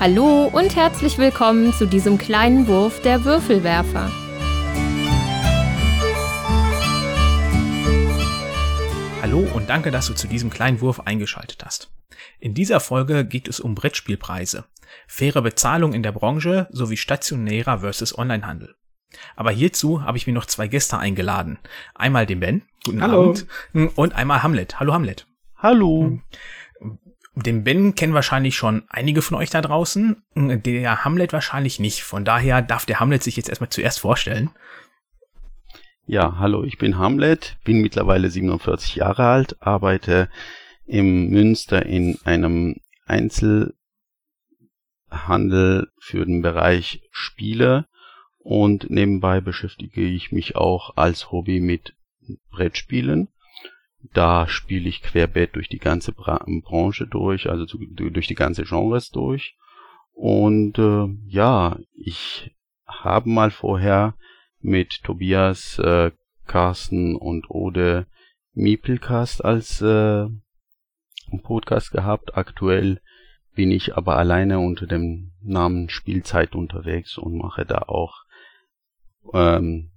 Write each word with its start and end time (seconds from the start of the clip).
Hallo 0.00 0.46
und 0.46 0.76
herzlich 0.76 1.18
willkommen 1.18 1.74
zu 1.74 1.86
diesem 1.86 2.16
kleinen 2.16 2.66
Wurf 2.68 3.02
der 3.02 3.26
Würfelwerfer. 3.26 4.10
Hallo 9.20 9.46
und 9.52 9.68
danke, 9.68 9.90
dass 9.90 10.06
du 10.06 10.14
zu 10.14 10.26
diesem 10.26 10.48
kleinen 10.48 10.80
Wurf 10.80 11.00
eingeschaltet 11.00 11.62
hast. 11.66 11.92
In 12.38 12.54
dieser 12.54 12.80
Folge 12.80 13.26
geht 13.26 13.46
es 13.46 13.60
um 13.60 13.74
Brettspielpreise, 13.74 14.64
faire 15.06 15.42
Bezahlung 15.42 15.92
in 15.92 16.02
der 16.02 16.12
Branche 16.12 16.66
sowie 16.70 16.96
stationärer 16.96 17.80
versus 17.80 18.16
Onlinehandel. 18.16 18.76
Aber 19.36 19.50
hierzu 19.50 20.02
habe 20.02 20.16
ich 20.16 20.26
mir 20.26 20.32
noch 20.32 20.46
zwei 20.46 20.66
Gäste 20.66 20.96
eingeladen. 20.96 21.58
Einmal 21.94 22.24
den 22.24 22.40
Ben, 22.40 22.62
guten 22.86 23.02
Hallo. 23.02 23.34
Abend, 23.74 23.98
und 23.98 24.14
einmal 24.14 24.42
Hamlet. 24.42 24.80
Hallo 24.80 24.94
Hamlet. 24.94 25.26
Hallo. 25.62 26.18
Den 27.42 27.64
Ben 27.64 27.94
kennen 27.94 28.14
wahrscheinlich 28.14 28.56
schon 28.56 28.84
einige 28.88 29.22
von 29.22 29.36
euch 29.36 29.50
da 29.50 29.60
draußen, 29.60 30.22
der 30.34 31.04
Hamlet 31.04 31.32
wahrscheinlich 31.32 31.78
nicht. 31.78 32.02
Von 32.02 32.24
daher 32.24 32.62
darf 32.62 32.86
der 32.86 33.00
Hamlet 33.00 33.22
sich 33.22 33.36
jetzt 33.36 33.48
erstmal 33.48 33.70
zuerst 33.70 34.00
vorstellen. 34.00 34.50
Ja, 36.06 36.38
hallo, 36.38 36.64
ich 36.64 36.78
bin 36.78 36.98
Hamlet, 36.98 37.56
bin 37.64 37.80
mittlerweile 37.82 38.30
47 38.30 38.96
Jahre 38.96 39.26
alt, 39.26 39.62
arbeite 39.62 40.28
im 40.84 41.28
Münster 41.28 41.86
in 41.86 42.18
einem 42.24 42.80
Einzelhandel 43.06 43.76
für 46.00 46.26
den 46.26 46.42
Bereich 46.42 47.02
Spiele 47.12 47.86
und 48.38 48.90
nebenbei 48.90 49.40
beschäftige 49.40 50.02
ich 50.02 50.32
mich 50.32 50.56
auch 50.56 50.96
als 50.96 51.30
Hobby 51.30 51.60
mit 51.60 51.94
Brettspielen. 52.50 53.28
Da 54.12 54.48
spiele 54.48 54.88
ich 54.88 55.02
querbeet 55.02 55.54
durch 55.54 55.68
die 55.68 55.78
ganze 55.78 56.12
Bra 56.12 56.44
Branche 56.62 57.06
durch, 57.06 57.48
also 57.48 57.66
zu, 57.66 57.78
durch 57.78 58.26
die 58.26 58.34
ganze 58.34 58.64
Genres 58.64 59.10
durch. 59.10 59.56
Und 60.12 60.78
äh, 60.78 61.06
ja, 61.26 61.78
ich 61.94 62.54
habe 62.86 63.28
mal 63.28 63.50
vorher 63.50 64.14
mit 64.60 65.02
Tobias, 65.04 65.78
äh, 65.78 66.10
Carsten 66.46 67.14
und 67.14 67.48
Ode 67.50 68.06
Miepelcast 68.54 69.44
als 69.44 69.80
äh, 69.80 70.26
Podcast 71.42 71.92
gehabt. 71.92 72.36
Aktuell 72.36 73.00
bin 73.54 73.70
ich 73.70 73.96
aber 73.96 74.16
alleine 74.16 74.58
unter 74.58 74.86
dem 74.86 75.32
Namen 75.42 75.88
Spielzeit 75.88 76.54
unterwegs 76.54 77.18
und 77.18 77.36
mache 77.36 77.64
da 77.64 77.78
auch 77.86 78.24
ähm, 79.32 79.90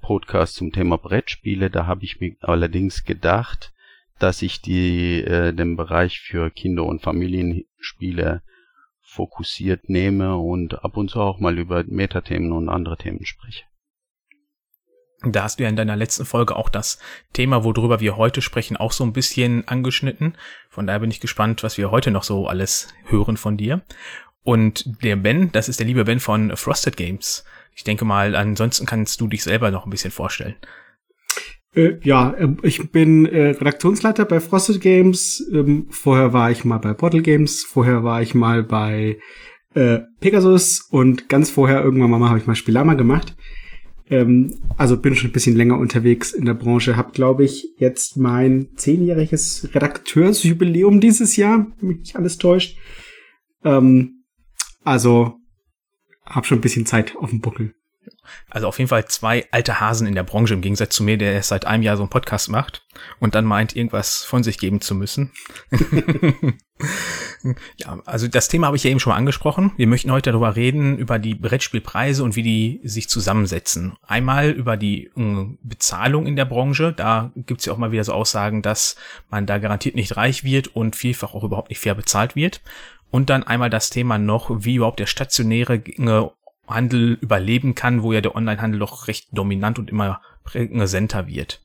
Podcast 0.00 0.56
zum 0.56 0.72
Thema 0.72 0.98
Brettspiele. 0.98 1.70
Da 1.70 1.86
habe 1.86 2.04
ich 2.04 2.20
mir 2.20 2.36
allerdings 2.40 3.04
gedacht, 3.04 3.72
dass 4.18 4.42
ich 4.42 4.60
die 4.60 5.22
äh, 5.22 5.52
den 5.52 5.76
Bereich 5.76 6.20
für 6.20 6.50
Kinder- 6.50 6.84
und 6.84 7.02
Familienspiele 7.02 8.42
fokussiert 9.00 9.88
nehme 9.88 10.36
und 10.36 10.84
ab 10.84 10.96
und 10.96 11.10
zu 11.10 11.20
auch 11.20 11.40
mal 11.40 11.58
über 11.58 11.84
Metathemen 11.86 12.52
und 12.52 12.68
andere 12.68 12.96
Themen 12.96 13.24
spreche. 13.24 13.64
Da 15.22 15.42
hast 15.42 15.58
du 15.58 15.64
ja 15.64 15.68
in 15.68 15.76
deiner 15.76 15.96
letzten 15.96 16.24
Folge 16.24 16.54
auch 16.54 16.68
das 16.68 17.00
Thema, 17.32 17.64
worüber 17.64 17.98
wir 17.98 18.16
heute 18.16 18.40
sprechen, 18.40 18.76
auch 18.76 18.92
so 18.92 19.02
ein 19.02 19.12
bisschen 19.12 19.66
angeschnitten. 19.66 20.36
Von 20.68 20.86
daher 20.86 21.00
bin 21.00 21.10
ich 21.10 21.20
gespannt, 21.20 21.64
was 21.64 21.76
wir 21.76 21.90
heute 21.90 22.12
noch 22.12 22.22
so 22.22 22.46
alles 22.46 22.94
hören 23.06 23.36
von 23.36 23.56
dir. 23.56 23.82
Und 24.44 25.02
der 25.02 25.16
Ben, 25.16 25.50
das 25.50 25.68
ist 25.68 25.80
der 25.80 25.86
liebe 25.86 26.04
Ben 26.04 26.20
von 26.20 26.56
Frosted 26.56 26.96
Games. 26.96 27.44
Ich 27.78 27.84
denke 27.84 28.04
mal, 28.04 28.34
ansonsten 28.34 28.86
kannst 28.86 29.20
du 29.20 29.28
dich 29.28 29.44
selber 29.44 29.70
noch 29.70 29.86
ein 29.86 29.90
bisschen 29.90 30.10
vorstellen. 30.10 30.56
Äh, 31.76 31.92
ja, 32.02 32.32
äh, 32.32 32.48
ich 32.64 32.90
bin 32.90 33.24
äh, 33.24 33.50
Redaktionsleiter 33.50 34.24
bei 34.24 34.40
Frosted 34.40 34.80
Games. 34.80 35.48
Ähm, 35.52 35.86
vorher 35.88 36.32
war 36.32 36.50
ich 36.50 36.64
mal 36.64 36.78
bei 36.78 36.92
Portal 36.92 37.22
Games. 37.22 37.62
Vorher 37.62 38.02
war 38.02 38.20
ich 38.20 38.34
mal 38.34 38.64
bei 38.64 39.20
äh, 39.74 40.00
Pegasus 40.18 40.88
und 40.90 41.28
ganz 41.28 41.50
vorher 41.50 41.84
irgendwann 41.84 42.10
mal 42.10 42.28
habe 42.28 42.40
ich 42.40 42.48
mal 42.48 42.56
Spielama 42.56 42.94
gemacht. 42.94 43.36
Ähm, 44.10 44.58
also 44.76 44.96
bin 44.96 45.14
schon 45.14 45.30
ein 45.30 45.32
bisschen 45.32 45.54
länger 45.54 45.78
unterwegs 45.78 46.32
in 46.32 46.46
der 46.46 46.54
Branche. 46.54 46.96
Hab, 46.96 47.12
glaube 47.12 47.44
ich, 47.44 47.76
jetzt 47.78 48.16
mein 48.16 48.70
zehnjähriges 48.74 49.68
Redakteursjubiläum 49.72 50.98
dieses 50.98 51.36
Jahr, 51.36 51.68
wenn 51.80 51.98
mich 52.00 52.16
alles 52.16 52.38
täuscht. 52.38 52.76
Ähm, 53.62 54.24
also 54.82 55.37
hab 56.28 56.46
schon 56.46 56.58
ein 56.58 56.62
bisschen 56.62 56.86
Zeit 56.86 57.16
auf 57.16 57.30
dem 57.30 57.40
Buckel. 57.40 57.74
Also 58.50 58.68
auf 58.68 58.78
jeden 58.78 58.88
Fall 58.88 59.06
zwei 59.06 59.46
alte 59.50 59.80
Hasen 59.80 60.06
in 60.06 60.14
der 60.14 60.22
Branche 60.22 60.54
im 60.54 60.60
Gegensatz 60.60 60.94
zu 60.94 61.02
mir, 61.02 61.18
der 61.18 61.32
erst 61.32 61.48
seit 61.48 61.66
einem 61.66 61.82
Jahr 61.82 61.96
so 61.96 62.02
einen 62.02 62.10
Podcast 62.10 62.48
macht 62.48 62.86
und 63.20 63.34
dann 63.34 63.44
meint, 63.44 63.76
irgendwas 63.76 64.24
von 64.24 64.42
sich 64.42 64.58
geben 64.58 64.80
zu 64.80 64.94
müssen. 64.94 65.32
ja, 67.76 68.00
also 68.04 68.28
das 68.28 68.48
Thema 68.48 68.68
habe 68.68 68.76
ich 68.76 68.84
ja 68.84 68.90
eben 68.90 69.00
schon 69.00 69.12
mal 69.12 69.18
angesprochen. 69.18 69.72
Wir 69.76 69.86
möchten 69.86 70.10
heute 70.10 70.30
darüber 70.30 70.56
reden, 70.56 70.98
über 70.98 71.18
die 71.18 71.34
Brettspielpreise 71.34 72.24
und 72.24 72.36
wie 72.36 72.42
die 72.42 72.80
sich 72.84 73.08
zusammensetzen. 73.08 73.96
Einmal 74.02 74.50
über 74.50 74.76
die 74.76 75.10
äh, 75.16 75.56
Bezahlung 75.62 76.26
in 76.26 76.36
der 76.36 76.44
Branche. 76.44 76.92
Da 76.92 77.32
gibt's 77.36 77.66
ja 77.66 77.72
auch 77.72 77.78
mal 77.78 77.92
wieder 77.92 78.04
so 78.04 78.12
Aussagen, 78.12 78.62
dass 78.62 78.96
man 79.30 79.46
da 79.46 79.58
garantiert 79.58 79.94
nicht 79.94 80.16
reich 80.16 80.44
wird 80.44 80.68
und 80.68 80.96
vielfach 80.96 81.34
auch 81.34 81.44
überhaupt 81.44 81.70
nicht 81.70 81.80
fair 81.80 81.94
bezahlt 81.94 82.36
wird. 82.36 82.62
Und 83.10 83.30
dann 83.30 83.42
einmal 83.42 83.70
das 83.70 83.90
Thema 83.90 84.18
noch, 84.18 84.50
wie 84.64 84.76
überhaupt 84.76 85.00
der 85.00 85.06
stationäre 85.06 85.82
Handel 86.66 87.18
überleben 87.20 87.74
kann, 87.74 88.02
wo 88.02 88.12
ja 88.12 88.20
der 88.20 88.34
Onlinehandel 88.36 88.80
doch 88.80 89.08
recht 89.08 89.28
dominant 89.32 89.78
und 89.78 89.90
immer 89.90 90.20
präsenter 90.44 91.26
wird. 91.26 91.62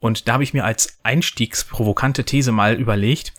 Und 0.00 0.26
da 0.26 0.34
habe 0.34 0.42
ich 0.42 0.52
mir 0.52 0.64
als 0.64 0.98
einstiegsprovokante 1.04 2.24
These 2.24 2.50
mal 2.50 2.74
überlegt, 2.74 3.32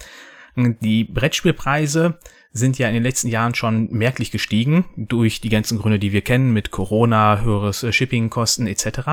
die 0.56 1.04
Brettspielpreise 1.04 2.20
sind 2.56 2.78
ja 2.78 2.88
in 2.88 2.94
den 2.94 3.02
letzten 3.02 3.30
Jahren 3.30 3.56
schon 3.56 3.90
merklich 3.92 4.30
gestiegen 4.30 4.86
durch 4.96 5.42
die 5.42 5.50
ganzen 5.50 5.80
Gründe, 5.80 5.98
die 5.98 6.14
wir 6.14 6.22
kennen, 6.22 6.54
mit 6.54 6.70
Corona, 6.70 7.42
höheres 7.42 7.84
Shippingkosten 7.90 8.68
etc. 8.68 9.10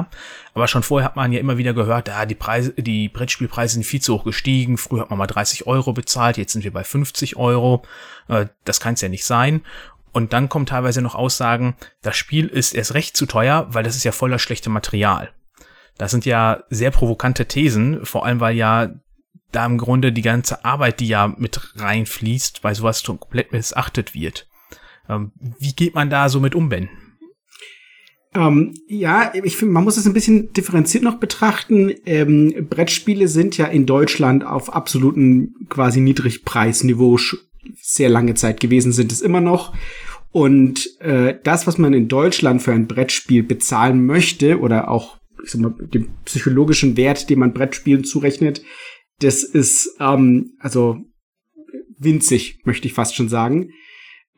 Aber 0.53 0.69
schon 0.69 0.83
vorher 0.83 1.07
hat 1.07 1.17
man 1.17 1.33
ja 1.33 1.41
immer 1.41 1.57
wieder 1.57 1.73
gehört, 1.73 2.11
ah, 2.11 2.27
die 2.27 2.35
Preise, 2.35 2.75
die 2.77 3.09
Brettspielpreise 3.09 3.75
sind 3.75 3.85
viel 3.85 4.03
zu 4.03 4.15
hoch 4.15 4.25
gestiegen. 4.25 4.77
Früher 4.77 5.01
hat 5.01 5.11
man 5.11 5.19
mal 5.19 5.27
30 5.27 5.67
Euro 5.67 5.95
bezahlt, 5.95 6.37
jetzt 6.37 6.53
sind 6.53 6.65
wir 6.65 6.73
bei 6.73 6.85
50 6.85 7.37
Euro. 7.37 7.83
Äh, 8.29 8.47
das 8.65 8.79
kann 8.79 8.95
es 8.95 9.01
ja 9.01 9.09
nicht 9.09 9.25
sein. 9.25 9.63
Und 10.13 10.35
dann 10.35 10.51
kommen 10.51 10.67
teilweise 10.67 11.01
noch 11.01 11.15
Aussagen, 11.15 11.77
das 12.03 12.17
Spiel 12.17 12.47
ist 12.47 12.75
erst 12.75 12.95
recht 12.95 13.17
zu 13.17 13.25
teuer, 13.25 13.69
weil 13.71 13.85
das 13.85 13.97
ist 13.97 14.05
ja 14.05 14.13
voller 14.13 14.39
schlechtem 14.39 14.73
Material. 14.73 15.31
Das 15.97 16.11
sind 16.11 16.27
ja 16.27 16.65
sehr 16.69 16.91
provokante 16.91 17.47
Thesen, 17.47 18.05
vor 18.05 18.27
allem 18.27 18.41
weil 18.41 18.57
ja 18.57 18.91
da 19.53 19.67
im 19.67 19.79
Grunde 19.79 20.13
die 20.13 20.23
ganze 20.23 20.65
Arbeit, 20.65 21.01
die 21.01 21.09
ja 21.09 21.35
mit 21.37 21.61
reinfließt, 21.77 22.63
bei 22.63 22.75
sowas 22.75 23.03
komplett 23.03 23.53
missachtet 23.53 24.15
wird. 24.15 24.49
Ähm, 25.09 25.33
wie 25.59 25.73
geht 25.73 25.95
man 25.95 26.11
da 26.11 26.29
so 26.29 26.41
mit 26.41 26.55
um, 26.55 26.69
Ben? 26.69 26.89
Ähm, 28.33 28.75
ja, 28.87 29.33
ich 29.35 29.57
finde, 29.57 29.75
man 29.75 29.83
muss 29.83 29.97
es 29.97 30.07
ein 30.07 30.13
bisschen 30.13 30.53
differenziert 30.53 31.03
noch 31.03 31.19
betrachten. 31.19 31.93
Ähm, 32.07 32.69
Brettspiele 32.69 33.27
sind 33.27 33.57
ja 33.57 33.67
in 33.67 33.87
Deutschland 33.87 34.47
auf 34.47 34.73
absoluten 34.73 35.55
quasi 35.69 36.01
Niedrigpreisniveau 36.01 37.19
sehr 37.81 38.09
lange 38.09 38.35
Zeit 38.35 38.61
gewesen, 38.61 38.93
sind 38.93 39.11
es 39.11 39.21
immer 39.21 39.41
noch. 39.41 39.75
Und 40.31 40.89
äh, 41.01 41.35
das, 41.43 41.67
was 41.67 41.77
man 41.77 41.93
in 41.93 42.07
Deutschland 42.07 42.63
für 42.63 42.73
ein 42.73 42.87
Brettspiel 42.87 43.43
bezahlen 43.43 44.07
möchte 44.07 44.61
oder 44.61 44.89
auch 44.89 45.19
ich 45.43 45.51
sag 45.51 45.61
mal, 45.61 45.75
den 45.79 46.09
psychologischen 46.25 46.97
Wert, 46.97 47.31
den 47.31 47.39
man 47.39 47.53
Brettspielen 47.53 48.05
zurechnet, 48.05 48.63
das 49.21 49.43
ist 49.43 49.97
ähm, 50.01 50.53
also 50.59 50.99
winzig, 51.99 52.61
möchte 52.65 52.89
ich 52.89 52.95
fast 52.95 53.15
schon 53.15 53.29
sagen. 53.29 53.71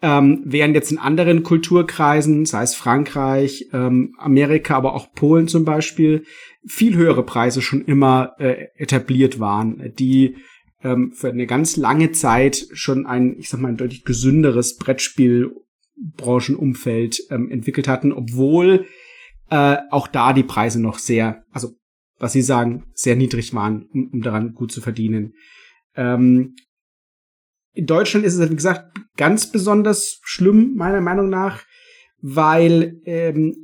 Ähm, 0.05 0.43
während 0.45 0.75
jetzt 0.75 0.91
in 0.91 0.99
anderen 0.99 1.45
Kulturkreisen, 1.45 2.45
sei 2.45 2.65
es 2.65 2.75
Frankreich, 2.75 3.69
ähm, 3.73 4.17
Amerika, 4.19 4.77
aber 4.77 4.95
auch 4.95 5.13
Polen 5.13 5.47
zum 5.47 5.65
Beispiel, 5.65 6.25
viel 6.67 6.97
höhere 6.97 7.25
Preise 7.25 7.63
schon 7.63 7.85
immer 7.85 8.33
äh, 8.39 8.67
etabliert 8.75 9.39
waren, 9.39 9.93
die 9.99 10.39
ähm, 10.83 11.13
für 11.13 11.29
eine 11.29 11.47
ganz 11.47 11.77
lange 11.77 12.11
Zeit 12.11 12.67
schon 12.73 13.07
ein, 13.07 13.37
ich 13.39 13.49
sag 13.49 13.61
mal, 13.61 13.69
ein 13.69 13.77
deutlich 13.77 14.05
gesünderes 14.05 14.77
Brettspielbranchenumfeld 14.77 17.21
ähm, 17.31 17.49
entwickelt 17.49 17.87
hatten, 17.87 18.13
obwohl 18.13 18.87
äh, 19.51 19.77
auch 19.91 20.09
da 20.09 20.33
die 20.33 20.43
Preise 20.43 20.83
noch 20.83 20.99
sehr, 20.99 21.45
also 21.53 21.77
was 22.23 22.33
Sie 22.33 22.43
sagen, 22.43 22.85
sehr 22.95 23.17
niedrig 23.17 23.53
waren, 23.53 23.89
um, 23.93 24.11
um 24.13 24.23
daran 24.23 24.55
gut 24.55 24.71
zu 24.71 24.81
verdienen. 24.81 25.35
Ähm, 25.97 26.55
in 27.73 27.87
Deutschland 27.87 28.25
ist 28.25 28.37
es, 28.37 28.49
wie 28.49 28.55
gesagt, 28.55 28.97
ganz 29.17 29.51
besonders 29.51 30.21
schlimm, 30.23 30.77
meiner 30.77 31.01
Meinung 31.01 31.29
nach, 31.29 31.65
weil 32.21 33.01
ähm, 33.07 33.57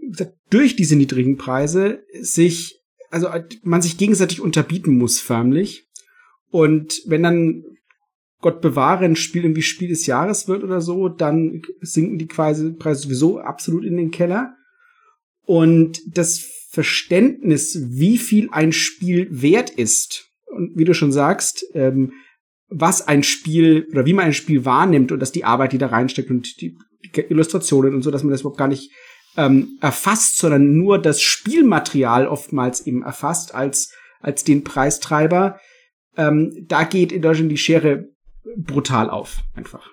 durch 0.50 0.74
diese 0.74 0.96
niedrigen 0.96 1.36
Preise 1.36 2.02
sich, 2.20 2.82
also 3.10 3.28
man 3.62 3.80
sich 3.80 3.96
gegenseitig 3.96 4.40
unterbieten 4.40 4.98
muss, 4.98 5.20
förmlich. 5.20 5.86
Und 6.50 7.00
wenn 7.06 7.22
dann 7.22 7.62
Gott 8.40 8.60
bewahre 8.60 9.04
ein 9.04 9.14
Spiel 9.14 9.44
irgendwie 9.44 9.62
Spiel 9.62 9.88
des 9.88 10.06
Jahres 10.06 10.48
wird 10.48 10.64
oder 10.64 10.80
so, 10.80 11.08
dann 11.08 11.62
sinken 11.80 12.18
die 12.18 12.26
Preise, 12.26 12.72
Preise 12.72 13.02
sowieso 13.02 13.38
absolut 13.38 13.84
in 13.84 13.96
den 13.96 14.10
Keller. 14.10 14.56
Und 15.44 16.00
das 16.16 16.57
Verständnis, 16.78 17.76
wie 17.88 18.18
viel 18.18 18.50
ein 18.52 18.70
Spiel 18.70 19.26
wert 19.32 19.68
ist, 19.68 20.28
und 20.46 20.76
wie 20.76 20.84
du 20.84 20.94
schon 20.94 21.10
sagst, 21.10 21.64
ähm, 21.74 22.12
was 22.68 23.08
ein 23.08 23.24
Spiel 23.24 23.88
oder 23.90 24.06
wie 24.06 24.12
man 24.12 24.26
ein 24.26 24.32
Spiel 24.32 24.64
wahrnimmt 24.64 25.10
und 25.10 25.18
dass 25.18 25.32
die 25.32 25.42
Arbeit, 25.42 25.72
die 25.72 25.78
da 25.78 25.88
reinsteckt 25.88 26.30
und 26.30 26.60
die, 26.60 26.78
die 27.02 27.20
Illustrationen 27.22 27.96
und 27.96 28.02
so, 28.02 28.12
dass 28.12 28.22
man 28.22 28.30
das 28.30 28.42
überhaupt 28.42 28.58
gar 28.58 28.68
nicht 28.68 28.92
ähm, 29.36 29.76
erfasst, 29.80 30.38
sondern 30.38 30.76
nur 30.76 31.02
das 31.02 31.20
Spielmaterial 31.20 32.28
oftmals 32.28 32.86
eben 32.86 33.02
erfasst 33.02 33.56
als, 33.56 33.92
als 34.20 34.44
den 34.44 34.62
Preistreiber. 34.62 35.58
Ähm, 36.16 36.64
da 36.68 36.84
geht 36.84 37.10
in 37.10 37.22
Deutschland 37.22 37.50
die 37.50 37.58
Schere 37.58 38.04
brutal 38.56 39.10
auf, 39.10 39.38
einfach. 39.56 39.90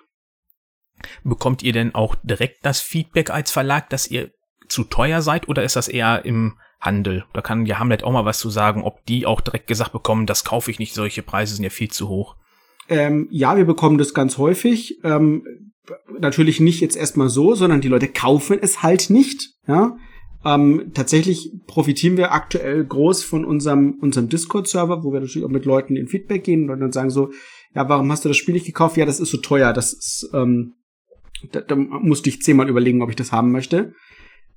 Bekommt 1.24 1.64
ihr 1.64 1.72
denn 1.72 1.96
auch 1.96 2.14
direkt 2.22 2.64
das 2.64 2.78
Feedback 2.78 3.30
als 3.30 3.50
Verlag, 3.50 3.90
dass 3.90 4.08
ihr 4.08 4.30
zu 4.68 4.84
teuer 4.84 5.20
seid 5.20 5.48
oder 5.48 5.64
ist 5.64 5.74
das 5.74 5.88
eher 5.88 6.24
im 6.24 6.56
Handel? 6.80 7.24
Da 7.32 7.40
kann 7.40 7.66
ja 7.66 7.78
Hamlet 7.78 8.04
auch 8.04 8.12
mal 8.12 8.24
was 8.24 8.38
zu 8.38 8.50
sagen, 8.50 8.82
ob 8.82 9.04
die 9.06 9.26
auch 9.26 9.40
direkt 9.40 9.66
gesagt 9.66 9.92
bekommen, 9.92 10.26
das 10.26 10.44
kaufe 10.44 10.70
ich 10.70 10.78
nicht, 10.78 10.94
solche 10.94 11.22
Preise 11.22 11.54
sind 11.54 11.64
ja 11.64 11.70
viel 11.70 11.90
zu 11.90 12.08
hoch. 12.08 12.36
Ähm, 12.88 13.28
ja, 13.30 13.56
wir 13.56 13.64
bekommen 13.64 13.98
das 13.98 14.14
ganz 14.14 14.38
häufig. 14.38 14.98
Ähm, 15.02 15.44
natürlich 16.18 16.60
nicht 16.60 16.80
jetzt 16.80 16.96
erstmal 16.96 17.28
so, 17.28 17.54
sondern 17.54 17.80
die 17.80 17.88
Leute 17.88 18.08
kaufen 18.08 18.58
es 18.60 18.82
halt 18.82 19.10
nicht. 19.10 19.50
Ja? 19.66 19.96
Ähm, 20.44 20.92
tatsächlich 20.94 21.52
profitieren 21.66 22.16
wir 22.16 22.32
aktuell 22.32 22.84
groß 22.84 23.24
von 23.24 23.44
unserem, 23.44 23.98
unserem 24.00 24.28
Discord-Server, 24.28 25.02
wo 25.02 25.12
wir 25.12 25.20
natürlich 25.20 25.44
auch 25.44 25.50
mit 25.50 25.64
Leuten 25.64 25.96
in 25.96 26.08
Feedback 26.08 26.44
gehen 26.44 26.70
und 26.70 26.80
dann 26.80 26.92
sagen 26.92 27.10
so, 27.10 27.30
ja, 27.74 27.88
warum 27.88 28.10
hast 28.10 28.24
du 28.24 28.28
das 28.28 28.36
Spiel 28.36 28.54
nicht 28.54 28.66
gekauft? 28.66 28.96
Ja, 28.96 29.04
das 29.04 29.20
ist 29.20 29.30
so 29.30 29.38
teuer, 29.38 29.72
das 29.72 29.92
ist, 29.92 30.30
ähm, 30.32 30.74
da, 31.50 31.60
da 31.60 31.74
musste 31.76 32.28
ich 32.28 32.42
zehnmal 32.42 32.68
überlegen, 32.68 33.02
ob 33.02 33.10
ich 33.10 33.16
das 33.16 33.32
haben 33.32 33.52
möchte. 33.52 33.92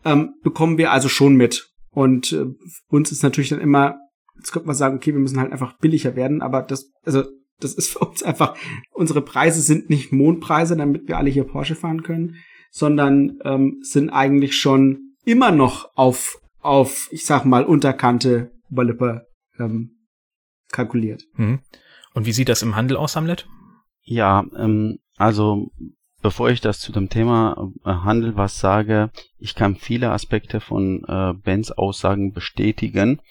Ähm, 0.05 0.35
bekommen 0.43 0.77
wir 0.77 0.91
also 0.91 1.09
schon 1.09 1.35
mit. 1.35 1.68
Und 1.91 2.31
äh, 2.33 2.45
uns 2.89 3.11
ist 3.11 3.23
natürlich 3.23 3.49
dann 3.49 3.61
immer, 3.61 3.97
jetzt 4.37 4.51
könnte 4.51 4.67
man 4.67 4.75
sagen, 4.75 4.95
okay, 4.95 5.13
wir 5.13 5.19
müssen 5.19 5.39
halt 5.39 5.51
einfach 5.51 5.77
billiger 5.79 6.15
werden, 6.15 6.41
aber 6.41 6.61
das, 6.61 6.91
also 7.03 7.23
das 7.59 7.73
ist 7.73 7.89
für 7.93 7.99
uns 7.99 8.23
einfach, 8.23 8.55
unsere 8.91 9.21
Preise 9.21 9.61
sind 9.61 9.89
nicht 9.89 10.11
Mondpreise, 10.11 10.75
damit 10.77 11.07
wir 11.07 11.17
alle 11.17 11.29
hier 11.29 11.43
Porsche 11.43 11.75
fahren 11.75 12.03
können, 12.03 12.35
sondern 12.71 13.39
ähm, 13.43 13.79
sind 13.81 14.09
eigentlich 14.09 14.55
schon 14.55 15.15
immer 15.25 15.51
noch 15.51 15.89
auf, 15.95 16.39
auf, 16.59 17.09
ich 17.11 17.25
sag 17.25 17.45
mal, 17.45 17.65
Unterkante 17.65 18.51
Überlippe 18.71 19.25
ähm, 19.57 19.97
kalkuliert. 20.71 21.23
Mhm. 21.35 21.59
Und 22.13 22.25
wie 22.25 22.31
sieht 22.31 22.49
das 22.49 22.61
im 22.61 22.75
Handel 22.75 22.97
aus, 22.97 23.15
Hamlet? 23.15 23.47
Ja, 24.03 24.45
ähm, 24.55 24.99
also 25.17 25.71
bevor 26.21 26.49
ich 26.49 26.61
das 26.61 26.79
zu 26.79 26.91
dem 26.91 27.09
Thema 27.09 27.71
äh, 27.85 27.89
Handel 27.89 28.35
was 28.35 28.59
sage, 28.59 29.09
ich 29.39 29.55
kann 29.55 29.75
viele 29.75 30.11
Aspekte 30.11 30.59
von 30.59 31.03
äh, 31.07 31.33
Bens 31.33 31.71
Aussagen 31.71 32.33
bestätigen. 32.33 33.21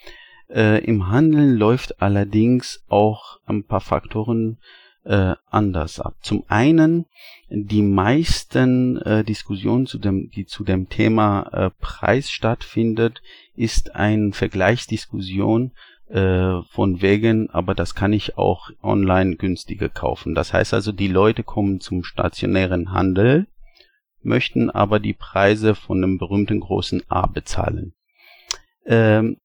Äh, 0.49 0.83
Im 0.83 1.09
Handeln 1.09 1.55
läuft 1.55 2.01
allerdings 2.01 2.83
auch 2.89 3.39
ein 3.45 3.63
paar 3.63 3.81
Faktoren 3.81 4.57
äh, 5.05 5.35
anders 5.49 5.99
ab. 5.99 6.15
Zum 6.21 6.43
einen 6.47 7.05
die 7.49 7.81
meisten 7.81 8.97
äh, 9.01 9.23
Diskussionen 9.23 9.85
zu 9.87 9.97
dem, 9.97 10.29
die 10.29 10.45
zu 10.45 10.63
dem 10.63 10.89
Thema 10.89 11.49
äh, 11.51 11.69
Preis 11.79 12.29
stattfindet, 12.29 13.21
ist 13.55 13.95
eine 13.95 14.33
Vergleichsdiskussion 14.33 15.71
äh, 16.09 16.61
von 16.71 17.01
wegen, 17.01 17.49
aber 17.51 17.75
das 17.75 17.95
kann 17.95 18.13
ich 18.13 18.37
auch 18.37 18.69
online 18.81 19.35
günstiger 19.35 19.89
kaufen. 19.89 20.35
Das 20.35 20.53
heißt 20.53 20.73
also, 20.73 20.91
die 20.91 21.07
Leute 21.07 21.43
kommen 21.43 21.79
zum 21.79 22.03
stationären 22.03 22.91
Handel, 22.91 23.47
möchten 24.21 24.69
aber 24.69 24.99
die 24.99 25.13
Preise 25.13 25.75
von 25.75 26.03
einem 26.03 26.17
berühmten 26.17 26.59
großen 26.59 27.03
A 27.09 27.27
bezahlen. 27.27 27.93
Ähm, 28.85 29.37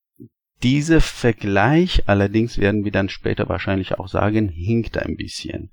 dieser 0.63 1.03
Vergleich 1.03 2.05
allerdings 2.07 2.57
werden 2.57 2.85
wir 2.85 2.93
dann 2.93 3.11
später 3.11 3.49
wahrscheinlich 3.49 3.99
auch 3.99 4.09
sagen, 4.09 4.49
hinkt 4.49 4.97
ein 4.97 5.17
bisschen. 5.17 5.71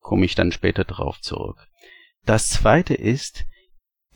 Komme 0.00 0.24
ich 0.24 0.34
dann 0.34 0.50
später 0.50 0.84
drauf 0.84 1.20
zurück. 1.20 1.68
Das 2.26 2.50
zweite 2.50 2.94
ist, 2.94 3.44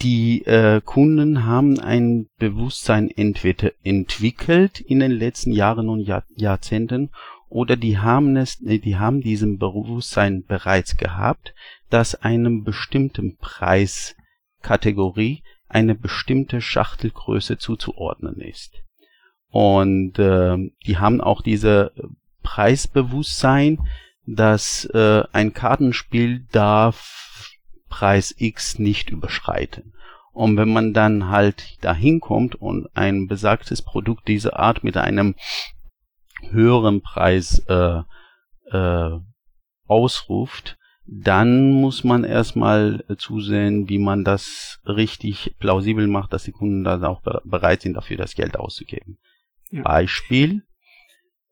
die 0.02 0.44
äh, 0.44 0.82
Kunden 0.84 1.46
haben 1.46 1.80
ein 1.80 2.28
Bewusstsein 2.38 3.10
entweder 3.10 3.72
entwickelt 3.82 4.80
in 4.80 5.00
den 5.00 5.12
letzten 5.12 5.52
Jahren 5.52 5.88
und 5.88 6.00
Jahr, 6.00 6.24
Jahrzehnten 6.34 7.08
oder 7.48 7.76
die 7.76 7.98
haben 7.98 8.36
es, 8.36 8.58
die 8.58 8.96
haben 8.96 9.20
diesen 9.20 9.58
Bewusstsein 9.58 10.42
bereits 10.44 10.96
gehabt, 10.96 11.54
dass 11.90 12.16
einem 12.16 12.64
bestimmten 12.64 13.36
Preiskategorie 13.36 15.44
eine 15.68 15.94
bestimmte 15.94 16.60
Schachtelgröße 16.60 17.58
zuzuordnen 17.58 18.40
ist. 18.40 18.72
Und 19.50 20.18
äh, 20.18 20.56
die 20.86 20.98
haben 20.98 21.20
auch 21.20 21.40
diese 21.40 21.92
Preisbewusstsein, 22.42 23.78
dass 24.26 24.86
äh, 24.86 25.22
ein 25.32 25.54
Kartenspiel 25.54 26.46
darf 26.50 27.52
Preis 27.88 28.34
X 28.36 28.78
nicht 28.78 29.10
überschreiten. 29.10 29.92
Und 30.32 30.56
wenn 30.56 30.72
man 30.72 30.92
dann 30.92 31.28
halt 31.28 31.82
dahin 31.82 32.20
kommt 32.20 32.54
und 32.56 32.88
ein 32.94 33.26
besagtes 33.26 33.80
Produkt 33.80 34.28
dieser 34.28 34.58
Art 34.58 34.84
mit 34.84 34.96
einem 34.96 35.34
höheren 36.50 37.00
Preis 37.00 37.60
äh, 37.68 38.02
äh, 38.70 39.18
ausruft, 39.86 40.76
dann 41.06 41.70
muss 41.70 42.02
man 42.02 42.24
erstmal 42.24 43.04
zusehen, 43.16 43.88
wie 43.88 43.98
man 43.98 44.24
das 44.24 44.80
richtig 44.84 45.54
plausibel 45.58 46.08
macht, 46.08 46.32
dass 46.32 46.44
die 46.44 46.52
Kunden 46.52 46.82
dann 46.82 47.04
auch 47.04 47.22
bereit 47.44 47.82
sind, 47.82 47.94
dafür 47.94 48.16
das 48.16 48.34
Geld 48.34 48.56
auszugeben. 48.56 49.18
Ja. 49.70 49.82
Beispiel, 49.82 50.62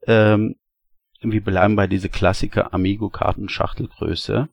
ähm, 0.07 0.57
wir 1.21 1.43
bleiben 1.43 1.77
bei 1.77 1.87
dieser 1.87 2.09
Klassiker 2.09 2.75
Amigo-Kartenschachtelgröße. 2.75 4.49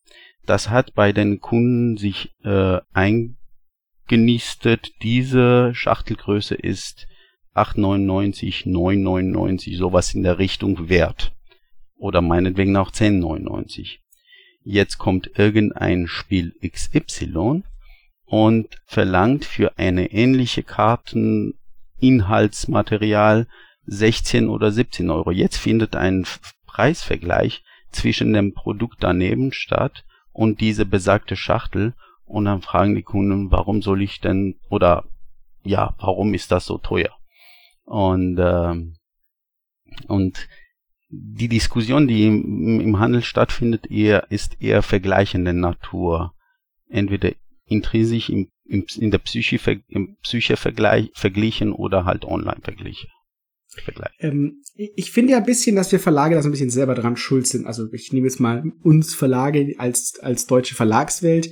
Das 0.45 0.69
hat 0.69 0.93
bei 0.93 1.11
den 1.11 1.39
Kunden 1.39 1.97
sich 1.97 2.31
äh, 2.43 2.79
eingenistet. 2.93 4.91
Diese 5.03 5.73
Schachtelgröße 5.75 6.55
ist 6.55 7.07
8,99, 7.53 8.65
9,99, 8.67 9.77
sowas 9.77 10.13
in 10.13 10.23
der 10.23 10.39
Richtung 10.39 10.89
wert. 10.89 11.33
Oder 11.97 12.21
meinetwegen 12.21 12.75
auch 12.77 12.91
10,99. 12.91 13.99
Jetzt 14.63 14.97
kommt 14.97 15.31
irgendein 15.37 16.07
Spiel 16.07 16.53
XY 16.67 17.63
und 18.25 18.81
verlangt 18.85 19.45
für 19.45 19.77
eine 19.77 20.11
ähnliche 20.11 20.63
Karten 20.63 21.55
Inhaltsmaterial 21.99 23.47
16 23.85 24.47
oder 24.49 24.71
17 24.71 25.09
Euro. 25.09 25.31
Jetzt 25.31 25.57
findet 25.57 25.95
ein 25.95 26.25
Preisvergleich 26.65 27.63
zwischen 27.91 28.33
dem 28.33 28.53
Produkt 28.53 28.97
daneben 29.01 29.51
statt 29.51 30.03
und 30.31 30.61
diese 30.61 30.85
besagte 30.85 31.35
Schachtel 31.35 31.93
und 32.25 32.45
dann 32.45 32.61
fragen 32.61 32.95
die 32.95 33.03
Kunden, 33.03 33.51
warum 33.51 33.81
soll 33.81 34.01
ich 34.01 34.19
denn 34.21 34.55
oder 34.69 35.05
ja, 35.63 35.95
warum 35.99 36.33
ist 36.33 36.51
das 36.51 36.65
so 36.65 36.77
teuer? 36.77 37.15
Und 37.83 38.37
ähm, 38.39 38.95
und 40.07 40.47
die 41.09 41.49
Diskussion, 41.49 42.07
die 42.07 42.25
im, 42.25 42.79
im 42.79 42.99
Handel 42.99 43.21
stattfindet, 43.21 43.91
eher 43.91 44.31
ist 44.31 44.61
eher 44.61 44.81
vergleichende 44.81 45.53
Natur. 45.53 46.33
Entweder 46.87 47.31
intrinsisch 47.65 48.29
im 48.29 48.49
im, 48.71 48.85
in 48.97 49.11
der 49.11 49.17
Psyche, 49.19 49.81
im 49.89 50.15
Psyche 50.21 50.55
verglichen 50.55 51.73
oder 51.73 52.05
halt 52.05 52.25
online 52.25 52.61
Ähm, 54.19 54.61
ich 54.75 55.11
finde 55.11 55.33
ja 55.33 55.37
ein 55.37 55.45
bisschen, 55.45 55.75
dass 55.75 55.91
wir 55.91 55.99
Verlage 55.99 56.35
da 56.35 56.41
so 56.41 56.49
ein 56.49 56.51
bisschen 56.51 56.69
selber 56.69 56.95
dran 56.95 57.17
schuld 57.17 57.47
sind. 57.47 57.65
Also 57.65 57.87
ich 57.93 58.11
nehme 58.11 58.27
jetzt 58.27 58.39
mal 58.39 58.63
uns 58.83 59.15
Verlage 59.15 59.75
als, 59.77 60.19
als 60.21 60.45
deutsche 60.45 60.75
Verlagswelt, 60.75 61.49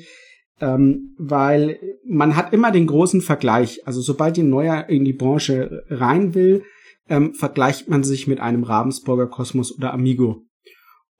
ähm, 0.60 1.16
weil 1.18 1.80
man 2.06 2.36
hat 2.36 2.54
immer 2.54 2.72
den 2.72 2.88
großen 2.88 3.22
Vergleich. 3.22 3.86
Also 3.88 4.02
sobald 4.02 4.38
ein 4.38 4.50
Neuer 4.50 4.88
in 4.90 5.06
die 5.06 5.14
Branche 5.14 5.84
rein 5.90 6.34
will, 6.34 6.64
ähm, 7.08 7.34
vergleicht 7.34 7.90
man 7.90 8.04
sich 8.04 8.28
mit 8.28 8.40
einem 8.40 8.64
Ravensburger 8.64 9.28
Kosmos 9.28 9.76
oder 9.76 9.94
Amigo. 9.94 10.46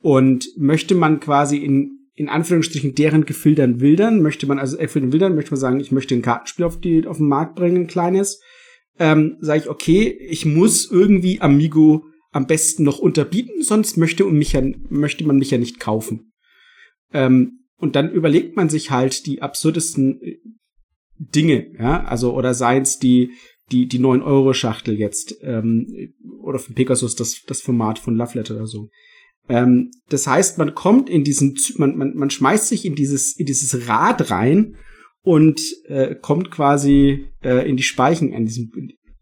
Und 0.02 0.48
möchte 0.58 0.96
man 0.96 1.20
quasi 1.20 1.58
in 1.58 2.00
in 2.20 2.28
Anführungsstrichen 2.28 2.96
deren 2.96 3.24
Gefiltern 3.24 3.80
wildern. 3.80 4.22
Möchte 4.22 4.46
man 4.46 4.60
also 4.60 4.76
erfüllen 4.76 5.14
wildern, 5.14 5.36
möchte 5.36 5.52
man 5.52 5.60
sagen, 5.60 5.80
ich 5.80 5.94
möchte 5.94 6.14
ein 6.16 6.22
Kartenspiel 6.22 6.66
auf, 6.66 6.78
die, 6.78 7.08
auf 7.08 7.16
den 7.16 7.30
Markt 7.30 7.56
bringen, 7.56 7.84
ein 7.84 7.88
kleines. 7.88 8.42
Ähm, 9.00 9.38
sage 9.40 9.62
ich, 9.62 9.70
okay, 9.70 10.10
ich 10.30 10.46
muss 10.46 10.90
irgendwie 10.92 11.42
Amigo 11.42 12.06
am 12.32 12.46
besten 12.46 12.84
noch 12.84 13.00
unterbieten, 13.00 13.64
sonst 13.64 13.98
möchte, 13.98 14.26
und 14.26 14.38
mich 14.38 14.54
ja, 14.54 14.62
möchte 14.90 15.26
man 15.26 15.38
mich 15.38 15.52
ja 15.52 15.58
nicht 15.58 15.80
kaufen. 15.80 16.34
Ähm, 17.14 17.62
und 17.78 17.96
dann 17.96 18.12
überlegt 18.12 18.56
man 18.56 18.70
sich 18.70 18.92
halt 18.92 19.26
die 19.26 19.42
absurdesten 19.42 20.22
äh, 20.22 20.38
Dinge, 21.18 21.72
ja, 21.78 22.04
also 22.04 22.34
oder 22.34 22.54
seins 22.54 23.00
die 23.00 23.32
die 23.72 23.88
die 23.88 24.00
9 24.00 24.22
Euro 24.22 24.54
Schachtel 24.54 24.98
jetzt 24.98 25.36
ähm, 25.42 26.14
oder 26.42 26.60
von 26.60 26.76
Pegasus 26.76 27.16
das 27.16 27.42
das 27.46 27.62
Format 27.62 28.00
von 28.00 28.16
Love 28.16 28.38
Letter 28.38 28.56
oder 28.56 28.68
so. 28.68 28.90
Ähm, 29.50 29.92
das 30.10 30.28
heißt, 30.28 30.60
man 30.60 30.76
kommt 30.76 31.10
in 31.10 31.24
diesen, 31.24 31.58
man, 31.78 31.98
man, 31.98 32.16
man 32.16 32.30
schmeißt 32.30 32.68
sich 32.68 32.86
in 32.86 32.96
dieses, 32.96 33.36
in 33.36 33.48
dieses 33.48 33.88
Rad 33.88 34.30
rein 34.30 34.78
und 35.24 35.62
äh, 35.86 36.16
kommt 36.16 36.52
quasi 36.52 37.28
äh, 37.44 37.70
in 37.70 37.78
die 37.78 37.84
Speichen 37.84 38.34
an 38.34 38.46
diesem, 38.46 38.72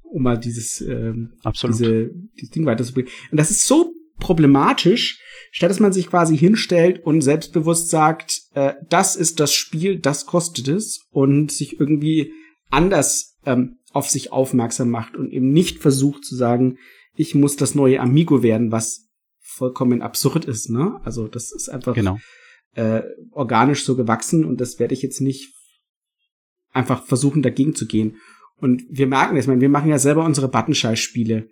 um 0.03 0.23
mal 0.23 0.37
dieses, 0.37 0.81
ähm, 0.81 1.33
Absolut. 1.43 1.79
Diese, 1.79 2.11
dieses 2.35 2.49
Ding 2.51 2.65
weiterzubringen. 2.65 3.11
Und 3.31 3.39
das 3.39 3.51
ist 3.51 3.65
so 3.65 3.93
problematisch, 4.19 5.21
statt 5.51 5.69
dass 5.69 5.79
man 5.79 5.93
sich 5.93 6.07
quasi 6.07 6.37
hinstellt 6.37 7.03
und 7.03 7.21
selbstbewusst 7.21 7.89
sagt, 7.89 8.41
äh, 8.53 8.73
das 8.89 9.15
ist 9.15 9.39
das 9.39 9.53
Spiel, 9.53 9.99
das 9.99 10.25
kostet 10.25 10.67
es 10.67 11.05
und 11.11 11.51
sich 11.51 11.79
irgendwie 11.79 12.31
anders 12.69 13.37
ähm, 13.45 13.77
auf 13.91 14.09
sich 14.09 14.31
aufmerksam 14.31 14.89
macht 14.89 15.15
und 15.15 15.31
eben 15.31 15.51
nicht 15.51 15.79
versucht 15.79 16.25
zu 16.25 16.35
sagen, 16.35 16.77
ich 17.15 17.33
muss 17.33 17.55
das 17.55 17.75
neue 17.75 17.99
Amigo 17.99 18.43
werden, 18.43 18.71
was 18.71 19.07
vollkommen 19.39 20.01
absurd 20.01 20.45
ist, 20.45 20.69
ne? 20.69 20.99
Also 21.03 21.27
das 21.27 21.51
ist 21.51 21.69
einfach 21.69 21.95
Genau. 21.95 22.19
äh, 22.75 23.01
organisch 23.31 23.83
so 23.85 23.95
gewachsen 23.95 24.45
und 24.45 24.61
das 24.61 24.77
werde 24.79 24.93
ich 24.93 25.01
jetzt 25.01 25.21
nicht 25.21 25.53
einfach 26.77 27.03
versuchen 27.03 27.41
dagegen 27.41 27.75
zu 27.75 27.85
gehen. 27.85 28.17
Und 28.59 28.83
wir 28.89 29.07
merken 29.07 29.35
das, 29.35 29.45
ich 29.45 29.49
meine, 29.49 29.61
wir 29.61 29.69
machen 29.69 29.89
ja 29.89 29.99
selber 29.99 30.23
unsere 30.23 30.47
Buttonscheiß-Spiele 30.47 31.49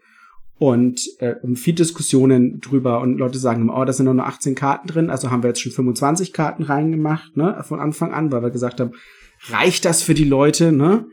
und 0.57 1.01
äh, 1.19 1.35
viel 1.55 1.75
Diskussionen 1.75 2.61
drüber 2.61 3.01
und 3.01 3.17
Leute 3.17 3.37
sagen, 3.37 3.69
oh, 3.69 3.83
da 3.83 3.93
sind 3.93 4.05
nur 4.05 4.25
18 4.25 4.55
Karten 4.55 4.87
drin, 4.87 5.09
also 5.09 5.29
haben 5.29 5.43
wir 5.43 5.49
jetzt 5.49 5.61
schon 5.61 5.71
25 5.71 6.33
Karten 6.33 6.63
reingemacht, 6.63 7.35
ne, 7.35 7.61
von 7.67 7.79
Anfang 7.79 8.13
an, 8.13 8.31
weil 8.31 8.41
wir 8.41 8.51
gesagt 8.51 8.79
haben, 8.79 8.93
reicht 9.49 9.85
das 9.85 10.01
für 10.01 10.13
die 10.13 10.23
Leute, 10.23 10.71
ne? 10.71 11.05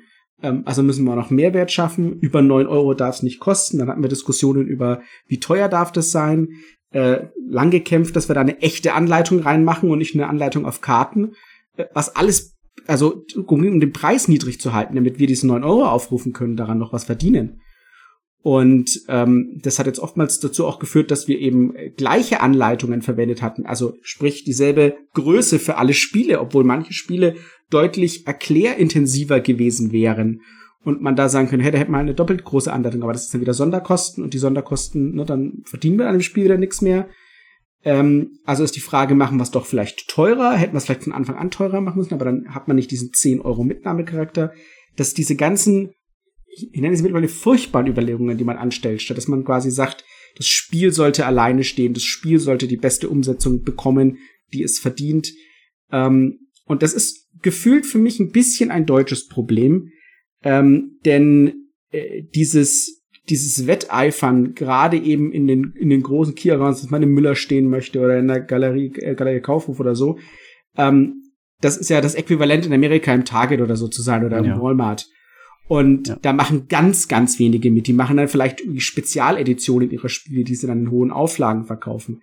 Ähm, 0.43 0.63
also 0.65 0.83
müssen 0.83 1.05
wir 1.05 1.17
noch 1.17 1.31
Mehrwert 1.31 1.73
schaffen. 1.73 2.19
Über 2.21 2.43
9 2.43 2.67
Euro 2.67 2.95
darf 2.95 3.17
es 3.17 3.23
nicht 3.23 3.41
kosten. 3.41 3.79
Dann 3.79 3.89
hatten 3.89 4.03
wir 4.03 4.09
Diskussionen 4.09 4.67
über, 4.67 5.03
wie 5.27 5.41
teuer 5.41 5.69
darf 5.69 5.93
das 5.93 6.11
sein. 6.11 6.49
Äh, 6.91 7.27
lang 7.49 7.71
gekämpft, 7.71 8.17
dass 8.17 8.29
wir 8.29 8.35
da 8.35 8.43
eine 8.43 8.61
echte 8.61 8.93
Anleitung 8.93 9.41
reinmachen 9.41 9.91
und 9.91 9.99
nicht 9.99 10.15
eine 10.15 10.29
Anleitung 10.29 10.67
auf 10.67 10.81
Karten. 10.81 11.33
Äh, 11.77 11.87
was 11.95 12.15
alles, 12.17 12.55
also 12.87 13.25
um 13.47 13.81
den 13.81 13.93
Preis 13.93 14.29
niedrig 14.29 14.61
zu 14.61 14.73
halten, 14.73 14.95
damit 14.95 15.19
wir 15.19 15.27
diese 15.27 15.47
9 15.47 15.65
Euro 15.65 15.87
aufrufen 15.87 16.33
können, 16.33 16.57
daran 16.57 16.79
noch 16.79 16.93
was 16.93 17.05
verdienen. 17.05 17.61
Und 18.43 19.03
ähm, 19.09 19.61
das 19.63 19.79
hat 19.79 19.87
jetzt 19.87 20.01
oftmals 20.01 20.41
dazu 20.41 20.67
auch 20.67 20.81
geführt, 20.81 21.13
dass 21.13 21.29
wir 21.29 21.39
eben 21.39 21.75
gleiche 21.97 22.41
Anleitungen 22.41 23.01
verwendet 23.01 23.41
hatten, 23.41 23.67
also 23.67 23.95
sprich 24.03 24.43
dieselbe 24.43 24.97
Größe 25.15 25.61
für 25.61 25.77
alle 25.77 25.95
Spiele, 25.95 26.41
obwohl 26.41 26.65
manche 26.65 26.93
Spiele 26.93 27.37
deutlich 27.71 28.27
erklärintensiver 28.27 29.39
gewesen 29.41 29.93
wären 29.93 30.41
und 30.85 31.01
man 31.01 31.15
da 31.15 31.29
sagen 31.29 31.49
könnte, 31.49 31.65
hey, 31.65 31.73
da 31.73 31.79
hätte 31.79 31.93
man 31.93 32.01
eine 32.01 32.15
doppelt 32.15 32.45
große 32.45 32.73
Anleitung, 32.73 33.05
aber 33.05 33.13
das 33.13 33.25
ist 33.25 33.35
dann 33.35 33.41
wieder 33.41 33.55
Sonderkosten 33.55 34.25
und 34.25 34.35
die 34.35 34.39
Sonderkosten, 34.39 35.15
ne, 35.15 35.25
dann 35.25 35.63
verdienen 35.65 35.99
wir 35.99 36.09
an 36.09 36.15
dem 36.15 36.23
Spiel 36.23 36.45
wieder 36.45 36.59
nichts 36.59 36.81
mehr. 36.81 37.09
Ähm, 37.85 38.39
also 38.45 38.65
ist 38.65 38.77
die 38.77 38.81
Frage, 38.81 39.15
machen 39.15 39.39
wir 39.39 39.43
es 39.43 39.51
doch 39.51 39.67
vielleicht 39.67 40.09
teurer, 40.09 40.55
hätten 40.55 40.75
wir 40.75 40.79
es 40.79 40.85
vielleicht 40.85 41.05
von 41.05 41.13
Anfang 41.13 41.37
an 41.37 41.51
teurer 41.51 41.81
machen 41.81 41.99
müssen, 41.99 42.15
aber 42.15 42.25
dann 42.25 42.55
hat 42.55 42.69
man 42.69 42.77
nicht 42.77 42.91
diesen 42.91 43.13
10 43.13 43.41
Euro 43.41 43.65
Mitnahmecharakter, 43.65 44.53
dass 44.97 45.15
diese 45.15 45.37
ganzen 45.37 45.95
ich 46.53 46.81
nenne 46.81 46.93
es 46.93 47.03
mittlerweile 47.03 47.29
furchtbaren 47.29 47.87
Überlegungen, 47.87 48.37
die 48.37 48.45
man 48.45 48.59
anstellt, 48.59 49.01
statt 49.01 49.17
dass 49.17 49.29
man 49.29 49.45
quasi 49.45 49.71
sagt, 49.71 50.05
das 50.37 50.47
Spiel 50.47 50.93
sollte 50.93 51.27
alleine 51.27 51.65
stehen, 51.65 51.95
das 51.95 52.05
Spiel 52.05 52.39
sollte 52.39 52.69
die 52.69 52.77
beste 52.77 53.09
Umsetzung 53.09 53.63
bekommen, 53.63 54.19
die 54.53 54.63
es 54.63 54.79
verdient. 54.79 55.33
Ähm, 55.91 56.49
und 56.67 56.83
das 56.83 56.95
ist 56.95 57.29
gefühlt 57.43 57.87
für 57.87 57.99
mich 57.99 58.21
ein 58.21 58.33
bisschen 58.33 58.71
ein 58.71 58.87
deutsches 58.87 59.29
Problem, 59.29 59.91
ähm, 60.43 60.99
denn 61.05 61.69
äh, 61.91 62.23
dieses 62.35 63.02
dieses 63.29 63.67
Wetteifern, 63.67 64.55
gerade 64.55 64.97
eben 64.99 65.33
in 65.33 65.47
den 65.47 65.73
in 65.79 65.91
den 65.91 66.03
großen 66.03 66.35
Kiosk, 66.35 66.61
dass 66.83 66.91
man 66.91 67.03
im 67.03 67.13
Müller 67.15 67.35
stehen 67.37 67.69
möchte 67.71 68.01
oder 68.01 68.19
in 68.19 68.29
der 68.29 68.41
Galerie 68.41 68.93
äh, 68.97 69.15
Galerie 69.15 69.41
Kaufhof 69.41 69.79
oder 69.81 69.95
so, 69.95 70.19
ähm, 70.77 71.23
das 71.61 71.77
ist 71.77 71.91
ja 71.91 72.01
das 72.01 72.15
Äquivalent 72.17 72.67
in 72.67 72.73
Amerika 72.73 73.15
im 73.15 73.25
Target 73.25 73.61
oder 73.61 73.77
so 73.77 73.87
zu 73.89 74.03
sein 74.03 74.25
oder 74.25 74.43
Ja. 74.45 74.55
im 74.55 74.61
Walmart. 74.61 75.09
Und 75.69 76.09
Ja. 76.09 76.19
da 76.21 76.33
machen 76.33 76.67
ganz, 76.69 77.07
ganz 77.07 77.39
wenige 77.39 77.71
mit. 77.71 77.87
Die 77.87 77.93
machen 77.93 78.17
dann 78.17 78.27
vielleicht 78.29 78.61
irgendwie 78.61 78.81
Spezialeditionen 78.81 79.91
ihrer 79.91 80.09
Spiele, 80.09 80.43
die 80.45 80.55
sie 80.57 80.67
dann 80.67 80.81
in 80.81 80.91
hohen 80.91 81.13
Auflagen 81.13 81.65
verkaufen. 81.65 82.21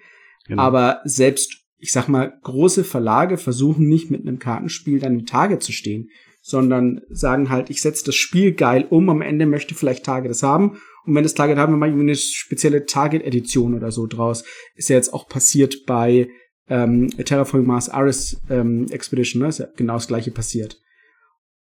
Genau. 0.48 0.62
Aber 0.62 1.00
selbst, 1.06 1.64
ich 1.78 1.94
sag 1.94 2.10
mal, 2.10 2.34
große 2.44 2.84
Verlage 2.84 3.38
versuchen 3.38 3.88
nicht 3.88 4.12
mit 4.12 4.22
einem 4.22 4.40
Kartenspiel 4.40 5.00
dann 5.00 5.20
in 5.20 5.26
Tage 5.26 5.60
zu 5.60 5.72
stehen, 5.72 6.10
sondern 6.42 7.02
sagen 7.10 7.50
halt, 7.50 7.70
ich 7.70 7.82
setze 7.82 8.06
das 8.06 8.16
Spiel 8.16 8.52
geil 8.54 8.86
um, 8.90 9.10
am 9.10 9.22
Ende 9.22 9.46
möchte 9.46 9.74
vielleicht 9.74 10.06
Target 10.06 10.32
das 10.32 10.44
haben. 10.44 10.78
Und 11.10 11.16
wenn 11.16 11.24
das 11.24 11.34
Target 11.34 11.58
haben, 11.58 11.74
wir 11.74 11.78
mal 11.78 11.90
eine 11.90 12.14
spezielle 12.14 12.86
Target-Edition 12.86 13.74
oder 13.74 13.92
so 13.92 14.06
draus. 14.06 14.44
Ist 14.76 14.90
ja 14.90 14.96
jetzt 14.96 15.12
auch 15.12 15.28
passiert 15.28 15.88
bei 15.88 16.30
ähm, 16.68 17.10
Terraforming 17.10 17.66
Mars 17.66 17.90
Ares 17.90 18.40
ähm, 18.48 18.86
Expedition, 18.92 19.42
ne? 19.42 19.50
Ist 19.50 19.58
ja 19.58 19.66
genau 19.76 19.96
das 19.96 20.08
gleiche 20.08 20.30
passiert. 20.30 20.80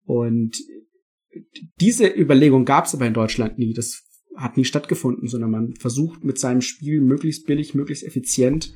Und 0.04 0.58
diese 1.80 2.08
Überlegung 2.08 2.66
gab 2.66 2.86
es 2.86 2.96
aber 2.96 3.06
in 3.06 3.14
Deutschland 3.14 3.60
nie. 3.60 3.75
Das 3.75 4.02
hat 4.36 4.58
nie 4.58 4.66
stattgefunden, 4.66 5.28
sondern 5.28 5.52
man 5.52 5.75
versucht 5.75 6.24
mit 6.24 6.40
seinem 6.40 6.62
Spiel 6.62 7.02
möglichst 7.02 7.46
billig, 7.46 7.75
möglichst 7.75 8.04
effizient 8.04 8.74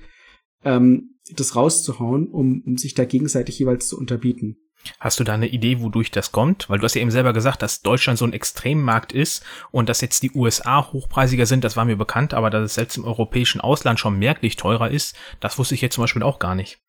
ähm, 0.64 1.16
das 1.36 1.56
rauszuhauen, 1.56 2.28
um, 2.28 2.62
um 2.64 2.78
sich 2.78 2.94
da 2.94 3.06
gegenseitig 3.06 3.58
jeweils 3.58 3.88
zu 3.88 3.98
unterbieten. 3.98 4.58
Hast 5.00 5.20
du 5.20 5.24
da 5.24 5.34
eine 5.34 5.48
Idee, 5.48 5.82
wodurch 5.82 6.12
das 6.12 6.32
kommt? 6.32 6.70
Weil 6.70 6.80
du 6.80 6.86
hast 6.86 6.96
ja 6.96 7.02
eben 7.02 7.12
selber 7.12 7.34
gesagt, 7.34 7.62
dass 7.62 7.82
Deutschland 7.82 8.18
so 8.18 8.26
ein 8.26 8.34
Extremmarkt 8.34 9.12
ist 9.12 9.44
und 9.72 9.90
dass 9.90 10.02
jetzt 10.02 10.24
die 10.24 10.32
USA 10.32 10.92
hochpreisiger 10.92 11.46
sind, 11.46 11.64
das 11.64 11.76
war 11.78 11.86
mir 11.86 11.98
bekannt, 11.98 12.34
aber 12.34 12.50
dass 12.50 12.64
es 12.64 12.76
selbst 12.76 12.98
im 12.98 13.06
europäischen 13.06 13.62
Ausland 13.62 14.00
schon 14.00 14.18
merklich 14.18 14.56
teurer 14.56 14.90
ist, 14.90 15.16
das 15.40 15.58
wusste 15.58 15.76
ich 15.76 15.82
jetzt 15.82 15.96
zum 15.96 16.04
Beispiel 16.04 16.24
auch 16.24 16.40
gar 16.40 16.56
nicht. 16.56 16.80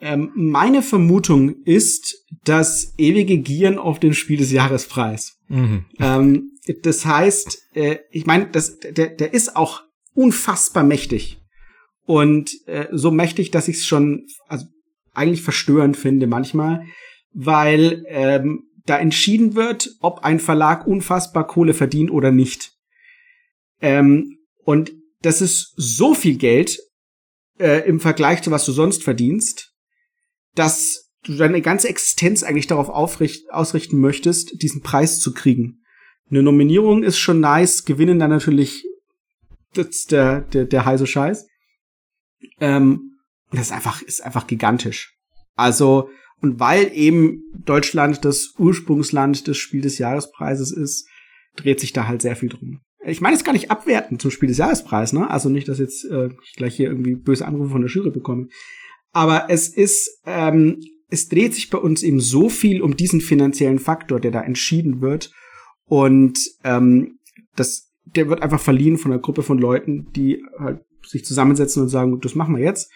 Ähm, 0.00 0.32
meine 0.34 0.82
Vermutung 0.82 1.62
ist 1.64 2.26
das 2.44 2.92
ewige 2.98 3.38
Gieren 3.38 3.78
auf 3.78 4.00
den 4.00 4.14
Spiel 4.14 4.38
des 4.38 4.50
Jahrespreis. 4.50 5.38
Mhm. 5.48 5.84
ähm, 6.00 6.48
das 6.82 7.04
heißt, 7.04 7.58
äh, 7.74 7.98
ich 8.10 8.26
meine, 8.26 8.46
das, 8.46 8.78
der, 8.78 9.08
der 9.08 9.32
ist 9.32 9.56
auch 9.56 9.82
unfassbar 10.14 10.84
mächtig. 10.84 11.38
Und 12.04 12.50
äh, 12.66 12.86
so 12.90 13.10
mächtig, 13.10 13.50
dass 13.52 13.68
ich 13.68 13.76
es 13.76 13.86
schon 13.86 14.26
also 14.48 14.66
eigentlich 15.14 15.42
verstörend 15.42 15.96
finde 15.96 16.26
manchmal, 16.26 16.86
weil 17.32 18.04
ähm, 18.08 18.64
da 18.84 18.98
entschieden 18.98 19.54
wird, 19.54 19.90
ob 20.00 20.24
ein 20.24 20.40
Verlag 20.40 20.86
unfassbar 20.86 21.46
Kohle 21.46 21.74
verdient 21.74 22.10
oder 22.10 22.30
nicht. 22.32 22.72
Ähm, 23.80 24.38
und 24.64 24.92
das 25.20 25.40
ist 25.40 25.72
so 25.76 26.14
viel 26.14 26.36
Geld 26.36 26.78
äh, 27.58 27.86
im 27.86 28.00
Vergleich 28.00 28.42
zu 28.42 28.50
was 28.50 28.64
du 28.64 28.72
sonst 28.72 29.04
verdienst, 29.04 29.72
dass 30.54 31.10
du 31.24 31.36
deine 31.36 31.62
ganze 31.62 31.88
Existenz 31.88 32.42
eigentlich 32.42 32.66
darauf 32.66 32.88
aufricht, 32.88 33.50
ausrichten 33.52 34.00
möchtest, 34.00 34.60
diesen 34.62 34.82
Preis 34.82 35.20
zu 35.20 35.32
kriegen. 35.32 35.82
Eine 36.30 36.42
Nominierung 36.42 37.02
ist 37.02 37.18
schon 37.18 37.40
nice, 37.40 37.84
gewinnen 37.84 38.18
dann 38.18 38.30
natürlich 38.30 38.84
das 39.74 40.06
der, 40.06 40.40
der, 40.40 40.64
der 40.64 40.84
heiße 40.84 41.06
Scheiß. 41.06 41.46
Ähm, 42.60 43.18
das 43.50 43.66
ist 43.66 43.72
einfach, 43.72 44.02
ist 44.02 44.22
einfach 44.22 44.46
gigantisch. 44.46 45.16
Also, 45.54 46.08
und 46.42 46.58
weil 46.58 46.90
eben 46.92 47.44
Deutschland 47.64 48.24
das 48.24 48.54
Ursprungsland 48.58 49.46
des 49.46 49.56
Spiel 49.56 49.80
des 49.80 49.98
Jahrespreises 49.98 50.72
ist, 50.72 51.08
dreht 51.56 51.80
sich 51.80 51.92
da 51.92 52.08
halt 52.08 52.20
sehr 52.20 52.36
viel 52.36 52.48
drum. 52.48 52.80
Ich 53.04 53.20
meine 53.20 53.36
es 53.36 53.44
gar 53.44 53.52
nicht 53.52 53.70
abwertend 53.70 54.20
zum 54.20 54.30
Spiel 54.30 54.48
des 54.48 54.58
Jahrespreis, 54.58 55.12
ne? 55.12 55.30
Also 55.30 55.48
nicht, 55.48 55.68
dass 55.68 55.78
jetzt 55.78 56.04
äh, 56.04 56.30
ich 56.44 56.54
gleich 56.54 56.76
hier 56.76 56.88
irgendwie 56.88 57.14
böse 57.14 57.46
Anrufe 57.46 57.70
von 57.70 57.82
der 57.82 57.90
Jury 57.90 58.10
bekomme. 58.10 58.48
Aber 59.12 59.46
es 59.50 59.68
ist, 59.68 60.20
ähm, 60.24 60.80
es 61.08 61.28
dreht 61.28 61.54
sich 61.54 61.70
bei 61.70 61.78
uns 61.78 62.02
eben 62.02 62.20
so 62.20 62.48
viel 62.48 62.82
um 62.82 62.96
diesen 62.96 63.20
finanziellen 63.20 63.78
Faktor, 63.78 64.18
der 64.18 64.30
da 64.30 64.40
entschieden 64.40 65.00
wird. 65.00 65.32
Und 65.84 66.38
ähm, 66.64 67.18
das, 67.54 67.92
der 68.04 68.28
wird 68.28 68.42
einfach 68.42 68.60
verliehen 68.60 68.98
von 68.98 69.12
einer 69.12 69.20
Gruppe 69.20 69.42
von 69.42 69.58
Leuten, 69.58 70.10
die 70.12 70.42
halt 70.58 70.80
sich 71.06 71.24
zusammensetzen 71.24 71.82
und 71.82 71.88
sagen, 71.88 72.20
das 72.20 72.34
machen 72.34 72.56
wir 72.56 72.62
jetzt. 72.62 72.90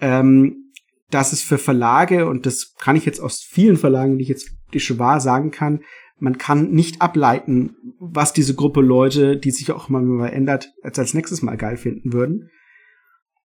Ähm, 0.00 0.67
dass 1.10 1.32
es 1.32 1.42
für 1.42 1.58
Verlage, 1.58 2.26
und 2.26 2.46
das 2.46 2.74
kann 2.78 2.96
ich 2.96 3.04
jetzt 3.04 3.20
aus 3.20 3.40
vielen 3.40 3.76
Verlagen, 3.76 4.18
die 4.18 4.22
ich 4.22 4.28
jetzt 4.28 4.50
die 4.74 4.80
schon 4.80 4.98
wahr 4.98 5.20
sagen 5.20 5.50
kann, 5.50 5.80
man 6.18 6.36
kann 6.36 6.70
nicht 6.72 7.00
ableiten, 7.00 7.76
was 7.98 8.32
diese 8.32 8.54
Gruppe 8.54 8.80
Leute, 8.80 9.36
die 9.36 9.50
sich 9.50 9.70
auch 9.72 9.88
immer 9.88 10.00
mal 10.00 10.28
ändert, 10.28 10.72
als, 10.82 10.98
als 10.98 11.14
nächstes 11.14 11.42
Mal 11.42 11.56
geil 11.56 11.76
finden 11.76 12.12
würden. 12.12 12.50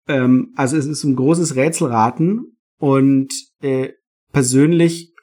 Ähm, 0.07 0.53
also 0.55 0.77
es 0.77 0.85
ist 0.85 1.03
ein 1.03 1.15
großes 1.15 1.55
Rätselraten 1.55 2.57
und 2.77 3.33
äh, 3.61 3.89
persönlich 4.31 5.13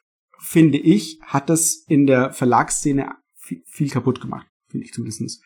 finde 0.40 0.78
ich, 0.78 1.20
hat 1.22 1.48
das 1.48 1.84
in 1.88 2.06
der 2.06 2.32
Verlagsszene 2.32 3.12
viel, 3.36 3.62
viel 3.66 3.88
kaputt 3.88 4.20
gemacht, 4.20 4.46
finde 4.68 4.84
ich 4.84 4.92
zumindestens. 4.92 5.40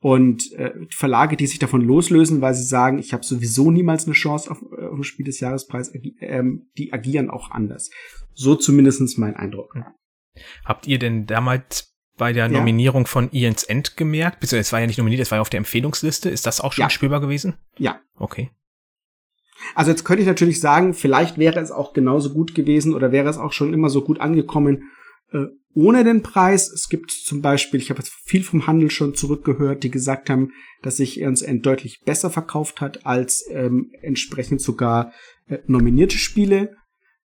Und 0.00 0.52
äh, 0.52 0.72
Verlage, 0.90 1.36
die 1.36 1.46
sich 1.48 1.58
davon 1.58 1.80
loslösen, 1.80 2.40
weil 2.40 2.54
sie 2.54 2.62
sagen, 2.64 2.98
ich 2.98 3.12
habe 3.12 3.24
sowieso 3.24 3.70
niemals 3.72 4.04
eine 4.06 4.14
Chance 4.14 4.50
auf, 4.50 4.62
äh, 4.62 4.86
auf 4.86 4.98
ein 4.98 5.04
Spiel 5.04 5.26
des 5.26 5.40
Jahrespreis, 5.40 5.92
agi 5.92 6.16
ähm, 6.20 6.68
die 6.78 6.92
agieren 6.92 7.30
auch 7.30 7.50
anders. 7.50 7.90
So 8.34 8.54
zumindestens 8.54 9.16
mein 9.18 9.34
Eindruck. 9.34 9.74
Habt 10.64 10.86
ihr 10.86 11.00
denn 11.00 11.26
damals 11.26 11.92
bei 12.16 12.32
der 12.32 12.46
Ja. 12.46 12.58
Nominierung 12.58 13.06
von 13.06 13.28
Ian's 13.32 13.64
End 13.64 13.96
gemerkt? 13.96 14.38
Beziehungsweise 14.38 14.68
es 14.68 14.72
war 14.72 14.80
ja 14.80 14.86
nicht 14.86 14.98
nominiert, 14.98 15.20
es 15.20 15.32
war 15.32 15.38
ja 15.38 15.42
auf 15.42 15.50
der 15.50 15.58
Empfehlungsliste. 15.58 16.30
Ist 16.30 16.46
das 16.46 16.60
auch 16.60 16.72
schon 16.72 16.82
Ja. 16.82 16.90
spürbar 16.90 17.20
gewesen? 17.20 17.54
Ja. 17.76 18.00
Okay. 18.14 18.50
Also 19.74 19.90
jetzt 19.90 20.04
könnte 20.04 20.22
ich 20.22 20.28
natürlich 20.28 20.60
sagen, 20.60 20.94
vielleicht 20.94 21.38
wäre 21.38 21.58
es 21.58 21.72
auch 21.72 21.92
genauso 21.92 22.32
gut 22.32 22.54
gewesen 22.54 22.94
oder 22.94 23.10
wäre 23.10 23.28
es 23.28 23.38
auch 23.38 23.52
schon 23.52 23.74
immer 23.74 23.90
so 23.90 24.02
gut 24.04 24.20
angekommen, 24.20 24.90
äh, 25.32 25.46
ohne 25.78 26.02
den 26.02 26.22
Preis. 26.22 26.72
Es 26.72 26.88
gibt 26.88 27.12
zum 27.12 27.40
Beispiel, 27.40 27.78
ich 27.78 27.90
habe 27.90 28.00
jetzt 28.00 28.12
viel 28.24 28.42
vom 28.42 28.66
Handel 28.66 28.90
schon 28.90 29.14
zurückgehört, 29.14 29.84
die 29.84 29.92
gesagt 29.92 30.28
haben, 30.28 30.50
dass 30.82 30.96
sich 30.96 31.20
Eons 31.20 31.40
End 31.40 31.64
deutlich 31.64 32.00
besser 32.04 32.30
verkauft 32.30 32.80
hat 32.80 33.06
als 33.06 33.44
ähm, 33.48 33.92
entsprechend 34.02 34.60
sogar 34.60 35.12
äh, 35.46 35.58
nominierte 35.68 36.18
Spiele, 36.18 36.74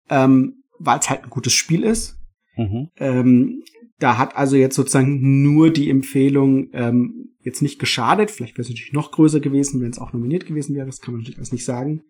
ähm, 0.10 0.64
weil 0.80 0.98
es 0.98 1.12
halt 1.12 1.24
ein 1.24 1.30
gutes 1.30 1.54
Spiel 1.54 1.84
ist. 1.84 2.18
Mhm. 2.58 2.90
Ähm, 2.98 3.64
da 4.00 4.18
hat 4.18 4.36
also 4.36 4.56
jetzt 4.56 4.76
sozusagen 4.76 5.44
nur 5.44 5.70
die 5.70 5.92
Empfehlung 5.92 6.70
ähm, 6.74 7.36
jetzt 7.42 7.62
nicht 7.62 7.78
geschadet. 7.78 8.32
Vielleicht 8.32 8.56
wäre 8.56 8.64
es 8.64 8.70
natürlich 8.70 8.94
noch 8.94 9.12
größer 9.12 9.40
gewesen, 9.40 9.82
wenn 9.82 9.92
es 9.92 10.00
auch 10.00 10.14
nominiert 10.14 10.48
gewesen 10.48 10.76
wäre. 10.76 10.88
Das 10.88 11.00
kann 11.00 11.14
man 11.14 11.22
natürlich 11.22 11.38
alles 11.38 11.52
nicht 11.52 11.66
sagen. 11.66 12.02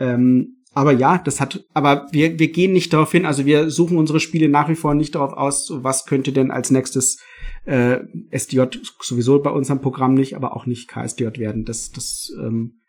Ähm, 0.00 0.63
aber 0.74 0.92
ja, 0.92 1.18
das 1.18 1.40
hat, 1.40 1.64
aber 1.72 2.08
wir, 2.10 2.38
wir 2.38 2.50
gehen 2.50 2.72
nicht 2.72 2.92
darauf 2.92 3.12
hin, 3.12 3.26
also 3.26 3.46
wir 3.46 3.70
suchen 3.70 3.96
unsere 3.96 4.20
Spiele 4.20 4.48
nach 4.48 4.68
wie 4.68 4.74
vor 4.74 4.94
nicht 4.94 5.14
darauf 5.14 5.32
aus, 5.32 5.70
was 5.72 6.04
könnte 6.04 6.32
denn 6.32 6.50
als 6.50 6.70
nächstes 6.70 7.18
äh, 7.64 8.00
SDJ 8.30 8.64
sowieso 9.00 9.40
bei 9.40 9.50
unserem 9.50 9.80
Programm 9.80 10.14
nicht, 10.14 10.34
aber 10.34 10.56
auch 10.56 10.66
nicht 10.66 10.88
KSDJ 10.88 11.38
werden. 11.38 11.64
Das, 11.64 11.90
das 11.90 12.30
ähm, 12.40 12.80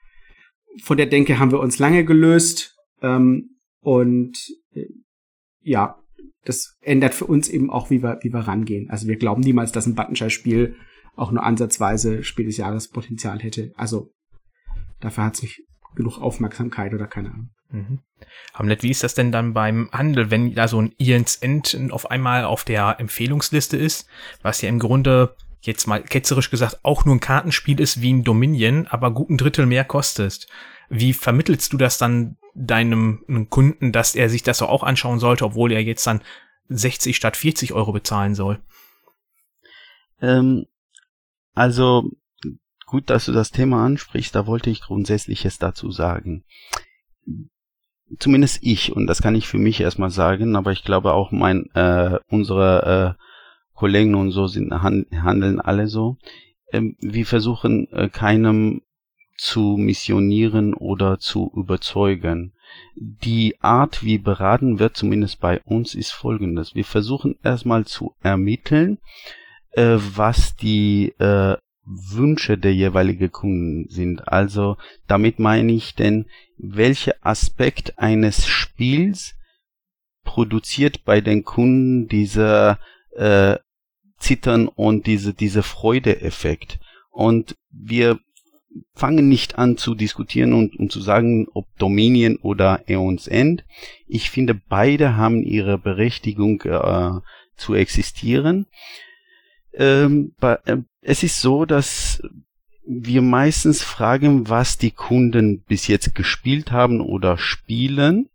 von 0.84 0.98
der 0.98 1.06
Denke 1.06 1.40
haben 1.40 1.52
wir 1.52 1.60
uns 1.60 1.80
lange 1.80 2.04
gelöst. 2.06 2.76
Ähm, 3.02 3.58
und 3.82 4.38
äh, 4.74 4.88
ja, 5.62 5.98
das 6.44 6.78
ändert 6.82 7.14
für 7.14 7.26
uns 7.26 7.50
eben 7.50 7.70
auch, 7.70 7.90
wie 7.90 8.04
wir, 8.04 8.20
wie 8.22 8.34
wir 8.34 8.40
rangehen. 8.40 8.90
Also 8.90 9.08
wir 9.08 9.18
glauben 9.18 9.42
niemals, 9.42 9.72
dass 9.72 9.86
ein 9.86 9.96
Buttonschei-Spiel 9.96 10.76
auch 11.16 11.32
nur 11.32 11.44
ansatzweise 11.44 12.24
Spiel 12.24 12.46
des 12.46 12.58
Jahres 12.58 12.90
Potenzial 12.90 13.40
hätte. 13.40 13.72
Also 13.76 14.12
dafür 15.00 15.26
hat 15.26 15.36
es 15.36 15.44
nicht 15.44 15.62
genug 15.96 16.20
Aufmerksamkeit 16.20 16.94
oder 16.94 17.08
keine 17.08 17.32
Ahnung. 17.32 17.50
Mhm. 17.70 18.00
Hamlet, 18.54 18.84
wie 18.84 18.92
ist 18.92 19.04
das 19.04 19.16
denn 19.16 19.32
dann 19.32 19.54
beim 19.54 19.90
Handel, 19.92 20.32
wenn 20.32 20.54
da 20.54 20.68
so 20.68 20.82
ein 20.82 20.94
Ian's 20.98 21.36
End 21.38 21.78
auf 21.92 22.12
einmal 22.12 22.46
auf 22.46 22.64
der 22.64 23.00
Empfehlungsliste 23.00 23.78
ist, 23.78 24.08
was 24.42 24.62
ja 24.62 24.70
im 24.70 24.80
Grunde 24.80 25.36
jetzt 25.62 25.88
mal 25.88 26.04
ketzerisch 26.04 26.52
gesagt 26.52 26.80
auch 26.84 27.06
nur 27.06 27.16
ein 27.16 27.20
Kartenspiel 27.20 27.80
ist 27.80 28.02
wie 28.02 28.14
ein 28.14 28.24
Dominion, 28.24 28.88
aber 28.88 29.12
guten 29.12 29.38
Drittel 29.38 29.66
mehr 29.66 29.84
kostet. 29.84 30.48
Wie 30.90 31.14
vermittelst 31.14 31.74
du 31.74 31.78
das 31.78 31.98
dann 31.98 32.38
deinem 32.54 33.48
Kunden, 33.50 33.92
dass 33.92 34.16
er 34.16 34.30
sich 34.30 34.44
das 34.44 34.62
auch 34.62 34.84
anschauen 34.84 35.20
sollte, 35.20 35.46
obwohl 35.46 35.72
er 35.72 35.82
jetzt 35.82 36.06
dann 36.08 36.22
60 36.70 37.16
statt 37.16 37.36
40 37.36 37.74
Euro 37.74 37.92
bezahlen 37.92 38.36
soll? 38.36 38.60
Ähm, 40.22 40.66
also 41.54 42.12
gut, 42.86 43.10
dass 43.10 43.26
du 43.26 43.32
das 43.32 43.52
Thema 43.52 43.86
ansprichst, 43.86 44.36
da 44.36 44.48
wollte 44.48 44.70
ich 44.70 44.82
Grundsätzliches 44.82 45.58
dazu 45.58 45.92
sagen 45.92 46.44
zumindest 48.20 48.60
ich, 48.62 48.96
und 48.96 49.08
das 49.08 49.22
kann 49.22 49.36
ich 49.36 49.48
für 49.48 49.58
mich 49.58 49.82
erstmal 49.82 50.10
sagen, 50.10 50.56
aber 50.56 50.72
ich 50.72 50.84
glaube 50.84 51.14
auch 51.14 51.32
mein, 51.32 51.70
äh, 51.74 52.20
unsere 52.28 53.18
äh, 53.18 53.24
Kollegen 53.74 54.16
und 54.16 54.32
so 54.32 54.48
sind 54.48 54.74
handeln 54.74 55.60
alle 55.60 55.88
so. 55.88 56.18
Ähm, 56.72 56.96
wir 57.00 57.26
versuchen 57.26 57.92
äh, 57.92 58.10
keinem 58.10 58.82
zu 59.38 59.76
missionieren 59.78 60.74
oder 60.74 61.20
zu 61.20 61.52
überzeugen. 61.56 62.54
Die 62.96 63.56
Art, 63.62 64.04
wie 64.04 64.18
beraten 64.18 64.80
wird, 64.80 64.96
zumindest 64.96 65.42
bei 65.42 65.62
uns, 65.66 65.94
ist 65.94 66.12
folgendes. 66.12 66.74
Wir 66.74 66.86
versuchen 66.86 67.36
erstmal 67.44 67.86
zu 67.86 68.16
ermitteln, 68.22 68.98
äh, 69.72 69.98
was 69.98 70.56
die 70.56 71.14
äh, 71.20 71.58
Wünsche 71.86 72.58
der 72.58 72.74
jeweiligen 72.74 73.32
Kunden 73.32 73.88
sind. 73.90 74.28
Also 74.28 74.78
damit 75.08 75.40
meine 75.40 75.72
ich 75.72 75.96
denn, 75.96 76.26
welcher 76.58 77.16
Aspekt 77.22 78.00
eines 78.00 78.48
Spiels 78.48 79.36
produziert 80.24 81.06
bei 81.06 81.22
den 81.22 81.44
Kunden 81.44 82.08
dieser 82.08 82.80
äh, 83.16 83.58
Zittern 84.18 84.68
und 84.68 85.06
diese, 85.06 85.34
diese 85.34 85.64
Freudeeffekt. 85.64 86.80
Und 87.12 87.56
wir 87.70 88.20
fangen 88.94 89.30
nicht 89.30 89.58
an 89.58 89.78
zu 89.78 89.96
diskutieren 89.96 90.54
und 90.54 90.78
um 90.78 90.90
zu 90.90 91.00
sagen, 91.00 91.48
ob 91.54 91.66
Dominion 91.78 92.38
oder 92.38 92.82
Aeons 92.88 93.28
End. 93.28 93.64
Ich 94.08 94.30
finde, 94.30 94.54
beide 94.54 95.16
haben 95.16 95.44
ihre 95.44 95.78
Berechtigung 95.78 96.62
äh, 96.64 97.12
zu 97.56 97.74
existieren. 97.74 98.66
Ähm, 99.78 100.34
bei, 100.40 100.58
äh, 100.66 100.78
es 101.02 101.24
ist 101.24 101.42
so, 101.42 101.66
dass 101.66 102.22
wir 102.88 103.22
meistens 103.22 103.82
fragen, 103.82 104.50
was 104.50 104.78
die 104.78 104.92
Kunden 104.92 105.62
bis 105.62 105.88
jetzt 105.88 106.16
gespielt 106.16 106.72
haben 106.72 107.02
oder 107.02 107.38
spielen. 107.38 108.30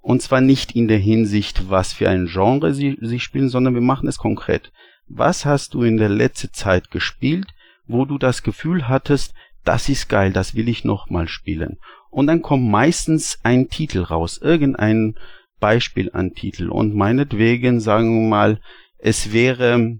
Und 0.00 0.22
zwar 0.22 0.40
nicht 0.40 0.72
in 0.72 0.86
der 0.86 0.98
Hinsicht, 0.98 1.68
was 1.68 1.92
für 1.92 2.08
ein 2.08 2.26
Genre 2.26 2.72
sie, 2.72 2.96
sie 3.00 3.20
spielen, 3.20 3.48
sondern 3.48 3.74
wir 3.74 3.80
machen 3.80 4.08
es 4.08 4.18
konkret. 4.18 4.72
Was 5.08 5.44
hast 5.44 5.74
du 5.74 5.82
in 5.82 5.96
der 5.96 6.08
letzten 6.08 6.52
Zeit 6.52 6.90
gespielt, 6.90 7.48
wo 7.86 8.04
du 8.04 8.18
das 8.18 8.42
Gefühl 8.42 8.88
hattest, 8.88 9.34
das 9.64 9.88
ist 9.88 10.08
geil, 10.08 10.32
das 10.32 10.54
will 10.54 10.68
ich 10.68 10.84
nochmal 10.84 11.26
spielen. 11.26 11.78
Und 12.10 12.28
dann 12.28 12.40
kommt 12.40 12.68
meistens 12.70 13.40
ein 13.42 13.68
Titel 13.68 14.00
raus, 14.00 14.38
irgendein 14.40 15.16
Beispiel 15.58 16.10
an 16.12 16.34
Titel. 16.34 16.70
Und 16.70 16.94
meinetwegen 16.94 17.80
sagen 17.80 18.22
wir 18.22 18.28
mal, 18.28 18.60
es 18.98 19.32
wäre 19.32 19.98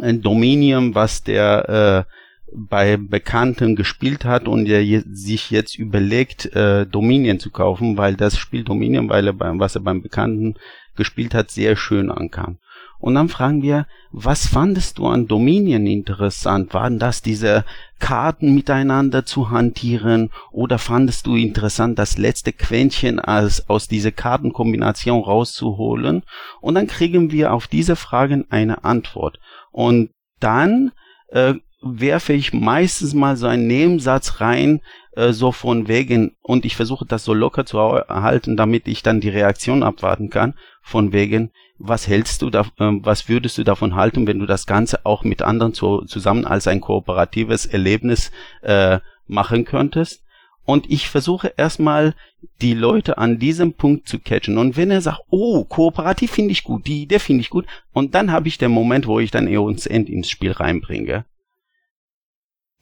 ein 0.00 0.20
Dominium, 0.22 0.94
was 0.94 1.22
der 1.22 2.06
äh, 2.06 2.12
bei 2.54 2.96
Bekannten 2.96 3.74
gespielt 3.74 4.24
hat 4.24 4.46
und 4.46 4.66
der 4.66 4.84
je, 4.84 5.02
sich 5.10 5.50
jetzt 5.50 5.76
überlegt, 5.76 6.54
äh, 6.54 6.86
Dominion 6.86 7.40
zu 7.40 7.50
kaufen, 7.50 7.96
weil 7.96 8.14
das 8.14 8.38
Spiel 8.38 8.62
Dominion, 8.64 9.08
weil 9.08 9.26
er 9.26 9.32
beim, 9.32 9.58
was 9.58 9.74
er 9.74 9.82
beim 9.82 10.02
Bekannten 10.02 10.54
gespielt 10.96 11.34
hat, 11.34 11.50
sehr 11.50 11.76
schön 11.76 12.10
ankam. 12.10 12.58
Und 13.00 13.16
dann 13.16 13.28
fragen 13.28 13.62
wir, 13.62 13.86
was 14.12 14.46
fandest 14.46 14.96
du 14.96 15.06
an 15.08 15.26
Dominion 15.26 15.86
interessant? 15.86 16.72
Waren 16.72 16.98
das 16.98 17.20
diese 17.20 17.66
Karten 17.98 18.54
miteinander 18.54 19.26
zu 19.26 19.50
hantieren 19.50 20.30
oder 20.52 20.78
fandest 20.78 21.26
du 21.26 21.36
interessant, 21.36 21.98
das 21.98 22.16
letzte 22.16 22.52
Quäntchen 22.52 23.18
als, 23.18 23.68
aus 23.68 23.88
dieser 23.88 24.12
Kartenkombination 24.12 25.22
rauszuholen? 25.22 26.22
Und 26.62 26.76
dann 26.76 26.86
kriegen 26.86 27.30
wir 27.30 27.52
auf 27.52 27.66
diese 27.66 27.96
Fragen 27.96 28.46
eine 28.48 28.84
Antwort. 28.84 29.38
Und 29.74 30.10
dann 30.38 30.92
äh, 31.30 31.54
werfe 31.82 32.32
ich 32.32 32.52
meistens 32.52 33.12
mal 33.12 33.36
so 33.36 33.48
einen 33.48 33.66
Nebensatz 33.66 34.40
rein, 34.40 34.80
äh, 35.16 35.32
so 35.32 35.50
von 35.50 35.88
wegen, 35.88 36.36
und 36.42 36.64
ich 36.64 36.76
versuche 36.76 37.04
das 37.04 37.24
so 37.24 37.34
locker 37.34 37.66
zu 37.66 37.78
erhalten, 37.78 38.56
damit 38.56 38.86
ich 38.86 39.02
dann 39.02 39.20
die 39.20 39.30
Reaktion 39.30 39.82
abwarten 39.82 40.30
kann, 40.30 40.54
von 40.80 41.12
wegen, 41.12 41.50
was 41.76 42.06
hältst 42.06 42.42
du 42.42 42.50
da, 42.50 42.60
äh, 42.78 42.92
was 43.02 43.28
würdest 43.28 43.58
du 43.58 43.64
davon 43.64 43.96
halten, 43.96 44.28
wenn 44.28 44.38
du 44.38 44.46
das 44.46 44.66
Ganze 44.66 45.04
auch 45.04 45.24
mit 45.24 45.42
anderen 45.42 45.74
zu, 45.74 46.02
zusammen 46.02 46.44
als 46.44 46.68
ein 46.68 46.80
kooperatives 46.80 47.66
Erlebnis 47.66 48.30
äh, 48.62 49.00
machen 49.26 49.64
könntest? 49.64 50.23
Und 50.64 50.90
ich 50.90 51.08
versuche 51.08 51.52
erstmal 51.56 52.14
die 52.60 52.74
Leute 52.74 53.18
an 53.18 53.38
diesem 53.38 53.74
Punkt 53.74 54.08
zu 54.08 54.18
catchen. 54.18 54.58
Und 54.58 54.76
wenn 54.76 54.90
er 54.90 55.00
sagt, 55.00 55.20
oh, 55.30 55.64
kooperativ 55.64 56.30
finde 56.30 56.52
ich 56.52 56.64
gut, 56.64 56.86
die 56.86 57.02
Idee 57.02 57.18
finde 57.18 57.42
ich 57.42 57.50
gut, 57.50 57.66
und 57.92 58.14
dann 58.14 58.32
habe 58.32 58.48
ich 58.48 58.58
den 58.58 58.70
Moment, 58.70 59.06
wo 59.06 59.20
ich 59.20 59.30
dann 59.30 59.48
Eons 59.48 59.86
End 59.86 60.08
ins 60.08 60.30
Spiel 60.30 60.52
reinbringe 60.52 61.24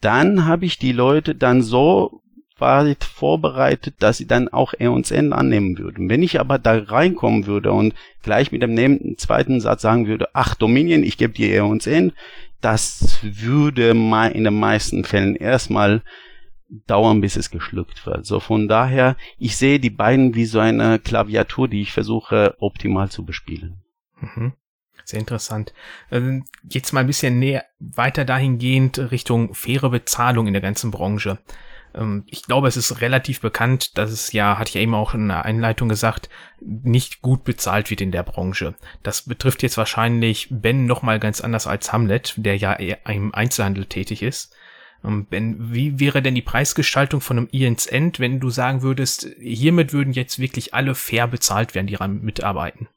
dann 0.03 0.47
habe 0.47 0.67
ich 0.67 0.79
die 0.79 0.93
Leute 0.93 1.35
dann 1.35 1.63
so 1.63 2.21
weit 2.59 3.05
vorbereitet, 3.05 3.95
dass 4.01 4.19
sie 4.19 4.27
dann 4.27 4.49
auch 4.49 4.75
Aeons 4.75 5.11
End 5.11 5.33
annehmen 5.33 5.79
würden. 5.79 6.09
Wenn 6.09 6.23
ich 6.23 6.39
aber 6.39 6.59
da 6.59 6.77
reinkommen 6.77 7.47
würde 7.47 7.73
und 7.73 7.95
gleich 8.23 8.53
mit 8.53 8.63
dem 8.63 9.17
zweiten 9.17 9.61
Satz 9.61 9.83
sagen 9.83 10.07
würde, 10.07 10.29
ach 10.35 10.55
Dominion, 10.55 11.03
ich 11.03 11.17
gebe 11.17 11.33
dir 11.33 11.49
Aeons 11.49 11.87
End, 11.87 12.15
das 12.61 13.19
würde 13.23 13.91
in 13.91 14.45
den 14.45 14.61
meisten 14.61 15.05
Fällen 15.05 15.35
erstmal 15.35 16.03
dauern, 16.87 17.21
bis 17.21 17.37
es 17.37 17.51
geschluckt 17.51 18.07
wird. 18.07 18.27
So 18.27 18.41
von 18.41 18.69
daher, 18.69 19.17
ich 19.39 19.57
sehe 19.57 19.81
die 19.81 19.91
beiden 19.91 20.35
wie 20.35 20.47
so 20.47 20.59
eine 20.59 20.99
Klaviatur, 20.99 21.69
die 21.69 21.83
ich 21.83 21.93
versuche 21.93 22.57
optimal 22.59 23.11
zu 23.11 23.25
bespielen. 23.25 23.83
Mhm. 24.21 24.53
Sehr 25.05 25.21
interessant. 25.21 25.75
Ähm, 26.11 26.45
jetzt 26.69 26.93
mal 26.93 27.01
ein 27.01 27.07
bisschen 27.07 27.39
näher 27.39 27.65
weiter 27.81 28.25
dahingehend 28.25 28.99
Richtung 29.11 29.55
faire 29.55 29.91
Bezahlung 29.91 30.47
in 30.47 30.53
der 30.53 30.63
ganzen 30.63 30.91
Branche. 30.91 31.39
Ähm, 31.95 32.25
ich 32.27 32.45
glaube, 32.45 32.69
es 32.69 32.77
ist 32.77 33.01
relativ 33.01 33.41
bekannt, 33.41 33.99
dass 33.99 34.11
es 34.11 34.33
ja, 34.33 34.59
hatte 34.59 34.69
ich 34.69 34.75
ja 34.75 34.81
eben 34.81 34.95
auch 34.95 35.15
in 35.15 35.29
der 35.29 35.45
Einleitung 35.45 35.89
gesagt, 35.89 36.29
nicht 36.61 37.21
gut 37.21 37.45
bezahlt 37.45 37.91
wird 37.91 38.01
in 38.01 38.13
der 38.13 38.23
Branche. 38.23 38.75
Das 39.03 39.23
betrifft 39.23 39.63
jetzt 39.63 39.77
wahrscheinlich 39.77 40.49
Ben 40.51 40.87
nochmal 40.87 41.19
ganz 41.19 41.41
anders 41.41 41.67
als 41.67 41.93
Hamlet, 41.93 42.35
der 42.37 42.57
ja 42.57 42.75
eher 42.75 43.05
im 43.07 43.35
Einzelhandel 43.35 43.87
tätig 43.87 44.23
ist. 44.23 44.55
Ähm, 45.05 45.27
ben, 45.29 45.57
wie 45.73 45.99
wäre 45.99 46.23
denn 46.23 46.35
die 46.35 46.43
Preisgestaltung 46.43 47.21
von 47.21 47.39
einem 47.39 47.49
Ian's 47.51 47.87
End, 47.87 48.21
wenn 48.21 48.41
du 48.41 48.51
sagen 48.51 48.83
würdest, 48.83 49.29
hiermit 49.41 49.93
würden 49.93 50.13
jetzt 50.13 50.39
wirklich 50.39 50.75
alle 50.75 50.95
fair 50.95 51.27
bezahlt 51.27 51.75
werden, 51.75 51.87
die 51.87 51.95
daran 51.95 52.23
mitarbeiten? 52.23 52.89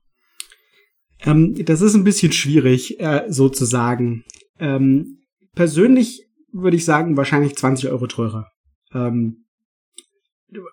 Ähm, 1.22 1.56
das 1.66 1.82
ist 1.82 1.96
ein 1.96 2.04
bisschen 2.04 2.32
schwierig, 2.32 3.00
äh, 3.00 3.24
so 3.30 3.50
zu 3.50 3.66
sagen. 3.66 4.24
Ähm, 4.60 5.20
persönlich 5.56 6.28
würde 6.52 6.78
ich 6.78 6.86
sagen, 6.86 7.18
wahrscheinlich 7.18 7.56
20 7.56 7.90
Euro 7.90 8.08
teurer. 8.08 8.52
Ähm, 8.94 9.46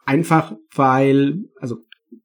einfach 0.05 0.55
weil, 0.75 1.45
also 1.61 1.79